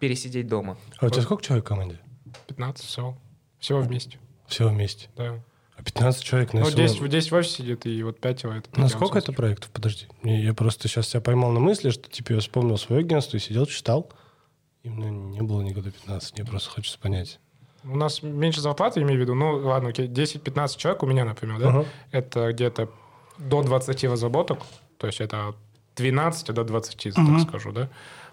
пересидеть 0.00 0.48
дома. 0.48 0.78
А 0.98 1.06
у 1.06 1.10
тебя 1.10 1.20
сколько 1.20 1.42
человек 1.44 1.66
в 1.66 1.68
команде? 1.68 2.00
15 2.46 2.84
всего. 2.86 3.18
Всего 3.58 3.80
вместе, 3.80 4.18
Всего 4.46 4.70
вместе. 4.70 5.10
да. 5.16 5.38
А 5.76 5.82
15 5.82 6.22
человек 6.22 6.52
на 6.52 6.60
Ну, 6.60 6.66
СЛО. 6.66 6.76
10, 6.76 7.00
в 7.00 7.08
10 7.08 7.30
в 7.30 7.34
офисе 7.34 7.54
сидит, 7.56 7.86
и 7.86 8.02
вот 8.02 8.20
5 8.20 8.44
это... 8.44 8.80
На 8.80 8.88
сколько 8.88 9.18
это 9.18 9.32
проектов? 9.32 9.70
Подожди. 9.72 10.06
Не, 10.22 10.40
Я 10.42 10.54
просто 10.54 10.88
сейчас 10.88 11.08
тебя 11.08 11.20
поймал 11.20 11.50
на 11.52 11.60
мысли, 11.60 11.90
что 11.90 12.08
типа 12.08 12.32
я 12.34 12.40
вспомнил 12.40 12.76
свое 12.78 13.00
агентство 13.00 13.36
и 13.36 13.40
сидел, 13.40 13.66
читал. 13.66 14.10
Именно 14.82 15.10
не 15.30 15.40
было 15.42 15.62
никогда 15.62 15.90
15. 15.90 16.34
Мне 16.38 16.44
просто 16.46 16.70
хочется 16.70 16.98
понять. 16.98 17.40
У 17.84 17.96
нас 17.96 18.22
меньше 18.22 18.60
зарплаты, 18.60 19.00
имею 19.02 19.18
в 19.18 19.22
виду, 19.22 19.34
ну, 19.34 19.56
ладно, 19.58 19.90
окей, 19.90 20.06
10-15 20.08 20.76
человек 20.78 21.02
у 21.02 21.06
меня, 21.06 21.24
например, 21.24 21.58
да? 21.58 21.68
Ага. 21.68 21.84
Это 22.12 22.52
где-то 22.52 22.88
до 23.38 23.62
20 23.62 24.04
разработок, 24.04 24.60
то 24.98 25.06
есть 25.06 25.20
это 25.20 25.48
от 25.48 25.56
12 25.96 26.52
до 26.54 26.64
20, 26.64 27.16
Мгм. 27.18 27.38
так 27.40 27.48
скажу, 27.48 27.72
да? 27.72 27.90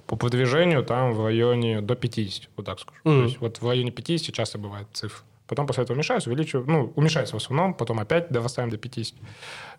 По 0.08 0.16
продвижению 0.16 0.84
там 0.84 1.14
в 1.14 1.24
районе 1.26 1.82
до 1.82 1.96
50, 1.96 2.50
вот 2.56 2.66
так 2.66 2.80
скажу. 2.80 3.00
Мгм. 3.04 3.20
То 3.20 3.24
есть 3.26 3.40
вот 3.42 3.62
в 3.62 3.68
районе 3.68 3.92
50 3.92 4.34
часто 4.36 4.58
бывает 4.58 4.88
цифр. 4.94 5.24
Потом 5.52 5.68
после 5.68 5.84
этого 5.84 5.96
уменьшаются, 5.96 6.30
увеличиваю, 6.30 6.66
ну, 6.66 6.94
уменьшается 6.96 7.34
в 7.34 7.44
основном, 7.44 7.74
потом 7.74 8.00
опять 8.00 8.30
дорастаем 8.30 8.70
до 8.70 8.78
50. 8.78 9.18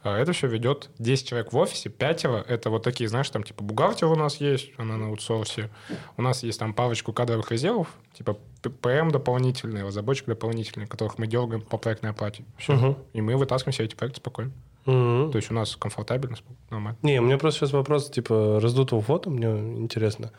А 0.02 0.18
Это 0.18 0.34
все 0.34 0.46
ведет 0.46 0.90
10 0.98 1.26
человек 1.26 1.54
в 1.54 1.56
офисе, 1.56 1.88
пятеро. 1.88 2.44
Это 2.46 2.68
вот 2.68 2.82
такие, 2.82 3.08
знаешь, 3.08 3.30
там 3.30 3.42
типа 3.42 3.64
бухгалтер 3.64 4.06
у 4.08 4.14
нас 4.14 4.36
есть, 4.36 4.70
она 4.76 4.98
на 4.98 5.06
аутсорсе. 5.06 5.70
У 6.18 6.22
нас 6.22 6.42
есть 6.42 6.58
там 6.58 6.74
парочку 6.74 7.14
кадровых 7.14 7.50
резервов, 7.50 7.88
типа 8.12 8.36
PM 8.60 9.08
дополнительные, 9.08 9.86
разработчик 9.86 10.26
дополнительные, 10.26 10.86
которых 10.86 11.16
мы 11.16 11.26
дергаем 11.26 11.62
по 11.62 11.78
проектной 11.78 12.10
оплате. 12.10 12.44
Все. 12.58 12.74
Мгм. 12.74 12.98
И 13.14 13.22
мы 13.22 13.38
вытаскиваем 13.38 13.72
все 13.72 13.84
эти 13.84 13.94
проекты 13.94 14.20
спокойно. 14.20 14.52
Мгм. 14.84 15.30
То 15.30 15.36
есть 15.36 15.50
у 15.50 15.54
нас 15.54 15.76
комфортабельно, 15.76 16.36
нормально. 16.70 16.98
Не, 17.02 17.20
у 17.20 17.22
меня 17.22 17.38
просто 17.38 17.60
сейчас 17.60 17.72
вопрос, 17.72 18.10
типа, 18.10 18.58
раздутого 18.60 19.00
ФОТа, 19.00 19.30
мне 19.30 19.46
интересно. 19.78 20.32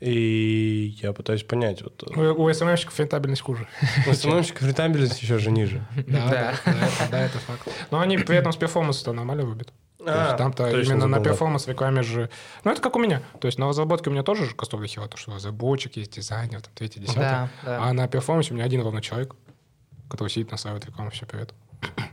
И 0.00 0.96
я 1.00 1.12
пытаюсь 1.12 1.44
понять. 1.44 1.82
Вот, 1.82 2.02
у, 2.16 2.42
у 2.42 2.52
SMM 2.52 2.64
щиков 2.64 2.98
рентабельность 2.98 3.42
хуже. 3.42 3.68
У 4.08 4.12
SMM 4.12 4.27
щиков 4.27 4.66
рентабельность 4.66 5.22
еще 5.22 5.38
же 5.38 5.52
ниже. 5.52 5.86
Да, 6.08 6.54
да, 7.10 7.24
это 7.24 7.38
факт. 7.38 7.68
Но 7.90 8.00
они 8.00 8.18
при 8.18 8.36
этом 8.36 8.52
с 8.52 8.56
performance 8.56 9.05
ом 9.05 9.14
нормально 9.14 9.44
рубят. 9.44 9.72
А, 10.04 10.36
там-то 10.36 10.68
именно 10.80 11.06
на 11.06 11.20
performance 11.20 11.68
рекламе 11.68 12.02
же... 12.02 12.30
Ну, 12.64 12.72
это 12.72 12.80
как 12.80 12.96
у 12.96 12.98
меня. 12.98 13.22
То 13.40 13.46
есть 13.46 13.58
на 13.58 13.68
разработке 13.68 14.10
у 14.10 14.12
меня 14.12 14.22
тоже 14.22 14.46
же 14.46 14.54
костов 14.54 14.84
хера, 14.84 15.06
то, 15.06 15.16
что 15.16 15.34
разработчик 15.34 15.96
есть, 15.96 16.12
дизайнер, 16.12 16.60
там, 16.60 16.72
третий, 16.74 16.98
десятый. 16.98 17.22
Да, 17.22 17.50
да. 17.64 17.84
А 17.84 17.92
на 17.92 18.08
перформансе 18.08 18.52
у 18.52 18.54
меня 18.54 18.64
один 18.64 18.82
ровно 18.82 19.00
человек, 19.00 19.36
который 20.08 20.28
сидит, 20.28 20.50
настраивает 20.50 20.84
рекламу, 20.84 21.10
все, 21.10 21.26
привет. 21.26 21.54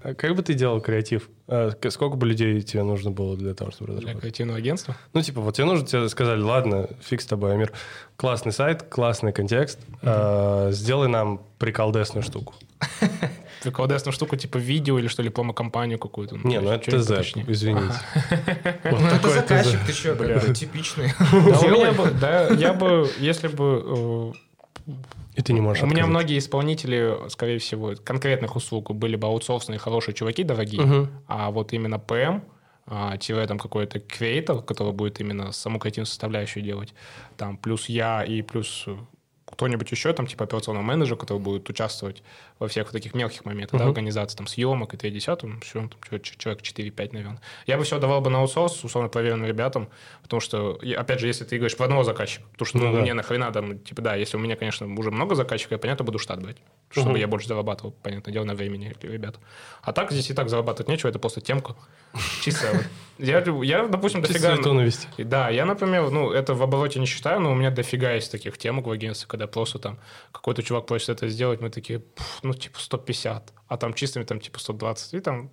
А 0.01 0.13
как 0.13 0.35
бы 0.35 0.41
ты 0.41 0.53
делал 0.53 0.81
креатив? 0.81 1.29
А 1.47 1.71
сколько 1.89 2.15
бы 2.15 2.25
людей 2.25 2.61
тебе 2.61 2.83
нужно 2.83 3.11
было 3.11 3.35
для 3.35 3.53
того, 3.53 3.71
чтобы 3.71 3.91
разработать? 3.91 4.13
Для 4.13 4.21
креативного 4.21 4.57
агентства? 4.57 4.95
Ну, 5.13 5.21
типа, 5.21 5.41
вот 5.41 5.55
тебе 5.55 5.65
нужно, 5.65 5.85
тебе 5.85 6.09
сказали, 6.09 6.41
ладно, 6.41 6.89
фиг 7.01 7.21
с 7.21 7.25
тобой, 7.25 7.53
Амир, 7.53 7.71
классный 8.15 8.51
сайт, 8.51 8.83
классный 8.83 9.33
контекст, 9.33 9.79
mm-hmm. 9.79 9.99
а, 10.03 10.71
сделай 10.71 11.07
нам 11.07 11.41
приколдесную 11.57 12.23
штуку. 12.23 12.55
Приколдесную 13.63 14.13
штуку, 14.13 14.37
типа 14.37 14.57
видео 14.57 14.99
или 14.99 15.07
что 15.07 15.21
ли, 15.21 15.29
промо-компанию 15.29 15.99
какую-то? 15.99 16.37
Не, 16.37 16.61
ну 16.61 16.71
это 16.71 16.97
ТЗ, 16.97 17.11
извините. 17.47 17.93
Ну, 18.83 18.97
это 18.97 19.29
заказчик, 19.29 19.79
ты 19.85 19.91
что, 19.91 20.53
типичный. 20.53 21.11
Да, 22.21 22.47
я 22.47 22.73
бы, 22.73 23.09
если 23.19 23.49
бы 23.49 24.33
э, 24.87 24.93
и 25.39 25.41
ты 25.41 25.53
не 25.53 25.61
можешь 25.61 25.83
У 25.83 25.87
меня 25.87 26.05
многие 26.05 26.37
исполнители, 26.37 27.29
скорее 27.29 27.59
всего, 27.59 27.93
конкретных 28.03 28.57
услуг 28.57 28.91
были 28.91 29.15
бы 29.15 29.27
аутсорсные 29.27 29.79
хорошие 29.79 30.13
чуваки, 30.13 30.43
дорогие, 30.43 30.81
угу. 30.81 31.07
а 31.27 31.49
вот 31.49 31.71
именно 31.71 31.97
ПМ, 31.97 32.41
а, 32.85 33.15
тире 33.17 33.47
там 33.47 33.57
какой-то 33.57 34.01
креатор, 34.01 34.61
который 34.61 34.91
будет 34.91 35.21
именно 35.21 35.53
саму 35.53 35.79
креативную 35.79 36.07
составляющую 36.07 36.61
делать, 36.61 36.93
там 37.37 37.55
плюс 37.55 37.87
я 37.87 38.23
и 38.23 38.41
плюс 38.41 38.85
кто-нибудь 39.51 39.91
еще, 39.91 40.13
там, 40.13 40.27
типа 40.27 40.45
операционного 40.45 40.83
менеджера, 40.83 41.17
который 41.17 41.39
будет 41.39 41.69
участвовать 41.69 42.23
во 42.59 42.67
всех 42.67 42.91
таких 42.91 43.13
мелких 43.13 43.45
моментах, 43.45 43.79
uh-huh. 43.79 43.83
да, 43.83 43.89
организации, 43.89 44.37
там, 44.37 44.47
съемок 44.47 44.93
и 44.93 44.97
3 44.97 45.11
10 45.11 45.39
все, 45.63 45.87
там, 45.87 46.21
человек 46.21 46.61
4-5, 46.61 47.09
наверное. 47.13 47.41
Я 47.65 47.77
бы 47.77 47.83
все 47.83 47.99
давал 47.99 48.21
бы 48.21 48.29
на 48.29 48.39
аутсорс, 48.39 48.83
условно 48.83 49.09
проверенным 49.09 49.47
ребятам, 49.47 49.89
потому 50.21 50.39
что, 50.39 50.79
опять 50.97 51.19
же, 51.19 51.27
если 51.27 51.45
ты 51.45 51.57
говоришь 51.57 51.77
про 51.77 51.85
одного 51.85 52.03
заказчика, 52.03 52.43
потому 52.51 52.65
что, 52.65 52.77
ну, 52.77 52.87
ну 52.87 52.93
да. 52.95 53.01
мне 53.01 53.13
нахрена 53.13 53.51
там, 53.51 53.79
типа, 53.79 54.01
да, 54.01 54.15
если 54.15 54.37
у 54.37 54.39
меня, 54.39 54.55
конечно, 54.55 54.87
уже 54.87 55.11
много 55.11 55.35
заказчиков, 55.35 55.73
я, 55.73 55.77
понятно, 55.77 56.05
буду 56.05 56.19
штат 56.19 56.41
брать, 56.41 56.57
чтобы 56.89 57.17
uh-huh. 57.17 57.21
я 57.21 57.27
больше 57.27 57.47
зарабатывал, 57.47 57.91
понятное 57.91 58.33
дело, 58.33 58.45
на 58.45 58.55
времени 58.55 58.95
ребят. 59.01 59.35
А 59.81 59.93
так 59.93 60.11
здесь 60.11 60.29
и 60.29 60.33
так 60.33 60.49
зарабатывать 60.49 60.89
нечего, 60.89 61.09
это 61.09 61.19
просто 61.19 61.41
темка. 61.41 61.75
Чисто. 62.41 62.83
Я, 63.17 63.43
я, 63.63 63.87
допустим, 63.87 64.21
дофига... 64.21 64.55
навести. 64.55 65.07
Да, 65.17 65.49
я, 65.49 65.65
например, 65.65 66.09
ну, 66.09 66.31
это 66.31 66.55
в 66.55 66.63
обороте 66.63 66.99
не 66.99 67.05
считаю, 67.05 67.39
но 67.39 67.51
у 67.51 67.55
меня 67.55 67.69
дофига 67.69 68.13
есть 68.13 68.31
таких 68.31 68.57
темок 68.57 68.87
в 68.87 68.91
агентстве, 68.91 69.27
когда 69.27 69.45
просто 69.45 69.77
там 69.77 69.99
какой-то 70.31 70.63
чувак 70.63 70.87
просит 70.87 71.09
это 71.09 71.27
сделать, 71.27 71.61
мы 71.61 71.69
такие, 71.69 72.01
ну, 72.41 72.53
типа 72.53 72.79
150, 72.79 73.53
а 73.67 73.77
там 73.77 73.93
чистыми 73.93 74.23
там 74.23 74.39
типа 74.39 74.59
120, 74.59 75.13
и 75.13 75.19
там 75.19 75.51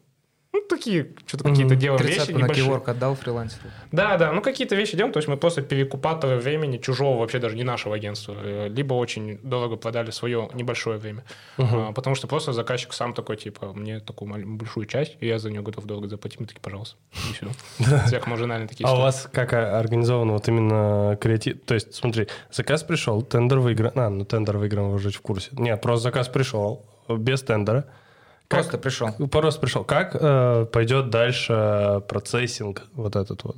ну, 0.57 0.63
такие, 0.69 1.09
что-то 1.27 1.45
какие-то 1.45 1.75
mm-hmm. 1.75 1.79
делаем 1.79 2.07
вещи 2.07 2.31
на 2.33 2.49
Киворк 2.49 2.89
отдал 2.89 3.15
фрилансеру. 3.15 3.69
Да, 3.93 4.17
да, 4.17 4.33
ну 4.33 4.41
какие-то 4.41 4.75
вещи 4.75 4.97
делаем, 4.97 5.13
то 5.13 5.19
есть 5.19 5.29
мы 5.29 5.37
просто 5.37 5.63
перекупаторы 5.63 6.39
времени 6.39 6.79
чужого, 6.79 7.19
вообще 7.19 7.39
даже 7.39 7.57
не 7.57 7.65
нашего 7.65 7.95
агентства, 7.95 8.35
э, 8.39 8.69
либо 8.69 8.95
очень 8.95 9.39
дорого 9.43 9.77
продали 9.77 10.11
свое 10.11 10.49
небольшое 10.55 10.99
время, 10.99 11.25
uh-huh. 11.59 11.89
а, 11.89 11.93
потому 11.93 12.17
что 12.17 12.27
просто 12.27 12.53
заказчик 12.53 12.93
сам 12.93 13.13
такой, 13.13 13.37
типа, 13.37 13.73
мне 13.75 14.01
такую 14.01 14.47
большую 14.47 14.87
часть, 14.87 15.17
и 15.21 15.27
я 15.27 15.39
за 15.39 15.51
нее 15.51 15.63
готов 15.63 15.85
дорого 15.85 16.09
заплатить, 16.09 16.41
мы 16.41 16.47
такие, 16.47 16.63
пожалуйста, 16.63 16.97
и 17.13 17.35
все. 17.35 17.47
Сверхмаржинальные 18.09 18.69
такие 18.69 18.87
А 18.87 18.95
у 18.95 18.99
вас 18.99 19.29
как 19.33 19.53
организовано 19.53 20.33
вот 20.33 20.49
именно 20.49 21.19
креатив? 21.21 21.61
То 21.67 21.75
есть, 21.75 21.95
смотри, 21.95 22.29
заказ 22.51 22.83
пришел, 22.83 23.23
тендер 23.23 23.59
выигран, 23.59 23.93
а, 23.95 24.09
ну 24.09 24.25
тендер 24.25 24.57
выигран, 24.57 24.89
вы 24.89 24.95
уже 24.95 25.11
в 25.11 25.21
курсе. 25.21 25.51
Нет, 25.53 25.81
просто 25.81 26.05
заказ 26.05 26.29
пришел, 26.29 26.87
без 27.09 27.43
тендера, 27.43 27.87
как, 28.49 28.61
просто 28.61 28.79
пришел. 28.79 29.13
Просто 29.29 29.61
пришел. 29.61 29.85
Как 29.85 30.17
э, 30.19 30.67
пойдет 30.73 31.11
дальше 31.11 32.03
процессинг 32.09 32.83
вот 32.95 33.17
этот 33.17 33.45
вот? 33.45 33.57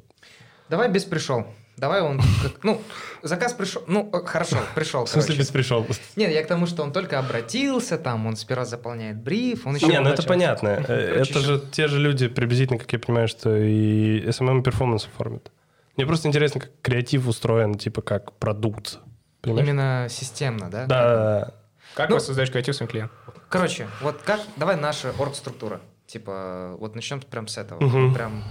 Давай 0.69 0.89
без 0.91 1.05
пришел. 1.05 1.47
Давай 1.79 2.01
он, 2.01 2.21
как, 2.43 2.65
ну, 2.65 2.83
заказ 3.23 3.53
пришел, 3.53 3.83
ну, 3.87 4.11
э, 4.13 4.25
хорошо, 4.25 4.57
пришел. 4.75 5.05
В 5.05 5.09
смысле 5.09 5.37
без 5.37 5.49
пришел? 5.49 5.87
Нет, 6.17 6.33
я 6.33 6.43
к 6.43 6.49
тому, 6.49 6.67
что 6.67 6.83
он 6.83 6.93
только 6.93 7.21
обратился, 7.21 7.99
там, 7.99 8.27
он 8.27 8.35
сперва 8.35 8.65
заполняет 8.65 9.19
бриф, 9.19 9.65
он 9.65 9.77
еще... 9.77 9.87
Не, 9.87 10.01
ну 10.01 10.11
это 10.11 10.25
понятно. 10.25 10.85
Э, 10.89 11.23
это 11.23 11.39
же 11.39 11.63
те 11.71 11.87
же 11.87 12.01
люди, 12.01 12.27
приблизительно, 12.27 12.81
как 12.81 12.93
я 12.93 12.99
понимаю, 12.99 13.29
что 13.29 13.57
и 13.57 14.27
SMM 14.27 14.63
перформанс 14.63 15.07
оформят. 15.07 15.53
Мне 15.97 16.05
просто 16.05 16.27
интересно, 16.27 16.61
как 16.61 16.71
креатив 16.83 17.29
устроен, 17.29 17.77
типа, 17.77 18.03
как 18.03 18.33
продукт. 18.39 18.99
Понимаешь? 19.41 19.69
Именно 19.69 20.07
системно, 20.11 20.71
да? 20.71 20.87
Да. 20.87 21.55
Как 21.95 22.09
ну, 22.11 22.17
вы 22.17 22.21
создаете 22.21 22.53
креатив 22.53 22.75
своим 22.75 22.91
клиентам? 22.91 23.17
Короче, 23.49 23.89
вот 24.03 24.21
как, 24.23 24.41
давай 24.57 24.77
наша 24.77 25.13
орг-структура. 25.19 25.81
Типа, 26.07 26.77
вот 26.79 26.95
начнем 26.95 27.21
прям 27.21 27.49
с 27.49 27.59
этого. 27.59 27.85
Угу. 27.85 28.15
Прям 28.15 28.43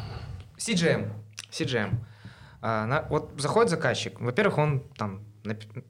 CGM. 0.58 1.12
CGM. 1.52 1.96
А, 2.62 2.86
на, 2.86 3.04
вот 3.10 3.32
заходит 3.38 3.70
заказчик. 3.70 4.20
Во-первых, 4.20 4.58
он 4.58 4.80
там 4.98 5.24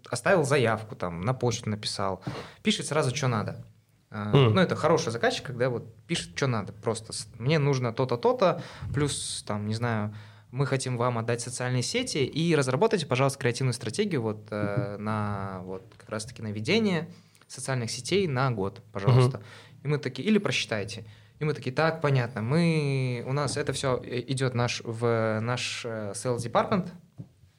оставил 0.10 0.43
заявку, 0.43 0.95
там, 0.95 1.22
на 1.22 1.34
почту 1.34 1.70
написал. 1.70 2.22
Пишет 2.64 2.88
сразу, 2.88 3.16
что 3.16 3.28
надо. 3.28 3.66
А, 4.10 4.32
mm. 4.32 4.49
Ну, 4.49 4.62
это 4.62 4.76
хороший 4.76 5.12
заказчик, 5.12 5.45
когда 5.45 5.70
вот 5.70 5.93
пишет, 6.05 6.36
что 6.36 6.47
надо. 6.47 6.74
Просто 6.74 7.14
мне 7.38 7.60
нужно 7.60 7.91
то-то, 7.93 8.18
то-то, 8.18 8.62
плюс, 8.93 9.43
там, 9.45 9.68
не 9.68 9.74
знаю, 9.74 10.16
мы 10.51 10.66
хотим 10.66 10.97
вам 10.97 11.18
отдать 11.18 11.41
социальные 11.41 11.84
сети 11.84 12.20
и 12.20 12.55
разработайте, 12.55 13.05
пожалуйста, 13.05 13.39
креативную 13.39 13.74
стратегию 13.74 14.22
вот 14.22 14.47
э, 14.49 14.95
на 14.97 15.60
вот 15.64 15.84
как 15.97 16.10
раз-таки 16.10 16.41
на 16.41 16.51
ведение 16.51 17.10
социальных 17.48 17.91
сетей 17.91 18.28
на 18.28 18.52
год, 18.52 18.82
пожалуйста. 18.91 19.38
Угу. 19.38 19.45
И 19.84 19.88
мы 19.88 19.98
такие, 19.98 20.28
или 20.28 20.38
просчитайте. 20.38 21.06
И 21.39 21.45
мы 21.45 21.54
такие, 21.54 21.76
так, 21.76 22.02
понятно, 22.02 22.41
мы, 22.41 23.24
у 23.28 23.34
нас 23.34 23.58
это 23.58 23.72
все 23.72 24.02
идет 24.04 24.56
наш, 24.56 24.82
в 24.84 25.39
наш 25.39 25.86
э, 25.86 26.14
sales 26.16 26.38
department, 26.38 26.89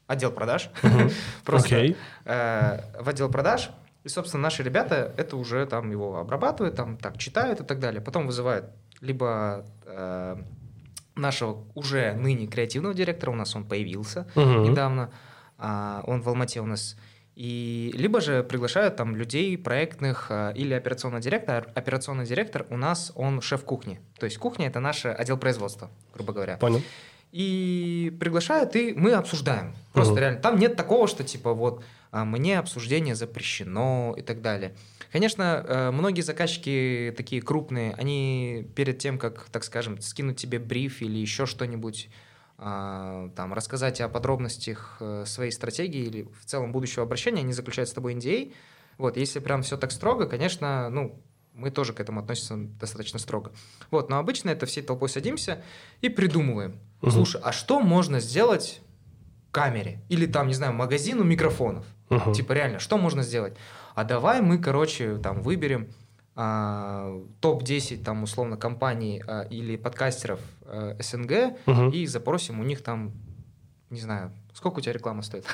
отдел 0.09 0.33
продаж, 0.33 0.71
uh-huh. 0.83 1.13
просто 1.45 1.77
okay. 1.77 1.97
э, 2.25 2.81
в 3.01 3.09
отдел 3.09 3.31
продаж, 3.31 3.71
и, 4.03 4.09
собственно, 4.09 4.43
наши 4.43 4.65
ребята 4.65 5.15
это 5.17 5.37
уже 5.37 5.65
там 5.67 5.91
его 5.91 6.19
обрабатывают, 6.19 6.75
там 6.75 6.97
так 6.97 7.19
читают 7.19 7.61
и 7.61 7.65
так 7.65 7.79
далее. 7.79 8.01
Потом 8.01 8.27
вызывают 8.27 8.67
либо 9.01 9.65
э, 9.85 10.37
нашего 11.15 11.65
уже 11.75 12.15
ныне 12.15 12.49
креативного 12.49 12.95
директора, 12.95 13.31
у 13.31 13.37
нас 13.37 13.55
он 13.55 13.65
появился 13.65 14.27
uh-huh. 14.35 14.69
недавно, 14.69 15.13
а, 15.59 16.03
он 16.07 16.23
в 16.23 16.29
Алмате 16.29 16.61
у 16.61 16.67
нас 16.67 16.97
и 17.39 17.93
либо 17.95 18.21
же 18.21 18.43
приглашают 18.43 18.97
там 18.97 19.15
людей 19.15 19.57
проектных 19.57 20.27
э, 20.29 20.55
или 20.57 20.75
операционный 20.75 21.21
директор. 21.21 21.71
Операционный 21.77 22.27
директор 22.27 22.67
у 22.69 22.77
нас, 22.77 23.13
он 23.15 23.41
шеф 23.43 23.63
кухни. 23.63 24.01
То 24.19 24.25
есть 24.27 24.39
кухня– 24.39 24.67
это 24.69 24.81
наш 24.81 25.07
отдел 25.07 25.39
производства, 25.39 25.89
грубо 26.13 26.33
говоря. 26.33 26.57
Понял. 26.57 26.83
И 27.31 28.13
приглашают, 28.19 28.75
и 28.75 28.93
мы 28.93 29.13
обсуждаем. 29.13 29.73
Просто 29.93 30.15
угу. 30.15 30.21
реально. 30.21 30.41
Там 30.41 30.59
нет 30.59 30.75
такого, 30.75 31.07
что 31.07 31.23
типа 31.23 31.55
вот 31.55 31.85
а, 32.11 32.25
мне 32.25 32.59
обсуждение 32.59 33.15
запрещено 33.15 34.17
и 34.19 34.23
так 34.23 34.43
далее. 34.43 34.75
Конечно, 35.13 35.65
э, 35.65 35.91
многие 35.93 36.23
заказчики 36.23 37.15
такие 37.17 37.41
крупные, 37.41 37.95
они 37.95 38.67
перед 38.75 38.99
тем, 38.99 39.17
как, 39.17 39.49
так 39.53 39.63
скажем, 39.63 40.01
скинуть 40.01 40.39
тебе 40.39 40.59
бриф 40.59 41.03
или 41.03 41.19
еще 41.19 41.47
что-нибудь, 41.47 42.09
а, 42.09 42.28
там, 42.59 43.55
рассказать 43.55 44.01
о 44.01 44.09
подробностях 44.09 44.97
э, 44.99 45.25
своей 45.27 45.53
стратегии 45.53 46.03
или 46.03 46.23
в 46.41 46.45
целом 46.45 46.73
будущего 46.73 47.05
обращения, 47.05 47.41
они 47.41 47.53
заключают 47.53 47.89
с 47.89 47.93
тобой 47.93 48.15
NDA. 48.15 48.53
Вот, 48.99 49.17
если 49.17 49.39
прям 49.39 49.63
все 49.63 49.77
так 49.77 49.93
строго, 49.93 50.27
конечно, 50.27 50.91
ну, 50.91 51.23
мы 51.55 51.71
тоже 51.71 51.93
к 51.93 52.01
этому 52.01 52.21
относимся 52.21 52.57
достаточно 52.81 53.21
строго. 53.21 53.53
Вот, 53.93 54.11
но 54.11 54.19
обычно 54.19 54.51
это 54.51 54.67
всей 54.67 54.83
толпой 54.83 55.09
садимся 55.09 55.63
и 56.01 56.09
придумываем. 56.09 56.81
Угу. 57.03 57.11
Слушай, 57.13 57.41
а 57.45 57.53
что 57.53 57.81
можно 57.81 58.19
сделать 58.19 58.81
камере? 59.53 60.03
Или 60.09 60.27
там, 60.27 60.49
не 60.49 60.55
знаю, 60.55 60.73
магазину 60.73 61.23
микрофонов? 61.23 61.87
Угу. 62.11 62.33
Типа 62.33 62.53
реально, 62.53 62.81
что 62.81 62.99
можно 62.99 63.23
сделать? 63.23 63.57
А 63.95 64.03
давай 64.03 64.41
мы, 64.41 64.59
короче, 64.59 65.17
там 65.19 65.43
выберем 65.43 65.89
а, 65.89 66.08
топ-10 66.39 68.05
там 68.05 68.23
условно 68.23 68.57
компаний 68.57 69.21
а, 69.27 69.43
или 69.43 69.77
подкастеров 69.77 70.39
а, 70.63 70.97
СНГ 71.01 71.59
угу. 71.67 71.89
и 71.89 72.07
запросим 72.07 72.61
у 72.61 72.63
них 72.63 72.81
там, 72.81 73.13
не 73.91 74.01
знаю, 74.01 74.31
сколько 74.55 74.79
у 74.79 74.81
тебя 74.81 74.93
реклама 74.93 75.23
стоит? 75.23 75.45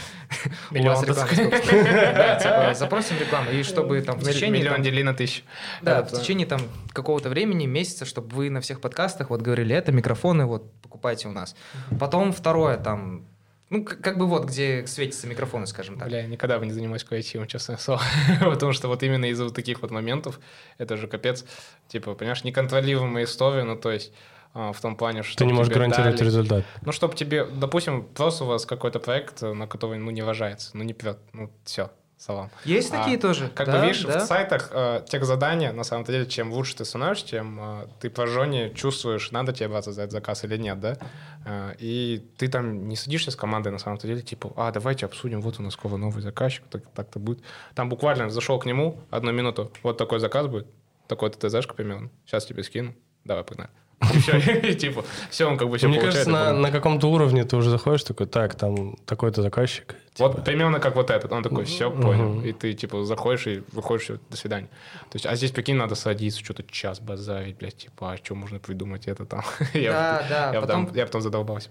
Миллион. 0.70 1.02
Типа, 1.04 2.74
запросим 2.74 3.16
рекламу, 3.18 3.50
и 3.50 3.62
чтобы 3.62 4.02
там 4.02 4.18
в 4.18 4.24
течение... 4.24 4.60
Миллион 4.60 4.82
дели 4.82 5.02
на 5.02 5.14
тысячу. 5.14 5.42
Да, 5.80 6.02
в 6.02 6.12
течение 6.12 6.46
там 6.46 6.60
какого-то 6.92 7.30
времени, 7.30 7.64
месяца, 7.64 8.04
чтобы 8.04 8.34
вы 8.36 8.50
на 8.50 8.60
всех 8.60 8.82
подкастах 8.82 9.30
вот 9.30 9.40
говорили, 9.40 9.74
это 9.74 9.90
микрофоны, 9.90 10.44
вот 10.44 10.70
покупайте 10.82 11.28
у 11.28 11.32
нас. 11.32 11.56
Потом 11.98 12.32
второе, 12.32 12.76
там, 12.76 13.24
ну, 13.68 13.84
как 13.84 14.16
бы 14.16 14.26
вот, 14.26 14.44
где 14.44 14.86
светится 14.86 15.26
микрофоны, 15.26 15.66
скажем 15.66 15.98
так. 15.98 16.08
Бля, 16.08 16.20
я 16.20 16.26
никогда 16.26 16.58
бы 16.58 16.66
не 16.66 16.72
занимаюсь 16.72 17.02
креативом, 17.02 17.48
честное 17.48 17.76
слово. 17.76 18.00
Потому 18.40 18.72
что 18.72 18.86
вот 18.86 19.02
именно 19.02 19.24
из-за 19.26 19.44
вот 19.44 19.54
таких 19.54 19.82
вот 19.82 19.90
моментов, 19.90 20.38
это 20.78 20.96
же 20.96 21.08
капец, 21.08 21.44
типа, 21.88 22.14
понимаешь, 22.14 22.44
неконтролируемые 22.44 23.24
истории, 23.24 23.62
ну, 23.62 23.76
то 23.76 23.90
есть, 23.90 24.12
а, 24.54 24.72
в 24.72 24.80
том 24.80 24.96
плане, 24.96 25.24
что... 25.24 25.36
Ты 25.36 25.46
не 25.46 25.52
можешь 25.52 25.72
гарантировать 25.72 26.16
дали, 26.16 26.26
результат. 26.26 26.64
Ну, 26.82 26.92
чтобы 26.92 27.16
тебе, 27.16 27.44
допустим, 27.44 28.04
просто 28.04 28.44
у 28.44 28.46
вас 28.46 28.66
какой-то 28.66 29.00
проект, 29.00 29.42
на 29.42 29.66
который, 29.66 29.98
ну, 29.98 30.12
не 30.12 30.22
уважается, 30.22 30.70
ну, 30.74 30.84
не 30.84 30.94
прет, 30.94 31.18
ну, 31.32 31.50
все, 31.64 31.90
салам. 32.18 32.50
Есть 32.64 32.92
а, 32.92 32.98
такие 32.98 33.18
тоже. 33.18 33.50
Как 33.54 33.66
да, 33.66 33.78
бы 33.78 33.86
видишь, 33.86 34.02
да? 34.02 34.20
в 34.20 34.22
сайтах 34.22 34.70
э, 34.72 35.02
тех 35.08 35.24
задания, 35.24 35.72
на 35.72 35.84
самом 35.84 36.04
деле, 36.04 36.26
чем 36.26 36.52
лучше 36.52 36.76
ты 36.76 36.84
становишься, 36.84 37.26
тем 37.26 37.58
э, 37.60 37.86
ты 38.00 38.08
по 38.08 38.26
жоне 38.26 38.72
чувствуешь, 38.74 39.30
надо 39.32 39.52
тебе 39.52 39.68
браться 39.68 39.92
за 39.92 40.02
этот 40.02 40.12
заказ 40.12 40.44
или 40.44 40.56
нет, 40.56 40.80
да? 40.80 40.96
Э, 41.44 41.74
и 41.78 42.24
ты 42.38 42.48
там 42.48 42.88
не 42.88 42.96
садишься 42.96 43.30
с 43.30 43.36
командой, 43.36 43.68
на 43.68 43.78
самом 43.78 43.98
деле, 43.98 44.22
типа, 44.22 44.52
а, 44.56 44.72
давайте 44.72 45.06
обсудим, 45.06 45.42
вот 45.42 45.60
у 45.60 45.62
нас 45.62 45.76
какой 45.76 45.98
новый 45.98 46.22
заказчик, 46.22 46.64
так, 46.70 46.82
так-то 46.94 47.18
будет. 47.18 47.40
Там 47.74 47.88
буквально 47.88 48.30
зашел 48.30 48.58
к 48.58 48.66
нему, 48.66 48.98
одну 49.10 49.32
минуту, 49.32 49.70
вот 49.82 49.98
такой 49.98 50.18
заказ 50.18 50.46
будет, 50.46 50.66
такой-то 51.08 51.48
ТЗшка 51.48 51.74
примерно, 51.74 52.10
сейчас 52.24 52.46
тебе 52.46 52.62
скину, 52.62 52.94
давай, 53.24 53.44
погнали. 53.44 53.70
И 54.14 54.18
все, 54.18 54.38
и, 54.38 54.74
типа, 54.74 55.04
все, 55.30 55.46
он 55.46 55.56
как 55.56 55.70
бы 55.70 55.78
все 55.78 55.88
Мне 55.88 55.98
кажется, 55.98 56.28
на, 56.28 56.52
на 56.52 56.70
каком-то 56.70 57.10
уровне 57.10 57.44
ты 57.44 57.56
уже 57.56 57.70
заходишь, 57.70 58.04
такой, 58.04 58.26
так, 58.26 58.54
там 58.54 58.96
такой-то 59.06 59.40
заказчик. 59.40 59.96
Типа. 60.16 60.30
Вот 60.30 60.44
примерно 60.44 60.80
как 60.80 60.96
вот 60.96 61.10
этот. 61.10 61.30
Он 61.30 61.42
такой, 61.42 61.66
все, 61.66 61.90
понял. 61.90 62.40
И 62.40 62.52
ты, 62.52 62.72
типа, 62.72 63.04
заходишь 63.04 63.46
и 63.46 63.62
выходишь, 63.72 64.04
все, 64.04 64.18
до 64.30 64.36
свидания. 64.38 64.68
То 65.10 65.16
есть, 65.16 65.26
а 65.26 65.36
здесь, 65.36 65.50
прикинь, 65.50 65.76
надо 65.76 65.94
садиться, 65.94 66.42
что-то 66.42 66.62
час 66.62 67.00
базарить, 67.00 67.58
блядь, 67.58 67.76
типа, 67.76 68.12
а 68.12 68.16
что 68.16 68.34
можно 68.34 68.58
придумать 68.58 69.08
это 69.08 69.26
там? 69.26 69.42
Да, 69.74 70.24
да. 70.28 70.50
Я 70.54 70.60
потом, 70.62 70.90
я 70.94 71.04
потом 71.04 71.20
задолбался. 71.20 71.68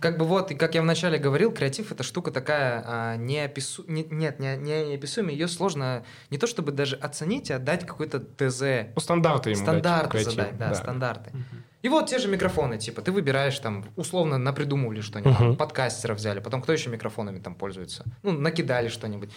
Как 0.00 0.16
бы 0.16 0.24
вот, 0.24 0.50
и 0.50 0.54
как 0.54 0.74
я 0.74 0.80
вначале 0.80 1.18
говорил, 1.18 1.52
креатив— 1.52 1.92
это 1.92 2.02
штука 2.02 2.30
такая 2.30 2.82
а, 2.86 3.16
неопису... 3.16 3.84
не, 3.86 4.04
нет, 4.04 4.40
не, 4.40 4.56
не 4.56 4.86
неописуемая, 4.86 5.34
ее 5.34 5.46
сложно 5.46 6.02
не 6.30 6.38
то 6.38 6.46
чтобы 6.46 6.72
даже 6.72 6.96
оценить, 6.96 7.50
а 7.50 7.58
дать 7.58 7.86
какой-то 7.86 8.20
ТЗ. 8.20 8.90
Ну, 8.94 9.00
стандарты 9.00 9.50
ему 9.50 9.62
Стандарты 9.62 10.24
задать, 10.24 10.56
да, 10.56 10.70
да, 10.70 10.74
стандарты. 10.74 11.30
Угу. 11.30 11.62
И 11.82 11.88
вот 11.88 12.08
те 12.08 12.18
же 12.18 12.28
микрофоны, 12.28 12.78
типа, 12.78 13.02
ты 13.02 13.10
выбираешь 13.10 13.58
там, 13.58 13.84
условно, 13.96 14.38
напридумывали 14.38 15.00
что-нибудь, 15.00 15.32
uh-huh. 15.32 15.56
подкастера 15.56 16.14
взяли, 16.14 16.38
потом 16.38 16.62
кто 16.62 16.72
еще 16.72 16.90
микрофонами 16.90 17.40
там 17.40 17.56
пользуется? 17.56 18.04
Ну, 18.22 18.32
накидали 18.32 18.88
что-нибудь. 18.88 19.30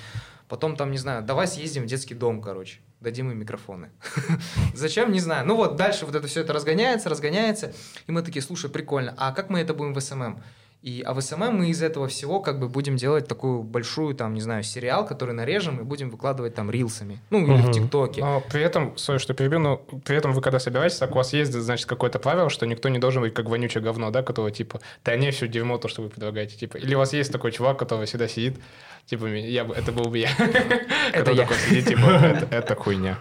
Потом 0.47 0.75
там, 0.75 0.91
не 0.91 0.99
знаю, 0.99 1.23
давай 1.23 1.47
съездим 1.47 1.83
в 1.83 1.85
детский 1.87 2.13
дом, 2.13 2.41
короче, 2.41 2.79
дадим 2.99 3.31
им 3.31 3.39
микрофоны. 3.39 3.89
Зачем, 4.75 5.11
не 5.11 5.19
знаю. 5.19 5.47
Ну 5.47 5.55
вот, 5.55 5.75
дальше 5.75 6.05
вот 6.05 6.13
это 6.13 6.27
все 6.27 6.41
это 6.41 6.53
разгоняется, 6.53 7.09
разгоняется, 7.09 7.73
и 8.05 8.11
мы 8.11 8.21
такие, 8.21 8.43
слушай, 8.43 8.69
прикольно, 8.69 9.15
а 9.17 9.31
как 9.31 9.49
мы 9.49 9.59
это 9.59 9.73
будем 9.73 9.93
в 9.93 9.99
SMM? 9.99 10.39
И, 10.85 11.01
а 11.01 11.15
в 11.15 11.21
SMM 11.21 11.57
мы 11.57 11.69
из 11.71 11.81
этого 11.81 12.07
всего 12.07 12.39
как 12.39 12.59
бы 12.59 12.69
будем 12.69 12.95
делать 12.95 13.27
такую 13.27 13.63
большую, 13.63 14.13
там, 14.13 14.35
не 14.35 14.41
знаю, 14.41 14.61
сериал, 14.61 15.03
который 15.03 15.33
нарежем 15.33 15.79
и 15.79 15.83
будем 15.83 16.11
выкладывать 16.11 16.53
там 16.53 16.69
reels 16.69 16.97
ами. 16.97 17.19
Ну, 17.31 17.43
или 17.43 17.53
угу. 17.53 17.69
в 17.69 17.71
TikTok 17.71 18.09
е. 18.09 18.21
Но 18.21 18.43
при 18.51 18.61
этом, 18.61 18.95
sorry, 18.95 19.17
что 19.17 19.33
перебью, 19.33 19.57
но 19.57 19.77
при 19.77 20.15
этом 20.15 20.31
вы 20.31 20.41
когда 20.43 20.59
собираетесь, 20.59 20.97
так 20.97 21.13
у 21.13 21.15
вас 21.15 21.33
есть, 21.33 21.53
значит, 21.53 21.87
какое-то 21.87 22.19
правило, 22.19 22.51
что 22.51 22.67
никто 22.67 22.87
не 22.89 22.99
должен 22.99 23.23
быть 23.23 23.33
как 23.33 23.49
вонючее 23.49 23.81
говно, 23.81 24.11
да, 24.11 24.21
которого 24.21 24.51
типа, 24.51 24.79
да 25.03 25.17
не 25.17 25.31
все 25.31 25.47
дерьмо 25.47 25.79
то, 25.79 25.87
что 25.87 26.03
вы 26.03 26.09
предлагаете, 26.09 26.55
типа. 26.55 26.77
Или 26.77 26.93
у 26.93 26.99
вас 26.99 27.13
есть 27.13 27.31
такой 27.31 27.51
чувак, 27.51 27.79
который 27.79 28.05
всегда 28.05 28.27
сидит, 28.27 28.59
типа, 29.07 29.25
я, 29.25 29.63
это 29.63 29.91
был 29.91 30.05
бы 30.05 30.19
я. 30.19 30.29
Это 31.13 31.31
я. 31.31 31.41
такой 31.41 31.57
сидит, 31.57 31.87
типа, 31.87 32.45
это 32.51 32.75
хуйня. 32.75 33.17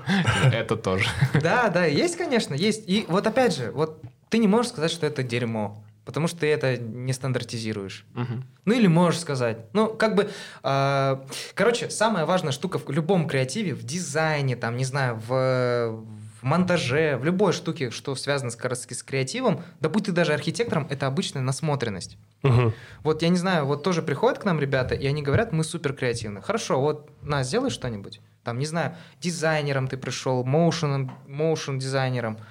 Это 0.53 0.77
тоже. 0.77 1.07
Да, 1.41 1.71
да, 1.71 1.87
есть, 1.87 2.19
конечно, 2.19 2.53
есть. 2.53 2.85
И 2.87 3.07
вот 3.09 3.27
опять 3.27 3.57
же, 3.57 3.71
вот 3.71 4.03
ты 4.29 4.37
не 4.37 4.49
можешь 4.49 4.73
сказать, 4.73 4.91
что 4.91 5.07
это 5.07 5.23
дерьмо. 5.23 5.84
Потому 6.05 6.29
что 6.29 6.41
ты 6.41 6.49
это 6.49 6.77
не 6.77 7.13
стандартизируешь. 7.13 8.05
Угу. 8.15 8.43
Ну 8.67 8.75
или 8.75 8.87
можешь 8.87 9.21
сказать. 9.21 9.59
Ну, 9.73 9.89
как 9.89 10.15
бы, 10.15 10.31
э, 10.63 11.17
короче, 11.55 11.89
самая 11.89 12.27
важная 12.27 12.53
штука 12.53 12.79
в 12.79 12.91
любом 12.91 13.27
креативе, 13.27 13.75
в 13.75 13.85
дизайне, 13.85 14.55
там, 14.55 14.77
не 14.77 14.85
знаю, 14.85 15.17
в, 15.27 15.29
в 15.29 16.43
монтаже, 16.43 17.17
в 17.17 17.25
любой 17.25 17.55
штуке, 17.55 17.91
что 17.91 18.15
связано 18.17 18.51
с, 18.51 18.57
с 18.57 19.03
креативом, 19.03 19.63
да 19.81 19.89
будь 19.89 20.05
ты 20.05 20.13
даже 20.13 20.35
архитектором, 20.35 20.87
это 20.91 21.07
обычная 21.07 21.41
насмотренность. 21.41 22.19
Угу. 22.43 22.75
Вот 23.03 23.23
я 23.23 23.31
не 23.31 23.39
знаю, 23.39 23.65
вот 23.65 23.83
тоже 23.83 24.03
приходят 24.03 24.39
к 24.39 24.45
нам 24.45 24.61
ребята, 24.61 24.95
и 24.95 25.07
они 25.07 25.23
говорят, 25.23 25.53
мы 25.53 25.65
супер 25.65 25.95
креативны. 25.95 26.43
Хорошо, 26.43 26.81
вот, 26.83 27.11
на, 27.23 27.43
сделай 27.45 27.71
что-нибудь. 27.71 28.21
Там, 28.43 28.59
не 28.59 28.67
знаю, 28.67 28.95
дизайнером 29.23 29.89
ты 29.89 29.97
пришел, 29.97 30.45
моушен, 30.45 31.11
моушен 31.27 31.79
дизайнером– 31.79 32.37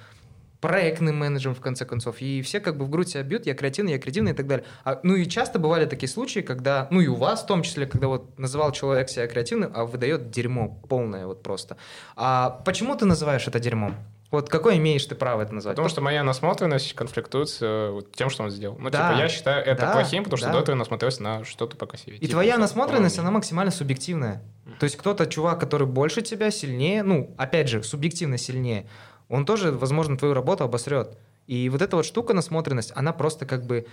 проектным 0.64 1.18
менеджером, 1.18 1.54
в 1.54 1.60
конце 1.60 1.84
концов. 1.84 2.22
И 2.22 2.40
все 2.40 2.58
как 2.58 2.78
бы 2.78 2.86
в 2.86 2.88
грудь 2.88 3.10
себя 3.10 3.22
бьют, 3.22 3.44
я 3.44 3.52
креативный, 3.52 3.92
я 3.92 3.98
креативный 3.98 4.32
и 4.32 4.34
так 4.34 4.46
далее. 4.46 4.64
А, 4.82 4.98
ну 5.02 5.14
и 5.14 5.26
часто 5.26 5.58
бывали 5.58 5.84
такие 5.84 6.08
случаи, 6.08 6.40
когда, 6.40 6.88
ну 6.90 7.02
и 7.02 7.06
у 7.06 7.16
вас 7.16 7.42
в 7.42 7.46
том 7.46 7.62
числе, 7.62 7.84
когда 7.84 8.08
вот 8.08 8.38
называл 8.38 8.72
человек 8.72 9.10
себя 9.10 9.26
креативным, 9.26 9.70
а 9.74 9.84
выдает 9.84 10.30
дерьмо 10.30 10.80
полное 10.88 11.26
вот 11.26 11.42
просто. 11.42 11.76
А 12.16 12.62
почему 12.64 12.96
ты 12.96 13.04
называешь 13.04 13.46
это 13.46 13.60
дерьмом? 13.60 13.94
Вот 14.30 14.48
какое 14.48 14.78
имеешь 14.78 15.04
ты 15.04 15.14
право 15.14 15.42
это 15.42 15.54
назвать? 15.54 15.76
Потому 15.76 15.90
что 15.90 16.00
моя 16.00 16.24
насмотренность 16.24 16.94
конфликтует 16.94 17.50
с 17.50 17.58
э, 17.60 18.00
тем, 18.14 18.30
что 18.30 18.44
он 18.44 18.50
сделал. 18.50 18.78
Ну, 18.78 18.88
да, 18.88 19.10
типа, 19.10 19.20
я 19.20 19.28
считаю 19.28 19.62
это 19.64 19.82
да, 19.82 19.92
плохим, 19.92 20.24
потому 20.24 20.38
что 20.38 20.46
да. 20.46 20.54
до 20.54 20.58
этого 20.60 20.74
я 20.74 20.78
насмотрелся 20.78 21.22
на 21.22 21.44
что-то 21.44 21.76
покрасивее. 21.76 22.16
И 22.16 22.20
типа, 22.22 22.32
твоя 22.32 22.56
насмотренность, 22.56 23.18
она 23.18 23.30
максимально 23.30 23.70
субъективная. 23.70 24.42
То 24.80 24.84
есть 24.84 24.96
кто-то, 24.96 25.26
чувак, 25.26 25.60
который 25.60 25.86
больше 25.86 26.22
тебя, 26.22 26.50
сильнее, 26.50 27.02
ну, 27.02 27.34
опять 27.36 27.68
же, 27.68 27.82
субъективно 27.82 28.38
сильнее, 28.38 28.86
он 29.28 29.46
тоже, 29.46 29.72
возможно, 29.72 30.16
твою 30.16 30.34
работу 30.34 30.64
обосрет. 30.64 31.16
И 31.46 31.68
вот 31.68 31.82
эта 31.82 31.96
вот 31.96 32.06
штука, 32.06 32.34
насмотренность, 32.34 32.92
она 32.94 33.12
просто 33.12 33.46
как 33.46 33.64
бы... 33.64 33.86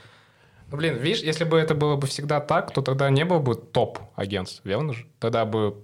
Ну, 0.70 0.78
блин, 0.78 0.98
видишь, 0.98 1.22
если 1.22 1.44
бы 1.44 1.58
это 1.58 1.76
было 1.76 1.96
бы 1.98 2.08
всегда 2.08 2.40
так, 2.40 2.72
то 2.72 2.82
тогда 2.82 3.10
не 3.10 3.26
было 3.26 3.40
бы 3.40 3.56
топ-агентств, 3.56 4.62
верно 4.64 4.94
же? 4.94 5.06
Тогда 5.20 5.46
бы... 5.46 5.76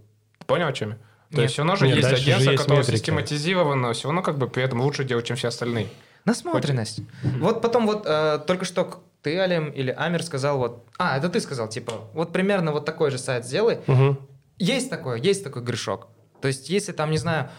Понял, 0.45 0.67
о 0.67 0.73
чем 0.73 0.91
я? 0.91 0.95
То 0.95 1.35
Нет. 1.35 1.41
есть 1.41 1.53
все 1.53 1.63
равно 1.63 1.75
же 1.75 1.87
Нет, 1.87 1.97
есть 1.97 2.13
агентство, 2.13 2.55
которое 2.55 2.77
метрики. 2.77 2.95
систематизировано, 2.95 3.91
все 3.91 4.07
равно 4.07 4.21
как 4.21 4.37
бы 4.37 4.47
при 4.47 4.63
этом 4.63 4.79
лучше 4.79 5.03
делать, 5.03 5.25
чем 5.25 5.35
все 5.35 5.49
остальные. 5.49 5.89
Насмотренность. 6.23 7.01
Хоть... 7.21 7.31
Вот 7.41 7.61
потом 7.61 7.85
вот 7.85 8.03
э, 8.05 8.39
только 8.47 8.63
что 8.63 9.03
ты, 9.21 9.37
Алим, 9.37 9.69
или 9.69 9.91
Амир 9.91 10.23
сказал 10.23 10.57
вот... 10.57 10.85
А, 10.97 11.17
это 11.17 11.27
ты 11.27 11.41
сказал, 11.41 11.67
типа, 11.67 11.93
вот 12.13 12.31
примерно 12.31 12.71
вот 12.71 12.85
такой 12.85 13.11
же 13.11 13.17
сайт 13.17 13.45
сделай. 13.45 13.79
Угу. 13.87 14.17
Есть 14.59 14.89
такое, 14.89 15.17
есть 15.17 15.43
такой 15.43 15.63
грешок. 15.63 16.07
То 16.41 16.47
есть 16.47 16.69
если 16.69 16.93
там, 16.93 17.11
не 17.11 17.17
знаю, 17.17 17.49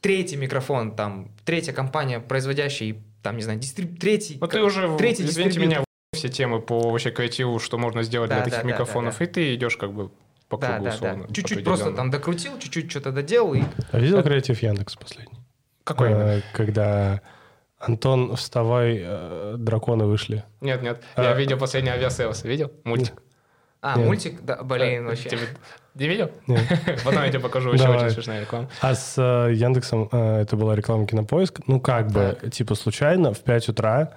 третий 0.00 0.36
микрофон, 0.36 0.94
там, 0.94 1.30
третья 1.44 1.72
компания, 1.72 2.20
производящая, 2.20 2.96
там, 3.22 3.36
не 3.36 3.42
знаю, 3.42 3.58
дистриб... 3.58 3.98
третий... 3.98 4.38
Ну, 4.40 4.46
ты 4.46 4.62
уже, 4.62 4.96
третий 4.96 5.24
извините 5.24 5.60
меня, 5.60 5.84
все 6.14 6.28
темы 6.28 6.60
по 6.60 6.90
вообще 6.90 7.10
креативу, 7.10 7.58
что 7.58 7.78
можно 7.78 8.02
сделать 8.02 8.30
да, 8.30 8.36
для 8.36 8.44
таких 8.44 8.62
да, 8.62 8.68
микрофонов, 8.68 9.14
да, 9.14 9.18
да, 9.18 9.24
и 9.24 9.28
ты 9.32 9.54
идешь 9.54 9.76
как 9.76 9.92
бы 9.92 10.10
по 10.48 10.58
кругу 10.58 10.84
да, 10.84 10.96
да, 11.00 11.14
Да. 11.14 11.34
Чуть-чуть 11.34 11.64
просто 11.64 11.92
там 11.92 12.10
докрутил, 12.10 12.58
чуть-чуть 12.58 12.90
что-то 12.90 13.12
доделал. 13.12 13.54
И... 13.54 13.62
А 13.90 13.98
видел 13.98 14.22
креатив 14.22 14.62
Яндекс 14.62 14.96
последний? 14.96 15.38
Какой 15.84 16.12
а, 16.12 16.40
Когда 16.52 17.20
Антон, 17.78 18.34
вставай, 18.36 19.00
э, 19.02 19.54
драконы 19.58 20.06
вышли. 20.06 20.44
Нет, 20.60 20.82
нет, 20.82 21.02
а, 21.14 21.24
я 21.24 21.34
видел 21.34 21.58
последний 21.58 21.90
Aviasales, 21.90 22.44
видел? 22.44 22.72
Мультик. 22.84 23.22
А, 23.82 23.96
Нет. 23.96 24.06
мультик? 24.06 24.40
Да, 24.42 24.62
блин, 24.62 25.06
вообще. 25.06 25.38
Не 25.98 26.08
видел? 26.08 26.30
Нет. 26.46 26.60
Потом 27.04 27.22
я 27.22 27.28
тебе 27.28 27.40
покажу 27.40 27.72
еще 27.72 27.88
очень 27.88 28.10
смешная 28.10 28.42
реклама. 28.42 28.68
А 28.82 28.94
с 28.94 29.14
э, 29.16 29.54
Яндексом 29.54 30.08
э, 30.12 30.42
это 30.42 30.56
была 30.56 30.76
реклама 30.76 31.06
Кинопоиск. 31.06 31.60
Ну, 31.66 31.80
как 31.80 32.10
бы, 32.10 32.38
типа, 32.50 32.74
случайно 32.74 33.32
в 33.32 33.40
5 33.40 33.70
утра 33.70 34.10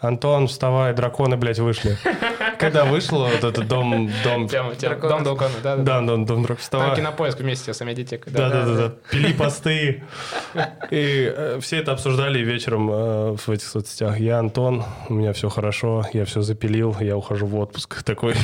Антон, 0.00 0.48
вставай, 0.48 0.92
драконы, 0.92 1.36
блядь, 1.36 1.58
вышли. 1.58 1.96
Когда 2.58 2.84
вышло 2.84 3.24
вот 3.24 3.42
этот 3.42 3.66
дом... 3.66 4.10
Дом, 4.22 4.48
тема, 4.48 4.74
тема. 4.74 4.96
дом 4.96 5.24
дракона, 5.24 5.54
да, 5.62 5.76
да. 5.76 5.82
Да, 5.82 6.00
дом, 6.00 6.24
дом 6.26 6.42
дракона. 6.42 6.56
Вставай. 6.60 6.86
Там 6.88 6.96
кинопоиск 6.96 7.40
вместе 7.40 7.72
с 7.72 7.84
медиатекой. 7.84 8.32
Да, 8.32 8.48
да, 8.48 8.64
да, 8.64 8.74
да. 8.74 8.94
Пили 9.10 9.32
посты. 9.32 10.04
И 10.90 11.32
э, 11.34 11.58
все 11.60 11.78
это 11.78 11.92
обсуждали 11.92 12.38
вечером 12.40 12.90
э, 12.90 13.36
в 13.36 13.48
этих 13.48 13.66
соцсетях. 13.66 14.20
Я 14.20 14.38
Антон, 14.38 14.84
у 15.08 15.14
меня 15.14 15.32
все 15.32 15.48
хорошо, 15.48 16.04
я 16.12 16.24
все 16.24 16.42
запилил, 16.42 16.96
я 17.00 17.16
ухожу 17.16 17.46
в 17.46 17.56
отпуск. 17.58 18.02
Такой... 18.02 18.34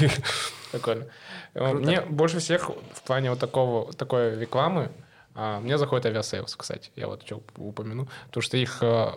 Прикольно. 0.72 1.06
Круто. 1.52 1.74
Мне 1.74 2.00
больше 2.02 2.38
всех 2.38 2.70
в 2.70 3.02
плане 3.02 3.30
вот 3.30 3.38
такого, 3.38 3.92
такой 3.92 4.38
рекламы 4.38 4.90
а, 5.34 5.60
мне 5.60 5.78
заходит 5.78 6.06
Aviasales, 6.06 6.54
кстати. 6.56 6.90
Я 6.96 7.06
вот 7.06 7.22
что 7.24 7.42
упомяну. 7.56 8.08
Потому 8.26 8.42
что 8.42 8.56
их, 8.56 8.78
э, 8.82 9.12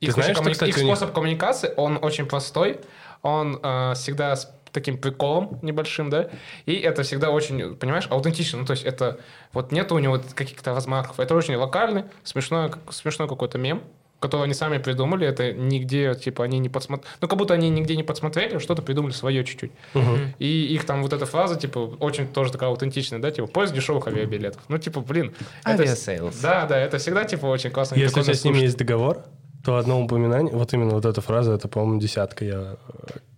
их, 0.00 0.12
знаешь, 0.12 0.36
коммуни... 0.36 0.54
что, 0.54 0.64
кстати, 0.64 0.70
их 0.70 0.78
способ 0.78 1.08
них... 1.08 1.14
коммуникации, 1.14 1.72
он 1.76 1.98
очень 2.00 2.26
простой. 2.26 2.80
Он 3.22 3.58
э, 3.62 3.94
всегда 3.94 4.36
с 4.36 4.54
таким 4.74 4.98
приколом 4.98 5.58
небольшим, 5.62 6.10
да, 6.10 6.28
и 6.66 6.74
это 6.74 7.04
всегда 7.04 7.30
очень, 7.30 7.76
понимаешь, 7.76 8.08
аутентично, 8.10 8.58
ну, 8.58 8.66
то 8.66 8.72
есть 8.72 8.84
это, 8.84 9.20
вот 9.52 9.70
нет 9.70 9.92
у 9.92 9.98
него 10.00 10.20
каких-то 10.34 10.74
размахов, 10.74 11.20
это 11.20 11.34
очень 11.36 11.54
локальный, 11.54 12.04
смешной, 12.24 12.72
смешной 12.90 13.28
какой-то 13.28 13.56
мем, 13.56 13.84
которого 14.20 14.44
они 14.44 14.54
сами 14.54 14.78
придумали, 14.78 15.26
это 15.26 15.52
нигде, 15.52 16.14
типа, 16.14 16.44
они 16.44 16.58
не 16.58 16.68
подсмотрели, 16.68 17.10
ну, 17.20 17.28
как 17.28 17.38
будто 17.38 17.54
они 17.54 17.68
нигде 17.68 17.96
не 17.96 18.02
подсмотрели, 18.02 18.58
что-то 18.58 18.82
придумали 18.82 19.12
свое 19.12 19.44
чуть-чуть. 19.44 19.72
Угу. 19.94 20.18
И 20.38 20.74
их 20.74 20.84
там 20.84 21.02
вот 21.02 21.12
эта 21.12 21.26
фраза, 21.26 21.56
типа, 21.56 21.78
очень 22.00 22.26
тоже 22.26 22.52
такая 22.52 22.70
аутентичная, 22.70 23.18
да, 23.18 23.30
типа, 23.30 23.46
поиск 23.46 23.74
дешевых 23.74 24.06
авиабилетов. 24.06 24.62
Ну, 24.68 24.78
типа, 24.78 25.00
блин. 25.00 25.34
Aviasales. 25.66 26.40
Да, 26.40 26.66
да, 26.66 26.78
это 26.78 26.98
всегда, 26.98 27.24
типа, 27.24 27.46
очень 27.46 27.70
классно. 27.70 27.96
Если 27.96 28.20
у 28.20 28.22
тебя 28.22 28.34
с 28.34 28.44
ними 28.44 28.58
есть 28.58 28.78
договор, 28.78 29.24
то 29.64 29.76
одно 29.76 30.02
упоминание, 30.02 30.54
вот 30.54 30.72
именно 30.74 30.94
вот 30.94 31.04
эта 31.04 31.20
фраза, 31.20 31.52
это, 31.52 31.68
по-моему, 31.68 32.00
десятка 32.00 32.44
я... 32.44 32.76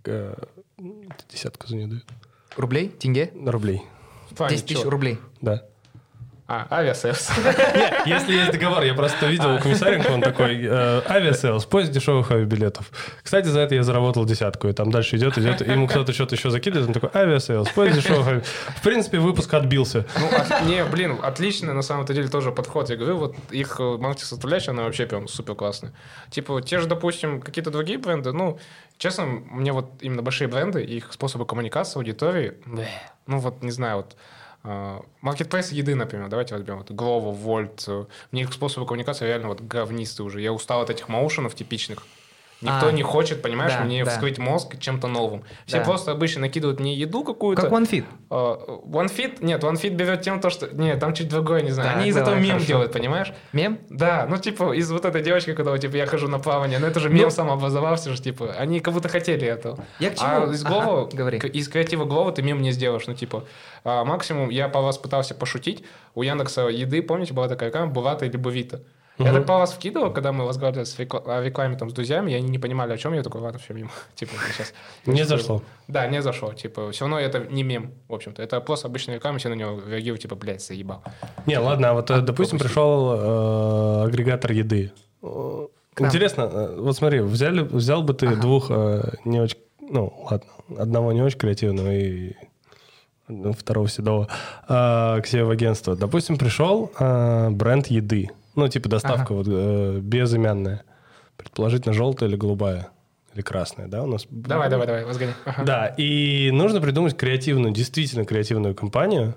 Э, 0.04 0.34
десятку 1.30 1.66
за 1.66 1.76
нее 1.76 1.86
дают. 1.86 2.04
Рублей? 2.56 2.88
Тенге? 2.88 3.30
Рублей. 3.44 3.82
10 4.38 4.66
тысяч 4.66 4.84
рублей? 4.84 5.18
Да. 5.40 5.64
А, 6.48 6.68
Aviasales. 6.70 7.30
Если 8.06 8.34
есть 8.34 8.52
договор, 8.52 8.84
я 8.84 8.94
просто 8.94 9.26
видел 9.26 9.56
у 9.56 9.58
Комиссаренко, 9.58 10.12
он 10.12 10.20
такой, 10.20 10.62
э, 10.62 11.02
Aviasales, 11.08 11.64
поиск 11.64 11.90
дешевых 11.90 12.30
авиабилетов. 12.30 12.88
Кстати, 13.24 13.46
за 13.48 13.60
это 13.60 13.74
я 13.74 13.82
заработал 13.82 14.24
десятку, 14.24 14.68
и 14.68 14.72
там 14.72 14.92
дальше 14.92 15.16
идет, 15.16 15.36
идет, 15.38 15.66
ему 15.66 15.88
кто-то 15.88 16.12
что-то 16.12 16.36
еще 16.36 16.50
закидывает, 16.50 16.86
он 16.86 16.94
такой, 16.94 17.10
Aviasales, 17.12 17.70
поиск 17.70 17.96
дешевых 17.96 18.26
авиабилетов. 18.28 18.76
В 18.76 18.82
принципе, 18.82 19.18
выпуск 19.18 19.52
отбился. 19.54 20.06
Ну, 20.20 20.68
не, 20.68 20.84
блин, 20.84 21.18
отлично 21.20 21.74
на 21.74 21.82
самом-то 21.82 22.14
деле 22.14 22.28
тоже 22.28 22.52
подход. 22.52 22.90
Я 22.90 22.96
говорю, 22.96 23.16
вот 23.16 23.36
их 23.50 23.80
э, 23.80 23.96
маркетинг 23.98 24.28
составляющая, 24.28 24.70
она 24.70 24.84
вообще 24.84 25.06
прям 25.06 25.26
супер 25.26 25.56
классная. 25.56 25.92
Типа, 26.30 26.62
те 26.62 26.78
же, 26.78 26.86
допустим, 26.86 27.40
какие-то 27.40 27.72
другие 27.72 27.98
бренды, 27.98 28.32
ну, 28.32 28.60
честно, 28.98 29.24
мне 29.26 29.72
вот 29.72 29.90
именно 30.00 30.22
большие 30.22 30.46
бренды, 30.46 30.84
их 30.84 31.12
способы 31.12 31.44
коммуникации, 31.44 31.98
аудитории, 31.98 32.54
ну 33.26 33.38
вот, 33.40 33.64
не 33.64 33.72
знаю, 33.72 33.96
вот 33.96 34.16
Маркетплейс 35.20 35.70
еды, 35.70 35.94
например, 35.94 36.28
давайте 36.28 36.54
возьмем 36.54 36.78
вот 36.78 36.90
Glovo, 36.90 37.32
Volt. 37.36 38.08
У 38.32 38.36
них 38.36 38.52
способы 38.52 38.86
коммуникации 38.86 39.26
реально 39.26 39.48
вот 39.48 39.60
говнистые 39.60 40.26
уже. 40.26 40.40
Я 40.40 40.52
устал 40.52 40.82
от 40.82 40.90
этих 40.90 41.08
моушенов 41.08 41.54
типичных. 41.54 42.06
Никто 42.62 42.88
а, 42.88 42.92
не 42.92 43.02
хочет, 43.02 43.42
понимаешь, 43.42 43.72
да, 43.72 43.84
мне 43.84 44.02
да. 44.02 44.10
вскрыть 44.10 44.38
мозг 44.38 44.78
чем-то 44.78 45.08
новым. 45.08 45.44
Все 45.66 45.78
да. 45.78 45.84
просто 45.84 46.12
обычно 46.12 46.42
накидывают 46.42 46.80
мне 46.80 46.94
еду 46.94 47.22
какую-то. 47.22 47.62
Как 47.62 47.70
OneFit. 47.70 48.04
Uh, 48.30 48.82
OneFit? 48.84 49.44
Нет, 49.44 49.62
OneFit 49.62 49.90
берет 49.90 50.22
тем, 50.22 50.40
то, 50.40 50.48
что... 50.48 50.68
Нет, 50.74 50.98
там 50.98 51.12
чуть 51.12 51.28
другое, 51.28 51.60
не 51.60 51.70
знаю. 51.70 51.90
Да, 51.90 51.98
Они 51.98 52.08
из 52.08 52.16
этого 52.16 52.34
мем 52.36 52.52
хорошо. 52.52 52.66
делают, 52.66 52.92
понимаешь? 52.92 53.32
Мем? 53.52 53.78
Да, 53.90 54.26
ну 54.28 54.38
типа 54.38 54.72
из 54.72 54.90
вот 54.90 55.04
этой 55.04 55.22
девочки, 55.22 55.52
когда 55.52 55.76
типа 55.76 55.96
я 55.96 56.06
хожу 56.06 56.28
на 56.28 56.38
плавание, 56.38 56.78
ну 56.78 56.86
это 56.86 56.98
же 56.98 57.10
мем 57.10 57.24
ну... 57.24 57.30
сам 57.30 57.50
образовался 57.50 58.10
же, 58.10 58.22
типа. 58.22 58.54
Они 58.58 58.80
как 58.80 58.94
будто 58.94 59.10
хотели 59.10 59.46
этого. 59.46 59.84
Я 60.00 60.10
к 60.10 60.16
чему? 60.16 60.28
А 60.28 60.52
из 60.52 60.64
Глова, 60.64 61.02
ага, 61.02 61.16
говори. 61.16 61.38
из 61.38 61.68
креатива 61.68 62.06
Глова 62.06 62.32
ты 62.32 62.42
мем 62.42 62.62
не 62.62 62.72
сделаешь, 62.72 63.06
ну 63.06 63.14
типа. 63.14 63.44
А, 63.84 64.04
максимум 64.04 64.48
я 64.48 64.68
по 64.68 64.80
вас 64.80 64.96
пытался 64.96 65.34
пошутить. 65.34 65.84
У 66.14 66.22
Яндекса 66.22 66.62
еды, 66.62 67.02
помните, 67.02 67.34
была 67.34 67.48
такая 67.48 67.68
реклама, 67.68 67.92
Булата 67.92 68.24
или 68.24 68.38
Бувита. 68.38 68.80
Я 69.18 69.32
так 69.32 69.46
по 69.46 69.58
вас 69.58 69.72
вкидывал, 69.72 70.12
когда 70.12 70.32
мы 70.32 70.46
разговаривали 70.46 70.84
с 70.84 70.98
о 70.98 71.42
рекламе 71.42 71.76
там, 71.76 71.88
с 71.90 71.92
друзьями, 71.92 72.32
и 72.32 72.34
они 72.34 72.48
не 72.48 72.58
понимали, 72.58 72.92
о 72.92 72.98
чем 72.98 73.14
я 73.14 73.22
такой, 73.22 73.40
ладно, 73.40 73.58
все 73.58 73.72
мимо. 73.72 73.90
Типа, 74.14 74.32
сейчас. 74.52 74.74
Не 75.06 75.24
зашло. 75.24 75.62
Да, 75.88 76.06
не 76.06 76.20
зашло. 76.20 76.52
Типа, 76.52 76.92
все 76.92 77.04
равно 77.04 77.18
это 77.18 77.40
не 77.50 77.62
мем, 77.62 77.92
в 78.08 78.14
общем-то. 78.14 78.42
Это 78.42 78.60
просто 78.60 78.88
обычная 78.88 79.16
реклама, 79.16 79.38
все 79.38 79.48
на 79.48 79.54
него 79.54 79.80
реагируют, 79.88 80.22
типа, 80.22 80.36
блядь, 80.36 80.62
заебал. 80.62 81.02
Не, 81.46 81.58
ладно, 81.58 81.90
а 81.90 81.92
вот, 81.94 82.10
а, 82.10 82.20
допустим, 82.20 82.58
пришел 82.58 83.14
э, 83.14 84.04
агрегатор 84.06 84.52
еды. 84.52 84.92
Интересно, 85.98 86.42
э, 86.42 86.76
вот 86.78 86.96
смотри, 86.96 87.20
взяли, 87.20 87.60
взял 87.60 88.02
бы 88.02 88.12
ты 88.12 88.36
двух 88.36 88.66
э, 88.70 89.14
не 89.24 89.40
очень, 89.40 89.58
ну, 89.80 90.12
ладно, 90.30 90.50
одного 90.78 91.12
не 91.12 91.22
очень 91.22 91.38
креативного 91.38 91.90
и 91.90 92.34
второго 93.58 93.88
седого 93.88 94.28
э, 94.68 95.20
к 95.22 95.26
себе 95.26 95.44
в 95.44 95.50
агентство. 95.50 95.96
Допустим, 95.96 96.36
пришел 96.36 96.90
э, 96.98 97.50
бренд 97.50 97.86
еды, 97.88 98.30
ну, 98.56 98.68
типа 98.68 98.88
доставка 98.88 99.22
ага. 99.22 99.34
вот 99.34 99.46
э, 99.48 99.98
безымянная. 100.00 100.84
Предположительно, 101.36 101.94
желтая 101.94 102.28
или 102.28 102.36
голубая. 102.36 102.88
Или 103.34 103.42
красная, 103.42 103.86
да, 103.86 104.02
у 104.02 104.06
нас? 104.06 104.26
Давай, 104.30 104.70
давай, 104.70 104.86
давай, 104.86 105.04
возгони. 105.04 105.32
Ага. 105.44 105.64
Да, 105.64 105.86
и 105.98 106.50
нужно 106.52 106.80
придумать 106.80 107.16
креативную, 107.16 107.72
действительно 107.72 108.24
креативную 108.24 108.74
компанию. 108.74 109.36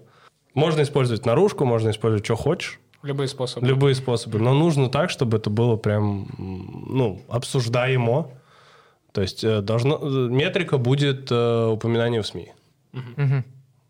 Можно 0.54 0.84
использовать 0.84 1.26
наружку, 1.26 1.66
можно 1.66 1.90
использовать 1.90 2.26
что 2.26 2.36
хочешь. 2.36 2.80
Любые 3.04 3.28
способы. 3.28 3.66
Любые 3.68 3.96
способы. 3.96 4.40
Но 4.40 4.54
нужно 4.54 4.90
так, 4.90 5.10
чтобы 5.10 5.38
это 5.38 5.50
было 5.50 5.78
прям, 5.78 6.28
ну, 6.38 7.22
обсуждаемо. 7.30 8.30
То 9.12 9.22
есть 9.22 9.44
э, 9.44 9.62
должно, 9.62 10.00
э, 10.02 10.08
метрика 10.30 10.78
будет 10.78 11.32
э, 11.32 11.66
упоминание 11.68 12.22
в 12.22 12.28
СМИ. 12.28 12.52
Угу. 12.94 13.44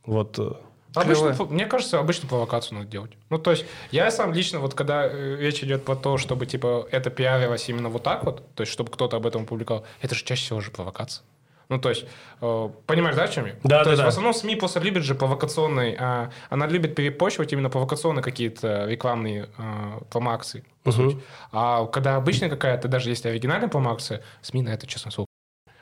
Вот 0.05 0.39
э, 0.39 0.51
Обычно, 0.95 1.35
мне 1.45 1.65
кажется, 1.65 1.99
обычно 1.99 2.27
провокацию 2.27 2.79
надо 2.79 2.89
делать. 2.89 3.11
Ну, 3.29 3.37
то 3.37 3.51
есть, 3.51 3.65
я 3.91 4.09
сам 4.09 4.33
лично, 4.33 4.59
вот 4.59 4.73
когда 4.73 5.05
э, 5.05 5.37
речь 5.39 5.63
идет 5.63 5.85
про 5.85 5.95
то, 5.95 6.17
чтобы, 6.17 6.45
типа, 6.45 6.87
это 6.91 7.09
пиарилось 7.09 7.69
именно 7.69 7.89
вот 7.89 8.03
так 8.03 8.23
вот, 8.23 8.43
то 8.55 8.61
есть, 8.61 8.73
чтобы 8.73 8.91
кто-то 8.91 9.17
об 9.17 9.27
этом 9.27 9.45
публиковал, 9.45 9.85
это 10.01 10.15
же 10.15 10.23
чаще 10.23 10.43
всего 10.43 10.61
же 10.61 10.71
провокация. 10.71 11.23
Ну, 11.69 11.79
то 11.79 11.89
есть, 11.89 12.05
э, 12.41 12.69
понимаешь, 12.87 13.15
да, 13.15 13.23
о 13.25 13.27
чем 13.27 13.45
я? 13.45 13.53
Да, 13.63 13.79
то 13.79 13.85
да, 13.85 13.91
есть, 13.91 13.99
да. 13.99 14.05
в 14.05 14.07
основном 14.07 14.33
СМИ 14.33 14.55
просто 14.55 14.79
любит 14.79 15.03
же 15.03 15.13
провокационный, 15.13 15.95
э, 15.99 16.29
она 16.49 16.65
любит 16.65 16.95
перепочивать 16.95 17.53
именно 17.53 17.69
провокационные 17.69 18.23
какие-то 18.23 18.85
рекламные 18.87 19.49
э, 19.57 19.99
промоакции, 20.09 20.63
по 20.83 20.89
угу. 20.89 20.97
сути. 20.97 21.21
А 21.51 21.85
когда 21.85 22.15
обычная 22.15 22.49
какая-то, 22.49 22.87
даже 22.87 23.09
если 23.11 23.29
оригинальная 23.29 23.69
промоакция, 23.69 24.23
СМИ 24.41 24.63
на 24.63 24.69
это, 24.69 24.87
честно 24.87 25.11
слово, 25.11 25.28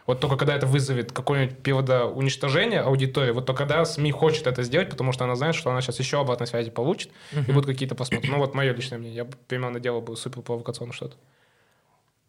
вот 0.08 0.20
только 0.22 0.38
когда 0.38 0.56
это 0.56 0.66
вызовет 0.66 1.12
какое-нибудь 1.12 1.58
периода 1.60 2.06
уничтожения 2.06 2.80
аудитории, 2.80 3.32
вот 3.32 3.46
только 3.46 3.66
когда 3.68 3.86
СМИ 3.86 4.12
хочет 4.12 4.48
это 4.48 4.64
сделать, 4.64 4.90
потому 4.90 5.12
что 5.12 5.26
она 5.26 5.36
знает, 5.36 5.54
что 5.54 5.70
она 5.70 5.82
сейчас 5.82 6.00
еще 6.00 6.20
обратной 6.20 6.48
связи 6.48 6.72
получит, 6.72 7.12
uh-huh. 7.34 7.50
и 7.50 7.52
будут 7.52 7.66
какие-то 7.66 7.94
просмотры. 7.94 8.32
Ну 8.32 8.38
вот 8.38 8.56
мое 8.56 8.74
личное 8.74 8.98
мнение. 8.98 9.18
Я 9.18 9.28
примерно 9.48 9.80
делал 9.80 10.02
бы 10.02 10.16
супер 10.16 10.42
провокационно 10.42 10.94
что-то. 10.94 11.18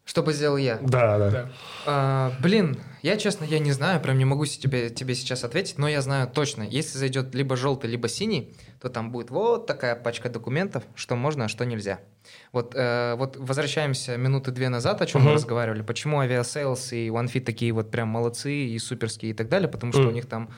Что 0.09 0.23
бы 0.23 0.33
сделал 0.33 0.57
я? 0.57 0.79
Да, 0.81 1.19
да. 1.19 1.29
да. 1.29 1.49
А, 1.85 2.33
блин, 2.41 2.79
я 3.03 3.15
честно, 3.15 3.45
я 3.45 3.59
не 3.59 3.71
знаю, 3.71 4.01
прям 4.01 4.17
не 4.17 4.25
могу 4.25 4.43
тебе, 4.43 4.89
тебе 4.89 5.13
сейчас 5.13 5.43
ответить, 5.43 5.77
но 5.77 5.87
я 5.87 6.01
знаю 6.01 6.27
точно, 6.27 6.63
если 6.63 6.97
зайдет 6.97 7.35
либо 7.35 7.55
желтый, 7.55 7.91
либо 7.91 8.07
синий, 8.07 8.55
то 8.81 8.89
там 8.89 9.11
будет 9.11 9.29
вот 9.29 9.67
такая 9.67 9.95
пачка 9.95 10.29
документов, 10.29 10.83
что 10.95 11.15
можно, 11.15 11.45
а 11.45 11.47
что 11.47 11.63
нельзя. 11.63 11.99
Вот, 12.51 12.73
э, 12.73 13.13
вот 13.17 13.37
возвращаемся 13.37 14.17
минуты 14.17 14.49
две 14.49 14.69
назад, 14.69 14.99
о 15.03 15.05
чем 15.05 15.21
uh-huh. 15.21 15.25
мы 15.25 15.33
разговаривали, 15.33 15.83
почему 15.83 16.21
Aviasales 16.21 16.91
и 16.93 17.09
OneFit 17.09 17.41
такие 17.41 17.71
вот 17.71 17.91
прям 17.91 18.07
молодцы 18.07 18.51
и 18.51 18.79
суперские 18.79 19.33
и 19.33 19.35
так 19.35 19.47
далее, 19.47 19.69
потому 19.69 19.93
что 19.93 20.01
uh-huh. 20.01 20.07
у 20.07 20.11
них 20.11 20.25
там 20.25 20.49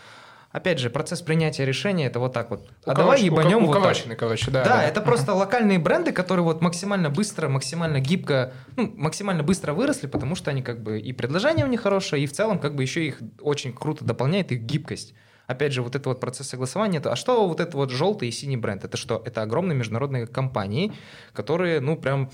Опять 0.52 0.80
же, 0.80 0.90
процесс 0.90 1.22
принятия 1.22 1.66
решения 1.66 2.08
это 2.08 2.20
вот 2.20 2.34
так 2.34 2.50
вот. 2.50 2.68
А 2.86 2.94
давай 2.94 3.22
ебанем 3.22 3.66
вот 3.66 3.82
так. 3.82 4.18
короче, 4.18 4.52
да. 4.52 4.64
Да, 4.64 4.70
да. 4.78 4.84
это 4.84 5.02
просто 5.02 5.34
локальные 5.34 5.80
бренды, 5.80 6.12
которые 6.12 6.44
вот 6.44 6.62
максимально 6.62 7.10
быстро, 7.10 7.48
максимально 7.48 8.02
гибко, 8.02 8.54
ну, 8.76 8.92
максимально 8.98 9.44
быстро 9.44 9.74
выросли, 9.74 10.08
потому 10.08 10.36
что 10.36 10.52
они 10.52 10.62
как 10.62 10.84
бы 10.84 11.00
и 11.00 11.14
предложение 11.14 11.66
у 11.66 11.70
них 11.70 11.82
хорошее, 11.82 12.24
и 12.24 12.28
в 12.28 12.34
целом 12.34 12.60
как 12.60 12.76
бы 12.76 12.84
еще 12.84 13.06
их 13.06 13.22
очень 13.40 13.74
круто 13.74 14.04
дополняет 14.04 14.52
их 14.52 14.62
гибкость. 14.62 15.14
Опять 15.48 15.74
же, 15.74 15.82
вот 15.82 15.96
этот 15.96 16.08
вот 16.08 16.20
процесс 16.20 16.48
согласования, 16.48 17.00
это, 17.00 17.12
а 17.12 17.16
что 17.16 17.48
вот 17.48 17.60
это 17.60 17.76
вот 17.76 17.90
желтый 17.90 18.30
и 18.30 18.32
синий 18.32 18.58
бренд? 18.58 18.86
Это 18.86 18.96
что? 18.96 19.22
Это 19.26 19.42
огромные 19.42 19.78
международные 19.78 20.28
компании, 20.28 20.94
которые, 21.34 21.80
ну, 21.80 21.98
прям 21.98 22.30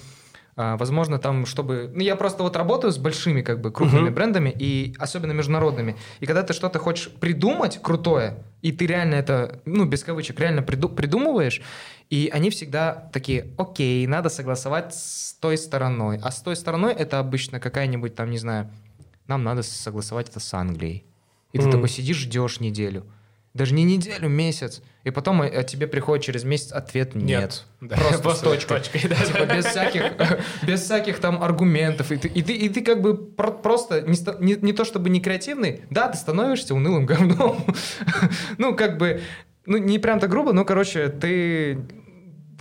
возможно, 0.57 1.19
там, 1.19 1.45
чтобы... 1.45 1.91
Ну, 1.93 2.01
я 2.01 2.15
просто 2.15 2.41
вот 2.41 2.55
работаю 2.55 2.91
с 2.91 2.97
большими, 2.97 3.41
как 3.41 3.61
бы, 3.61 3.71
крупными 3.71 4.09
uh-huh. 4.09 4.13
брендами, 4.13 4.49
и 4.57 4.95
особенно 4.97 5.31
международными. 5.31 5.95
И 6.19 6.25
когда 6.25 6.41
ты 6.41 6.53
что-то 6.53 6.79
хочешь 6.79 7.11
придумать 7.11 7.79
крутое, 7.81 8.43
и 8.63 8.71
ты 8.71 8.87
реально 8.87 9.15
это, 9.15 9.61
ну, 9.65 9.85
без 9.85 10.03
кавычек, 10.03 10.39
реально 10.39 10.61
приду- 10.61 10.93
придумываешь, 10.93 11.61
и 12.09 12.29
они 12.33 12.49
всегда 12.49 13.09
такие, 13.13 13.53
окей, 13.57 14.07
надо 14.07 14.29
согласовать 14.29 14.95
с 14.95 15.33
той 15.39 15.57
стороной. 15.57 16.19
А 16.23 16.31
с 16.31 16.41
той 16.41 16.55
стороной 16.55 16.93
это 16.93 17.19
обычно 17.19 17.59
какая-нибудь 17.59 18.15
там, 18.15 18.31
не 18.31 18.39
знаю, 18.39 18.71
нам 19.27 19.43
надо 19.43 19.61
согласовать 19.61 20.29
это 20.29 20.39
с 20.39 20.53
Англией. 20.55 21.05
И 21.53 21.59
mm-hmm. 21.59 21.63
ты 21.63 21.71
такой 21.71 21.89
сидишь, 21.89 22.17
ждешь 22.17 22.59
неделю 22.59 23.05
даже 23.57 23.73
не 23.73 23.83
неделю, 23.83 24.29
месяц, 24.29 24.81
и 25.03 25.11
потом 25.11 25.41
от 25.41 25.67
тебе 25.67 25.87
приходит 25.87 26.23
через 26.23 26.43
месяц 26.43 26.71
ответ 26.71 27.15
нет. 27.15 27.25
нет. 27.25 27.65
Да. 27.81 27.97
Просто 27.97 28.35
с 28.35 28.39
точкой. 28.39 28.81
да, 29.09 29.15
типа, 29.25 29.45
без 29.45 29.65
всяких, 29.65 30.03
без 30.67 30.81
всяких 30.81 31.19
там 31.19 31.43
аргументов. 31.43 32.11
И 32.11 32.17
ты, 32.17 32.27
и 32.27 32.41
ты, 32.41 32.53
и 32.53 32.69
ты 32.69 32.81
как 32.81 33.01
бы 33.01 33.17
просто 33.17 34.01
не, 34.01 34.17
не, 34.39 34.55
не 34.55 34.73
то 34.73 34.85
чтобы 34.85 35.09
не 35.09 35.19
креативный, 35.19 35.81
да, 35.89 36.07
ты 36.07 36.17
становишься 36.17 36.75
унылым 36.75 37.05
говном. 37.07 37.65
ну, 38.57 38.75
как 38.75 38.97
бы, 38.97 39.21
ну, 39.65 39.77
не 39.77 39.99
прям 39.99 40.19
так 40.19 40.29
грубо, 40.29 40.53
но, 40.53 40.63
короче, 40.63 41.09
ты 41.09 41.79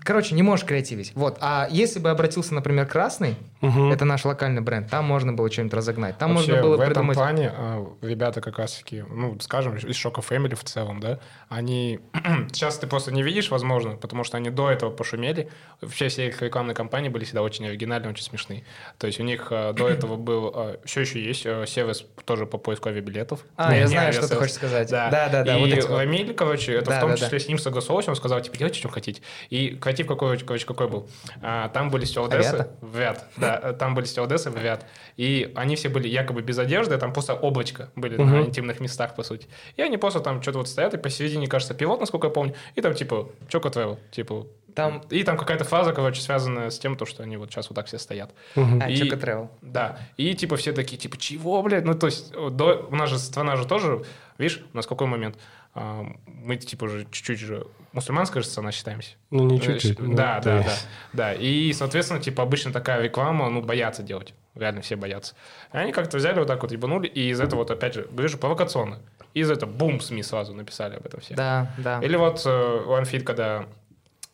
Короче, 0.06 0.34
не 0.36 0.42
можешь 0.42 0.64
креативить. 0.64 1.10
Вот. 1.14 1.38
А 1.40 1.66
если 1.68 1.98
бы 1.98 2.10
обратился, 2.10 2.54
например, 2.54 2.86
Красный, 2.86 3.34
угу. 3.60 3.90
это 3.90 4.04
наш 4.04 4.24
локальный 4.24 4.62
бренд, 4.62 4.88
там 4.88 5.04
можно 5.04 5.32
было 5.32 5.50
что-нибудь 5.50 5.74
разогнать. 5.74 6.16
Там 6.16 6.34
Вообще, 6.34 6.52
можно 6.52 6.62
было 6.62 6.76
в 6.76 6.80
этом 6.80 6.92
придумать... 6.92 7.16
плане 7.16 7.52
а, 7.52 7.86
ребята 8.02 8.40
как 8.40 8.58
раз-таки, 8.58 9.02
ну, 9.10 9.36
скажем, 9.40 9.76
из 9.76 9.96
Шока 9.96 10.20
Family 10.20 10.54
в 10.54 10.62
целом, 10.62 11.00
да, 11.00 11.18
они... 11.48 11.98
Сейчас 12.52 12.78
ты 12.78 12.86
просто 12.86 13.12
не 13.12 13.24
видишь, 13.24 13.50
возможно, 13.50 13.96
потому 13.96 14.22
что 14.22 14.36
они 14.36 14.50
до 14.50 14.70
этого 14.70 14.90
пошумели. 14.90 15.50
Вообще 15.80 16.08
все 16.08 16.28
их 16.28 16.40
рекламные 16.40 16.76
кампании 16.76 17.08
были 17.08 17.24
всегда 17.24 17.42
очень 17.42 17.66
оригинальные, 17.66 18.10
очень 18.10 18.24
смешные. 18.24 18.62
То 18.98 19.08
есть 19.08 19.18
у 19.18 19.24
них 19.24 19.48
а, 19.50 19.72
до 19.72 19.88
этого 19.88 20.16
был... 20.16 20.52
А, 20.54 20.80
все 20.84 21.00
еще 21.00 21.20
есть 21.20 21.42
сервис 21.42 22.04
тоже 22.24 22.46
по 22.46 22.58
поиску 22.58 22.88
авиабилетов. 22.88 23.44
А, 23.56 23.74
я 23.74 23.88
знаю, 23.88 24.12
что 24.12 24.28
ты 24.28 24.36
хочешь 24.36 24.54
сказать. 24.54 24.88
Да, 24.88 25.10
да, 25.10 25.42
да. 25.42 25.58
и. 25.58 25.80
Рамиль, 25.80 26.34
короче, 26.34 26.74
это 26.74 26.92
в 26.92 27.00
том 27.00 27.16
числе 27.16 27.40
с 27.40 27.48
ним 27.48 27.58
согласовался, 27.58 28.10
он 28.10 28.16
сказал, 28.16 28.40
типа, 28.40 28.56
делайте, 28.56 28.78
что 28.78 28.88
хотите. 28.88 29.22
И 29.50 29.76
креатив 29.96 30.06
какой, 30.06 30.38
короче, 30.38 30.66
какой 30.66 30.88
был? 30.88 31.08
А, 31.42 31.68
там 31.68 31.90
были 31.90 32.04
стюардессы 32.04 32.68
в 32.80 32.98
Вят. 32.98 33.24
Да, 33.36 33.72
там 33.72 33.94
были 33.94 34.04
стюардессы 34.04 34.50
в 34.50 34.58
Вят. 34.58 34.84
И 35.16 35.52
они 35.54 35.76
все 35.76 35.88
были 35.88 36.08
якобы 36.08 36.42
без 36.42 36.58
одежды, 36.58 36.98
там 36.98 37.12
просто 37.12 37.34
облачко 37.34 37.90
были 37.96 38.16
на 38.16 38.42
интимных 38.42 38.80
местах, 38.80 39.14
по 39.14 39.22
сути. 39.22 39.48
И 39.76 39.82
они 39.82 39.96
просто 39.96 40.20
там 40.20 40.42
что-то 40.42 40.58
вот 40.58 40.68
стоят, 40.68 40.94
и 40.94 40.98
посередине, 40.98 41.46
кажется, 41.46 41.74
пилот, 41.74 42.00
насколько 42.00 42.26
я 42.26 42.32
помню, 42.32 42.54
и 42.74 42.80
там 42.80 42.94
типа 42.94 43.30
Choco 43.48 43.72
Travel, 43.72 43.98
типа 44.10 44.46
там... 44.74 45.02
И 45.08 45.22
там 45.22 45.38
какая-то 45.38 45.64
фраза, 45.64 45.94
короче, 45.94 46.20
связанная 46.20 46.68
с 46.68 46.78
тем, 46.78 46.96
то, 46.96 47.06
что 47.06 47.22
они 47.22 47.38
вот 47.38 47.50
сейчас 47.50 47.70
вот 47.70 47.76
так 47.76 47.86
все 47.86 47.98
стоят. 47.98 48.34
Uh-huh. 48.56 48.82
А, 48.82 48.90
и, 48.90 49.08
Travel. 49.08 49.48
Да. 49.62 49.98
И 50.18 50.34
типа 50.34 50.56
все 50.56 50.72
такие, 50.72 50.98
типа, 50.98 51.16
чего, 51.16 51.62
блядь? 51.62 51.86
Ну, 51.86 51.94
то 51.94 52.06
есть, 52.06 52.32
до... 52.32 52.86
у 52.90 52.94
нас 52.94 53.08
же 53.08 53.18
страна 53.18 53.56
же 53.56 53.66
тоже, 53.66 54.04
видишь, 54.36 54.62
у 54.74 54.76
нас 54.76 54.86
какой 54.86 55.06
момент? 55.06 55.38
А, 55.78 56.06
мы 56.26 56.56
типа 56.56 56.84
уже 56.84 57.06
чуть-чуть 57.10 57.38
же 57.38 57.66
мусульманская 57.92 58.42
же 58.42 58.48
страна 58.48 58.72
считаемся. 58.72 59.16
Ну, 59.30 59.44
не 59.44 59.60
чуть-чуть. 59.60 60.00
Э, 60.00 60.02
ну, 60.02 60.14
Да, 60.14 60.40
да, 60.42 60.62
да, 60.62 60.72
да. 61.12 61.34
И, 61.34 61.70
соответственно, 61.74 62.18
типа 62.18 62.42
обычно 62.42 62.72
такая 62.72 63.02
реклама, 63.02 63.50
ну, 63.50 63.60
боятся 63.60 64.02
делать. 64.02 64.32
Реально 64.54 64.80
все 64.80 64.96
боятся. 64.96 65.34
И 65.74 65.76
они 65.76 65.92
как-то 65.92 66.16
взяли 66.16 66.38
вот 66.38 66.48
так 66.48 66.62
вот, 66.62 66.72
ебанули, 66.72 67.08
и 67.08 67.28
из 67.28 67.40
этого 67.40 67.60
вот, 67.60 67.70
опять 67.70 67.92
же, 67.92 68.08
говорю 68.10 68.38
провокационно. 68.38 69.00
И 69.34 69.40
из 69.40 69.50
этого 69.50 69.70
бум 69.70 70.00
СМИ 70.00 70.22
сразу 70.22 70.54
написали 70.54 70.96
об 70.96 71.04
этом 71.04 71.20
все. 71.20 71.34
Да, 71.34 71.70
да. 71.76 72.00
Или 72.02 72.16
вот 72.16 72.40
э, 72.46 72.48
OneFit, 72.48 73.20
когда 73.20 73.66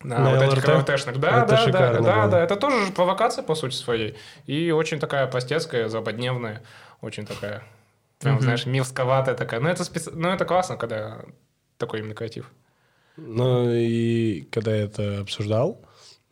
на, 0.05 0.19
На 0.19 0.31
вот 0.31 0.43
этих? 0.43 0.69
ЛРТшных. 0.69 1.19
Да, 1.19 1.43
Это 1.43 1.67
да, 1.67 1.67
да, 1.67 2.01
да, 2.01 2.27
да. 2.29 2.41
Это 2.41 2.55
тоже 2.55 2.87
же 2.87 2.93
провокация, 2.93 3.43
по 3.43 3.57
сути, 3.57 3.75
своей. 3.75 4.17
И 4.47 4.71
очень 4.71 5.01
такая 5.01 5.27
простецкая, 5.27 5.89
западневная, 5.89 6.63
очень 7.01 7.27
такая, 7.27 7.63
прям, 8.23 8.35
Мгм. 8.37 8.43
знаешь, 8.45 8.67
милсковатая 8.67 9.35
такая. 9.35 9.61
Но 9.61 9.69
это, 9.69 9.85
специ... 9.85 10.11
Но 10.13 10.33
это 10.33 10.45
классно, 10.45 10.77
когда 10.77 11.23
такой 11.77 12.01
именно 12.01 12.15
креатив. 12.15 12.51
Ну, 13.17 13.71
и 13.71 14.43
когда 14.51 14.75
я 14.75 14.85
это 14.85 15.21
обсуждал, 15.21 15.81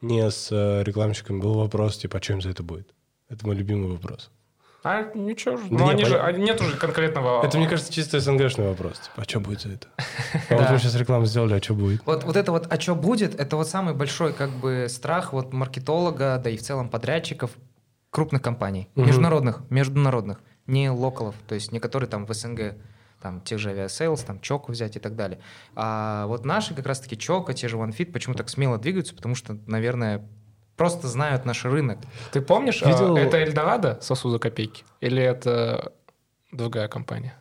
не 0.01 0.31
с 0.31 0.49
э, 0.51 0.83
рекламщиками, 0.83 1.41
был 1.41 1.55
вопрос, 1.55 1.99
типа, 1.99 2.19
а 2.19 2.23
что 2.23 2.33
им 2.35 2.41
за 2.43 2.51
это 2.51 2.63
будет? 2.63 2.89
Это 3.29 3.47
мой 3.47 3.55
любимый 3.55 3.91
вопрос. 3.91 4.31
А 4.83 5.03
ничего 5.15 5.59
же. 5.59 5.65
Да 5.65 5.77
Ну, 5.77 5.85
не, 5.85 5.91
они 5.91 6.05
же, 6.07 6.17
понятно. 6.19 6.41
нет 6.43 6.61
уже 6.63 6.77
конкретного... 6.79 7.45
Это, 7.45 7.59
мне 7.59 7.69
кажется, 7.69 7.93
чисто 7.93 8.19
СНГшный 8.19 8.67
вопрос. 8.69 8.95
Типа, 9.01 9.13
а 9.17 9.25
что 9.25 9.41
будет 9.41 9.61
за 9.61 9.73
это? 9.73 9.89
А 10.49 10.57
вот 10.57 10.71
мы 10.71 10.79
сейчас 10.79 10.95
рекламу 10.95 11.27
сделали, 11.27 11.53
а 11.55 11.63
что 11.63 11.75
будет? 11.75 12.01
Вот, 12.07 12.25
вот 12.25 12.35
это 12.37 12.51
вот, 12.51 12.67
а 12.73 12.81
что 12.81 12.95
будет, 12.95 13.39
это 13.39 13.57
вот 13.57 13.69
самый 13.69 13.93
большой 13.93 14.33
как 14.33 14.49
бы 14.51 14.87
страх 14.89 15.35
вот 15.35 15.53
маркетолога, 15.53 16.41
да 16.43 16.49
и 16.49 16.57
в 16.57 16.63
целом 16.63 16.89
подрядчиков 16.89 17.51
крупных 18.09 18.41
компаний, 18.41 18.89
международных, 18.95 19.61
международных, 19.71 20.41
не 20.71 20.91
локалов, 20.91 21.35
то 21.49 21.55
есть 21.55 21.73
не 21.73 21.81
которые 21.81 22.09
там 22.09 22.25
в 22.27 22.33
СНГ, 22.33 22.75
там 23.21 23.41
тех 23.43 23.59
же 23.59 23.71
авиасейлс, 23.71 24.23
там 24.23 24.41
Чоку 24.41 24.73
взять 24.73 24.97
и 24.97 25.01
так 25.01 25.15
далее. 25.17 25.41
А 25.75 26.27
вот 26.27 26.45
наши 26.47 26.75
как 26.75 26.87
раз-таки 26.87 27.19
Чока, 27.19 27.53
те 27.53 27.69
же 27.69 27.77
OneFit, 27.77 28.13
почему 28.13 28.35
так 28.35 28.49
смело 28.49 28.79
двигаются, 28.79 29.15
потому 29.15 29.35
что, 29.35 29.59
наверное, 29.67 30.27
просто 30.77 31.09
знают 31.09 31.45
наш 31.45 31.65
рынок. 31.65 31.99
Ты 32.33 32.41
помнишь, 32.41 32.81
Видел- 32.81 33.17
а, 33.17 33.21
это 33.21 33.39
Эльдорадо 33.43 33.99
сосуда 34.01 34.39
копейки? 34.39 34.85
Или 35.01 35.23
это 35.23 35.93
другая 36.53 36.89
компания? 36.89 37.35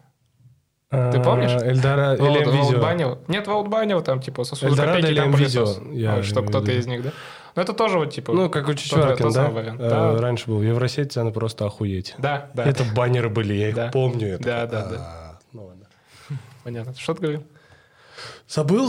Ты 0.89 1.21
помнишь? 1.21 1.51
А, 1.51 1.65
Эльдора 1.65 2.15
или? 2.15 2.43
Воутбанил. 2.43 3.19
Нет, 3.27 3.47
Воутбанил, 3.47 4.01
там 4.01 4.19
типа 4.21 4.43
сосуда 4.43 4.71
Эльдорадо 4.71 4.93
копейки, 5.01 5.11
или 5.13 5.19
там 5.21 5.29
М-Видео? 5.33 5.65
пылесос. 5.65 5.83
Я 5.93 6.13
А, 6.15 6.23
что 6.23 6.41
кто-то 6.41 6.71
из 6.71 6.87
них, 6.87 7.03
да? 7.03 7.11
Ну, 7.55 7.61
это 7.61 7.73
тоже 7.73 7.97
вот 7.97 8.13
типа... 8.13 8.31
Ну, 8.33 8.49
как 8.49 8.67
у 8.67 8.73
Чичваркин, 8.73 9.25
тот 9.25 9.33
да? 9.33 9.49
вариант. 9.49 9.79
Э, 9.81 9.89
Да. 9.89 10.17
Раньше 10.21 10.47
был. 10.47 10.61
Евросеть 10.61 11.11
цены 11.13 11.31
просто 11.31 11.65
охуеть. 11.65 12.15
Да, 12.17 12.49
да. 12.53 12.63
Это 12.65 12.83
баннеры 12.83 13.29
были, 13.29 13.53
я 13.53 13.69
их 13.69 13.75
Да. 13.75 13.89
помню. 13.91 14.35
это. 14.35 14.43
Да, 14.43 14.65
да, 14.67 14.87
А, 14.97 15.39
Ну 15.53 15.65
ладно. 15.65 15.85
Понятно. 16.63 16.93
Что 16.95 17.13
ты 17.13 17.21
говорил? 17.21 17.43
Забыл, 18.47 18.87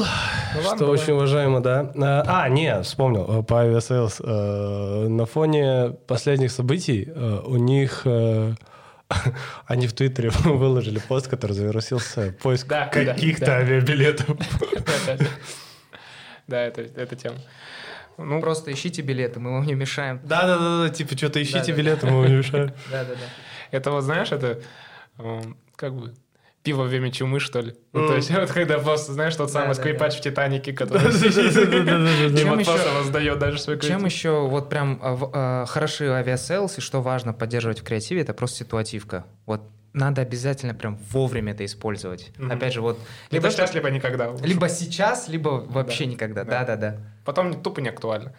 Ну, 0.54 0.62
что 0.62 0.76
давай. 0.78 0.94
очень 0.94 1.12
уважаемо, 1.12 1.60
да. 1.60 1.92
А, 1.96 2.42
а, 2.44 2.48
не, 2.48 2.82
вспомнил, 2.82 3.40
э, 3.40 3.42
по 3.42 3.60
Aviasales. 3.60 4.20
э, 4.20 5.06
На 5.08 5.26
фоне 5.26 5.90
последних 6.06 6.50
событий 6.50 7.08
э, 7.14 7.40
у 7.44 7.56
них... 7.56 8.02
э, 8.06 8.54
Они 9.66 9.86
в 9.86 9.92
Твиттере 9.92 10.30
выложили 10.44 10.98
пост, 10.98 11.28
который 11.28 11.52
завирусился 11.52 12.34
поиск 12.42 12.66
Да, 12.68 12.90
да, 12.92 13.04
каких-то 13.14 13.46
да. 13.46 13.56
авиабилетов. 13.56 14.26
Да, 15.06 15.16
да. 15.18 15.24
Да, 16.46 16.60
это 16.62 17.16
тема. 17.16 17.36
Ну, 18.18 18.40
Просто 18.40 18.72
ищите 18.72 19.02
билеты, 19.02 19.40
мы 19.40 19.52
вам 19.52 19.66
не 19.66 19.74
мешаем. 19.74 20.20
Да-да-да, 20.24 20.88
типа 20.90 21.16
что-то 21.16 21.42
ищите 21.42 21.58
Да-да. 21.58 21.72
билеты, 21.72 22.06
мы 22.06 22.20
вам 22.20 22.26
не 22.26 22.36
мешаем. 22.36 22.72
Да-да-да. 22.90 23.26
это 23.70 23.90
вот, 23.90 24.02
знаешь, 24.02 24.30
это 24.32 24.60
эм, 25.18 25.56
как 25.76 25.94
бы 25.94 26.14
пиво 26.62 26.82
во 26.82 26.84
время 26.84 27.10
чумы, 27.10 27.40
что 27.40 27.60
ли? 27.60 27.74
Ну, 27.92 28.06
то 28.06 28.16
есть 28.16 28.30
вот 28.34 28.50
когда 28.50 28.78
просто, 28.78 29.12
знаешь, 29.12 29.34
тот 29.36 29.50
самый 29.50 29.74
скрипач 29.74 30.16
в 30.16 30.20
«Титанике», 30.20 30.72
который 30.74 31.02
просто 32.64 32.92
воздает 32.92 33.38
даже 33.38 33.58
свой 33.58 33.78
Чем 33.80 34.04
еще 34.04 34.46
вот 34.46 34.68
прям 34.68 34.98
а, 35.02 35.18
а, 35.32 35.66
хороши 35.66 36.06
Aviasales, 36.06 36.78
и 36.78 36.80
что 36.80 37.00
важно 37.00 37.32
поддерживать 37.32 37.80
в 37.80 37.84
креативе, 37.84 38.22
это 38.22 38.34
просто 38.34 38.58
ситуативка. 38.64 39.24
Вот 39.46 39.62
надо 39.92 40.22
обязательно 40.22 40.74
прям 40.74 40.96
вовремя 41.10 41.52
это 41.52 41.64
использовать. 41.64 42.30
Мгм. 42.38 42.52
Опять 42.52 42.72
же, 42.74 42.80
вот 42.80 42.98
Либо 43.30 43.46
либо, 43.48 43.50
сейчас, 43.56 43.74
либо 43.74 43.90
никогда. 43.90 44.32
либо 44.42 44.68
сейчас, 44.68 45.28
либо 45.28 45.48
вообще 45.68 46.04
Да. 46.04 46.10
никогда. 46.10 46.44
Да. 46.44 46.50
Да-да-да. 46.64 46.96
Потом 47.24 47.60
тупо 47.62 47.80
не 47.80 47.88
актуально. 47.88 48.32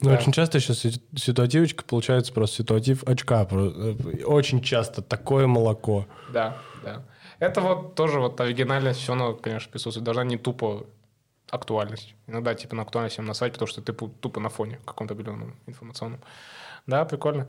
Ну, 0.00 0.10
Да. 0.10 0.16
очень 0.18 0.32
часто 0.32 0.60
си- 0.60 1.02
ситуативочка 1.16 1.84
получается 1.84 2.32
просто 2.32 2.56
ситуатив 2.56 3.02
очка. 3.04 3.46
Э, 3.50 3.94
Очень 4.24 4.60
часто 4.62 5.02
такое 5.02 5.46
молоко. 5.46 6.06
Да, 6.32 6.56
да. 6.84 7.02
Это 7.40 7.60
вот 7.60 7.94
тоже 7.96 8.20
вот 8.20 8.40
оригинальность 8.40 9.00
все 9.00 9.14
равно, 9.14 9.34
конечно, 9.34 9.70
присутствует. 9.72 10.04
Должна 10.04 10.22
не 10.24 10.36
тупо 10.38 10.86
актуальность. 11.50 12.14
Иногда 12.28 12.54
типа 12.54 12.76
на 12.76 12.82
актуальность 12.82 13.14
всем 13.14 13.26
насрать, 13.26 13.52
потому 13.52 13.66
что 13.66 13.82
ты 13.82 13.92
тупо 13.92 14.40
на 14.40 14.48
фоне 14.48 14.78
каком-то 14.86 15.14
определенном 15.14 15.54
информационном. 15.66 16.20
Да, 16.86 17.04
прикольно. 17.04 17.46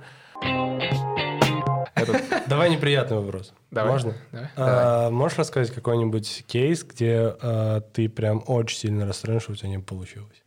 Давай 2.47 2.69
неприятный 2.69 3.17
вопрос. 3.17 3.53
давай. 3.71 3.91
Можно? 3.91 4.13
Давай. 4.31 4.49
А, 4.55 5.09
можешь 5.09 5.37
рассказать 5.37 5.73
какой-нибудь 5.73 6.45
кейс, 6.47 6.83
где 6.83 7.35
а, 7.41 7.81
ты 7.81 8.09
прям 8.09 8.43
очень 8.47 8.77
сильно 8.77 9.05
расстроен, 9.05 9.39
что 9.39 9.53
у 9.53 9.55
тебя 9.55 9.69
не 9.69 9.79
получилось? 9.79 10.43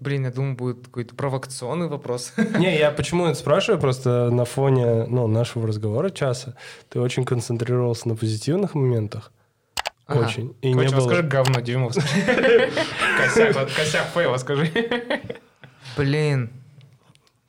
Блин, 0.00 0.24
я 0.24 0.30
думаю, 0.30 0.56
будет 0.56 0.86
какой-то 0.86 1.14
провокационный 1.14 1.88
вопрос. 1.88 2.32
Не, 2.58 2.76
я 2.76 2.90
почему 2.90 3.26
это 3.26 3.38
спрашиваю, 3.38 3.80
просто 3.80 4.30
на 4.30 4.44
фоне 4.44 5.04
ну, 5.04 5.26
нашего 5.26 5.68
разговора 5.68 6.10
часа 6.10 6.56
ты 6.88 7.00
очень 7.00 7.24
концентрировался 7.24 8.08
на 8.08 8.16
позитивных 8.16 8.74
моментах. 8.74 9.32
Ага. 10.06 10.26
Очень. 10.26 10.56
И 10.60 10.72
Короче, 10.72 10.94
не 10.94 11.00
было... 11.00 11.22
говно, 11.22 11.90
скажи. 11.90 11.90
Косяк, 13.18 13.54
вот 13.54 13.72
косяк 13.72 14.06
фейла, 14.12 14.36
скажи. 14.36 14.70
Блин, 15.96 16.50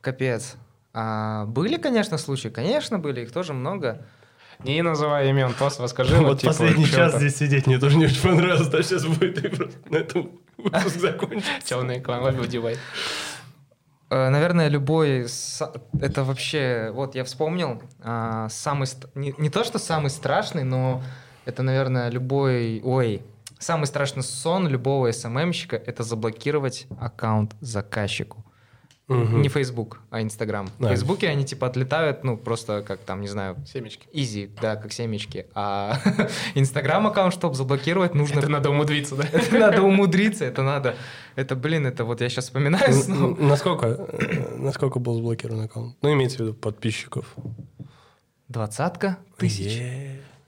капец. 0.00 0.56
А, 0.98 1.44
были, 1.44 1.76
конечно, 1.76 2.16
случаи. 2.16 2.48
Конечно, 2.48 2.98
были, 2.98 3.20
их 3.20 3.30
тоже 3.30 3.52
много. 3.52 4.06
Не 4.64 4.80
называй 4.80 5.28
имен, 5.28 5.52
просто 5.52 5.82
расскажи. 5.82 6.16
Вот 6.16 6.40
типа, 6.40 6.52
последний 6.54 6.86
час 6.86 7.12
там. 7.12 7.20
здесь 7.20 7.36
сидеть 7.36 7.66
мне 7.66 7.78
тоже 7.78 7.98
не 7.98 8.06
очень 8.06 8.22
понравилось, 8.22 8.68
да, 8.68 8.82
сейчас 8.82 9.04
будет 9.04 9.44
и 9.44 9.48
просто 9.48 9.76
на 9.90 9.96
этом 9.98 10.30
выпуск 10.56 10.98
закончится. 10.98 11.52
Темный 11.64 11.98
экран, 11.98 12.22
ловил 12.22 12.46
девай. 12.46 12.78
Э, 14.08 14.30
Наверное, 14.30 14.68
любой... 14.68 15.26
Это 16.00 16.24
вообще... 16.24 16.90
Вот 16.94 17.14
я 17.14 17.24
вспомнил. 17.24 17.82
а, 18.02 18.48
Самый... 18.48 18.88
Не, 19.14 19.34
не 19.36 19.50
то, 19.50 19.64
что 19.64 19.78
самый 19.78 20.08
страшный, 20.08 20.64
но 20.64 21.02
это, 21.44 21.62
наверное, 21.62 22.08
любой... 22.08 22.80
Ой, 22.82 23.20
самый 23.58 23.84
страшный 23.84 24.22
сон 24.22 24.66
любого 24.66 25.12
СММщика— 25.12 25.76
это 25.86 26.02
заблокировать 26.04 26.86
аккаунт 26.98 27.54
заказчику. 27.60 28.45
Мгм. 29.08 29.40
Не 29.40 29.48
Facebook, 29.48 30.00
а 30.10 30.20
Instagram. 30.20 30.68
Да. 30.80 30.88
В 30.88 30.90
Фейсбуке 30.90 31.28
они 31.28 31.44
типа 31.44 31.68
отлетают, 31.68 32.24
ну, 32.24 32.36
просто 32.36 32.82
как 32.82 32.98
там, 32.98 33.20
не 33.20 33.28
знаю, 33.28 33.56
Семечки. 33.64 34.08
изи, 34.12 34.50
да, 34.60 34.74
как 34.74 34.92
семечки. 34.92 35.46
А 35.54 36.00
Инстаграм 36.56 37.06
аккаунт, 37.06 37.32
чтобы 37.32 37.54
заблокировать, 37.54 38.14
нужно... 38.16 38.40
Это 38.40 38.48
надо 38.48 38.70
умудриться, 38.70 39.14
да? 39.14 39.24
Это 39.32 39.58
надо 39.58 39.82
умудриться, 39.82 40.44
это 40.44 40.62
надо... 40.62 40.96
Это, 41.36 41.54
блин, 41.54 41.86
это 41.86 42.04
вот 42.04 42.20
я 42.20 42.28
сейчас 42.28 42.46
вспоминаю 42.46 42.92
снова. 42.92 43.36
Насколько, 43.40 44.08
насколько 44.56 44.98
был 44.98 45.14
заблокирован 45.14 45.60
аккаунт? 45.60 45.96
Ну, 46.02 46.12
имеется 46.12 46.38
в 46.38 46.40
виду 46.40 46.54
подписчиков. 46.54 47.32
Двадцатка 48.48 49.18
тысяч. 49.36 49.82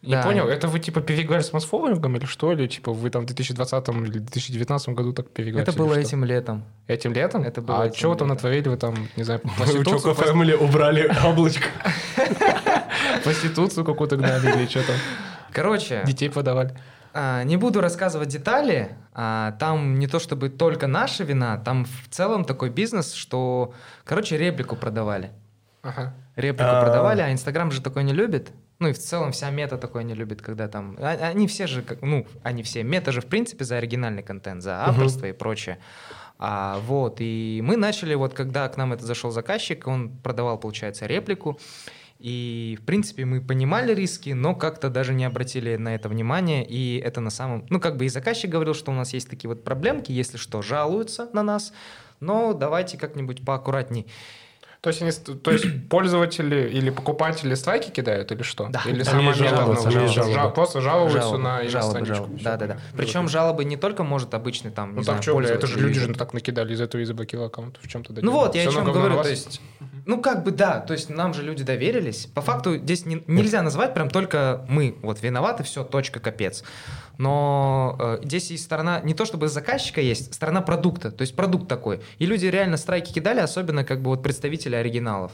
Не 0.00 0.12
Да. 0.12 0.22
понял, 0.22 0.46
это 0.46 0.68
вы 0.68 0.78
типа 0.78 1.00
переиграли 1.00 1.42
с 1.42 1.52
Мосфолингом 1.52 2.16
или 2.16 2.24
что? 2.24 2.52
Или 2.52 2.68
типа 2.68 2.92
вы 2.92 3.10
там 3.10 3.22
в 3.22 3.26
2020 3.26 3.88
или 3.88 4.18
2019 4.20 4.90
году 4.90 5.12
так 5.12 5.28
переиграли? 5.30 5.62
Это 5.68 5.76
было 5.76 5.94
этим 5.94 6.24
летом. 6.24 6.64
Этим 6.86 7.12
летом? 7.12 7.42
это 7.42 7.60
было 7.62 7.82
А 7.82 7.86
этим 7.86 7.96
что 7.98 8.10
вы 8.10 8.16
там 8.16 8.28
натворили? 8.28 8.68
Вы 8.68 8.76
там, 8.76 8.94
не 9.16 9.24
знаю, 9.24 9.40
Choco 9.58 10.14
Family 10.16 10.54
убрали 10.54 11.10
облачко. 11.26 11.66
проституцию 13.24 13.84
какую-то 13.84 14.16
гнали 14.16 14.46
или 14.56 14.66
что 14.66 14.86
там? 14.86 14.96
Короче, 15.52 16.02
Детей 16.06 16.30
подавали. 16.30 16.74
а, 17.14 17.42
не 17.44 17.56
буду 17.56 17.80
рассказывать 17.80 18.28
детали. 18.28 18.90
а, 19.14 19.52
Там 19.58 19.98
не 19.98 20.06
то 20.06 20.18
чтобы 20.20 20.48
только 20.50 20.86
наша 20.86 21.24
вина, 21.24 21.56
там 21.58 21.84
в 21.86 22.08
целом 22.10 22.44
такой 22.44 22.70
бизнес, 22.70 23.14
что, 23.14 23.72
короче, 24.04 24.36
реплику 24.38 24.76
продавали. 24.76 25.30
Ага. 25.82 26.14
Реплику 26.36 26.70
А. 26.70 26.82
продавали, 26.82 27.20
а 27.22 27.32
Инстаграм 27.32 27.70
же 27.72 27.80
такой 27.82 28.04
не 28.04 28.12
любит. 28.12 28.50
Ну 28.78 28.88
и 28.88 28.92
в 28.92 28.98
целом 28.98 29.32
вся 29.32 29.50
мета 29.50 29.76
такой 29.76 30.04
не 30.04 30.14
любит, 30.14 30.40
когда 30.40 30.68
там... 30.68 30.96
а- 31.00 31.28
Они 31.30 31.46
все 31.48 31.66
же, 31.66 31.84
ну, 32.00 32.26
они 32.42 32.62
все... 32.62 32.82
Мета 32.84 33.10
же 33.12 33.20
в 33.20 33.26
принципе 33.26 33.64
за 33.64 33.76
оригинальный 33.78 34.22
контент, 34.22 34.62
за 34.62 34.84
авторство 34.84 35.26
и 35.26 35.32
прочее. 35.32 35.78
А, 36.38 36.78
вот, 36.86 37.16
и 37.18 37.60
мы 37.64 37.76
начали, 37.76 38.14
вот 38.14 38.34
когда 38.34 38.68
к 38.68 38.76
нам 38.76 38.92
это 38.92 39.04
зашел 39.04 39.32
заказчик, 39.32 39.88
он 39.88 40.10
продавал, 40.18 40.56
получается, 40.58 41.06
реплику, 41.06 41.58
и, 42.20 42.78
в 42.80 42.84
принципе, 42.84 43.24
мы 43.24 43.40
понимали 43.40 43.92
риски, 43.94 44.30
но 44.30 44.54
как-то 44.54 44.88
даже 44.90 45.14
не 45.14 45.24
обратили 45.24 45.76
на 45.76 45.94
это 45.94 46.08
внимание, 46.08 46.64
и 46.64 46.98
это 46.98 47.20
на 47.20 47.30
самом... 47.30 47.66
Ну, 47.70 47.80
как 47.80 47.96
бы 47.96 48.06
и 48.06 48.08
заказчик 48.08 48.50
говорил, 48.50 48.74
что 48.74 48.92
у 48.92 48.94
нас 48.94 49.12
есть 49.12 49.28
такие 49.28 49.48
вот 49.48 49.64
проблемки, 49.64 50.12
если 50.12 50.36
что, 50.36 50.62
жалуются 50.62 51.28
на 51.32 51.42
нас, 51.42 51.72
но 52.20 52.52
давайте 52.54 52.98
как-нибудь 52.98 53.44
поаккуратней. 53.44 54.06
То 54.80 54.90
есть, 54.90 55.02
они, 55.02 55.10
то 55.10 55.50
есть 55.50 55.64
пользователи 55.88 56.68
или 56.70 56.90
покупатели 56.90 57.54
страйки 57.54 57.90
кидают 57.90 58.30
или 58.30 58.42
что? 58.42 58.68
Да. 58.68 58.82
Или 58.86 59.02
Да. 59.02 59.10
сама 59.10 59.32
жалуются, 59.34 59.42
метод, 59.88 59.96
они 59.96 60.06
ну, 60.06 60.12
жалобы. 60.12 60.34
жал- 60.34 60.52
просто 60.54 60.80
жалуются 60.80 61.18
Жалобы, 61.20 61.38
на 61.38 61.68
жалобы, 61.68 62.06
жалобы. 62.06 62.38
Да, 62.42 62.56
да, 62.56 62.66
да. 62.66 62.78
Причем 62.96 63.28
жалобы 63.28 63.64
не 63.64 63.76
только 63.76 64.04
может 64.04 64.34
обычный 64.34 64.70
там, 64.70 64.90
не 64.90 64.96
Ну 64.98 65.02
знаю, 65.02 65.18
так 65.18 65.22
что, 65.24 65.40
это 65.40 65.66
же 65.66 65.80
люди 65.80 65.98
же 65.98 66.14
так 66.14 66.32
накидали, 66.32 66.74
из 66.74 66.80
этого 66.80 67.00
и 67.00 67.04
заблокировал 67.04 67.48
аккаунт. 67.48 67.78
В 67.82 67.88
чем-то 67.88 68.14
Ну 68.22 68.32
вот, 68.32 68.54
я 68.54 68.68
о 68.68 68.72
чем 68.72 68.84
говорю, 68.84 69.20
то 69.22 69.28
есть, 69.28 69.60
ну 70.06 70.22
как 70.22 70.44
бы 70.44 70.52
да, 70.52 70.78
то 70.80 70.92
есть 70.92 71.10
нам 71.10 71.34
же 71.34 71.42
люди 71.42 71.64
доверились. 71.64 72.26
По 72.26 72.40
факту 72.40 72.76
здесь 72.76 73.04
не- 73.04 73.24
нельзя 73.26 73.62
назвать 73.62 73.94
прям 73.94 74.08
только 74.08 74.64
мы 74.68 74.96
вот 75.02 75.20
виноваты, 75.22 75.64
все, 75.64 75.82
точка, 75.82 76.20
капец. 76.20 76.62
Но 77.18 77.96
э, 77.98 78.18
здесь 78.22 78.50
есть 78.50 78.64
сторона, 78.64 79.00
не 79.00 79.12
то 79.12 79.24
чтобы 79.24 79.48
заказчика 79.48 80.00
есть, 80.00 80.32
сторона 80.32 80.62
продукта, 80.62 81.10
то 81.10 81.22
есть 81.22 81.34
продукт 81.34 81.68
такой. 81.68 82.00
И 82.18 82.26
люди 82.26 82.46
реально 82.46 82.76
страйки 82.76 83.12
кидали, 83.12 83.40
особенно 83.40 83.84
как 83.84 84.00
бы 84.00 84.10
вот 84.10 84.22
представители 84.22 84.76
оригиналов. 84.76 85.32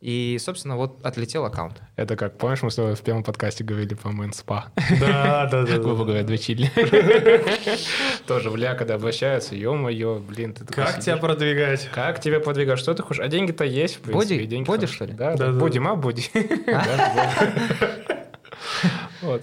И, 0.00 0.38
собственно, 0.40 0.76
вот 0.76 1.04
отлетел 1.04 1.44
аккаунт. 1.44 1.82
Это 1.96 2.14
как, 2.14 2.38
помнишь, 2.38 2.62
мы 2.62 2.70
с 2.70 2.76
тобой 2.76 2.94
в 2.94 3.00
первом 3.00 3.24
подкасте 3.24 3.64
говорили 3.64 3.94
по 3.94 4.10
мэн-спа? 4.10 4.66
Да, 5.00 5.48
да, 5.50 5.64
да. 5.64 5.78
Грубо 5.78 6.04
говоря, 6.04 6.22
дрочили. 6.22 6.70
Тоже 8.28 8.50
в 8.50 8.56
ля, 8.56 8.76
когда 8.76 8.94
обращаются, 8.94 9.56
ё-моё, 9.56 10.20
блин, 10.20 10.54
ты 10.54 10.64
Как 10.66 11.00
тебя 11.00 11.16
продвигать? 11.16 11.88
Как 11.92 12.20
тебя 12.20 12.38
продвигать? 12.38 12.78
Что 12.78 12.94
ты 12.94 13.02
хочешь? 13.02 13.24
А 13.24 13.26
деньги-то 13.26 13.64
есть, 13.64 13.96
в 13.96 14.02
принципе. 14.02 14.62
Боди? 14.64 14.86
что 14.86 15.04
ли? 15.04 15.14
Да, 15.14 15.34
Да. 15.34 15.50
Боди, 15.50 15.78
ма, 15.78 15.96
боди. 15.96 16.30
Вот. 19.20 19.42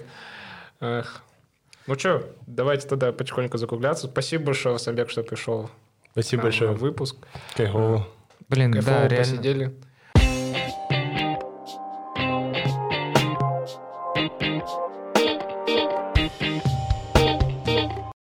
Эх. 0.80 1.22
Ну 1.86 1.98
что, 1.98 2.24
давайте 2.46 2.88
тогда 2.88 3.12
потихоньку 3.12 3.58
закругляться. 3.58 4.06
Спасибо 4.08 4.46
большое, 4.46 4.78
Самбек, 4.78 5.08
что 5.10 5.22
пришел 5.22 5.70
Спасибо 6.12 6.44
большое. 6.44 6.72
выпуск. 6.72 7.16
Кайфово. 7.56 8.06
Блин, 8.48 8.72
Кайфово 8.72 8.96
да, 9.00 9.08
реально. 9.08 9.24
посидели. 9.32 9.74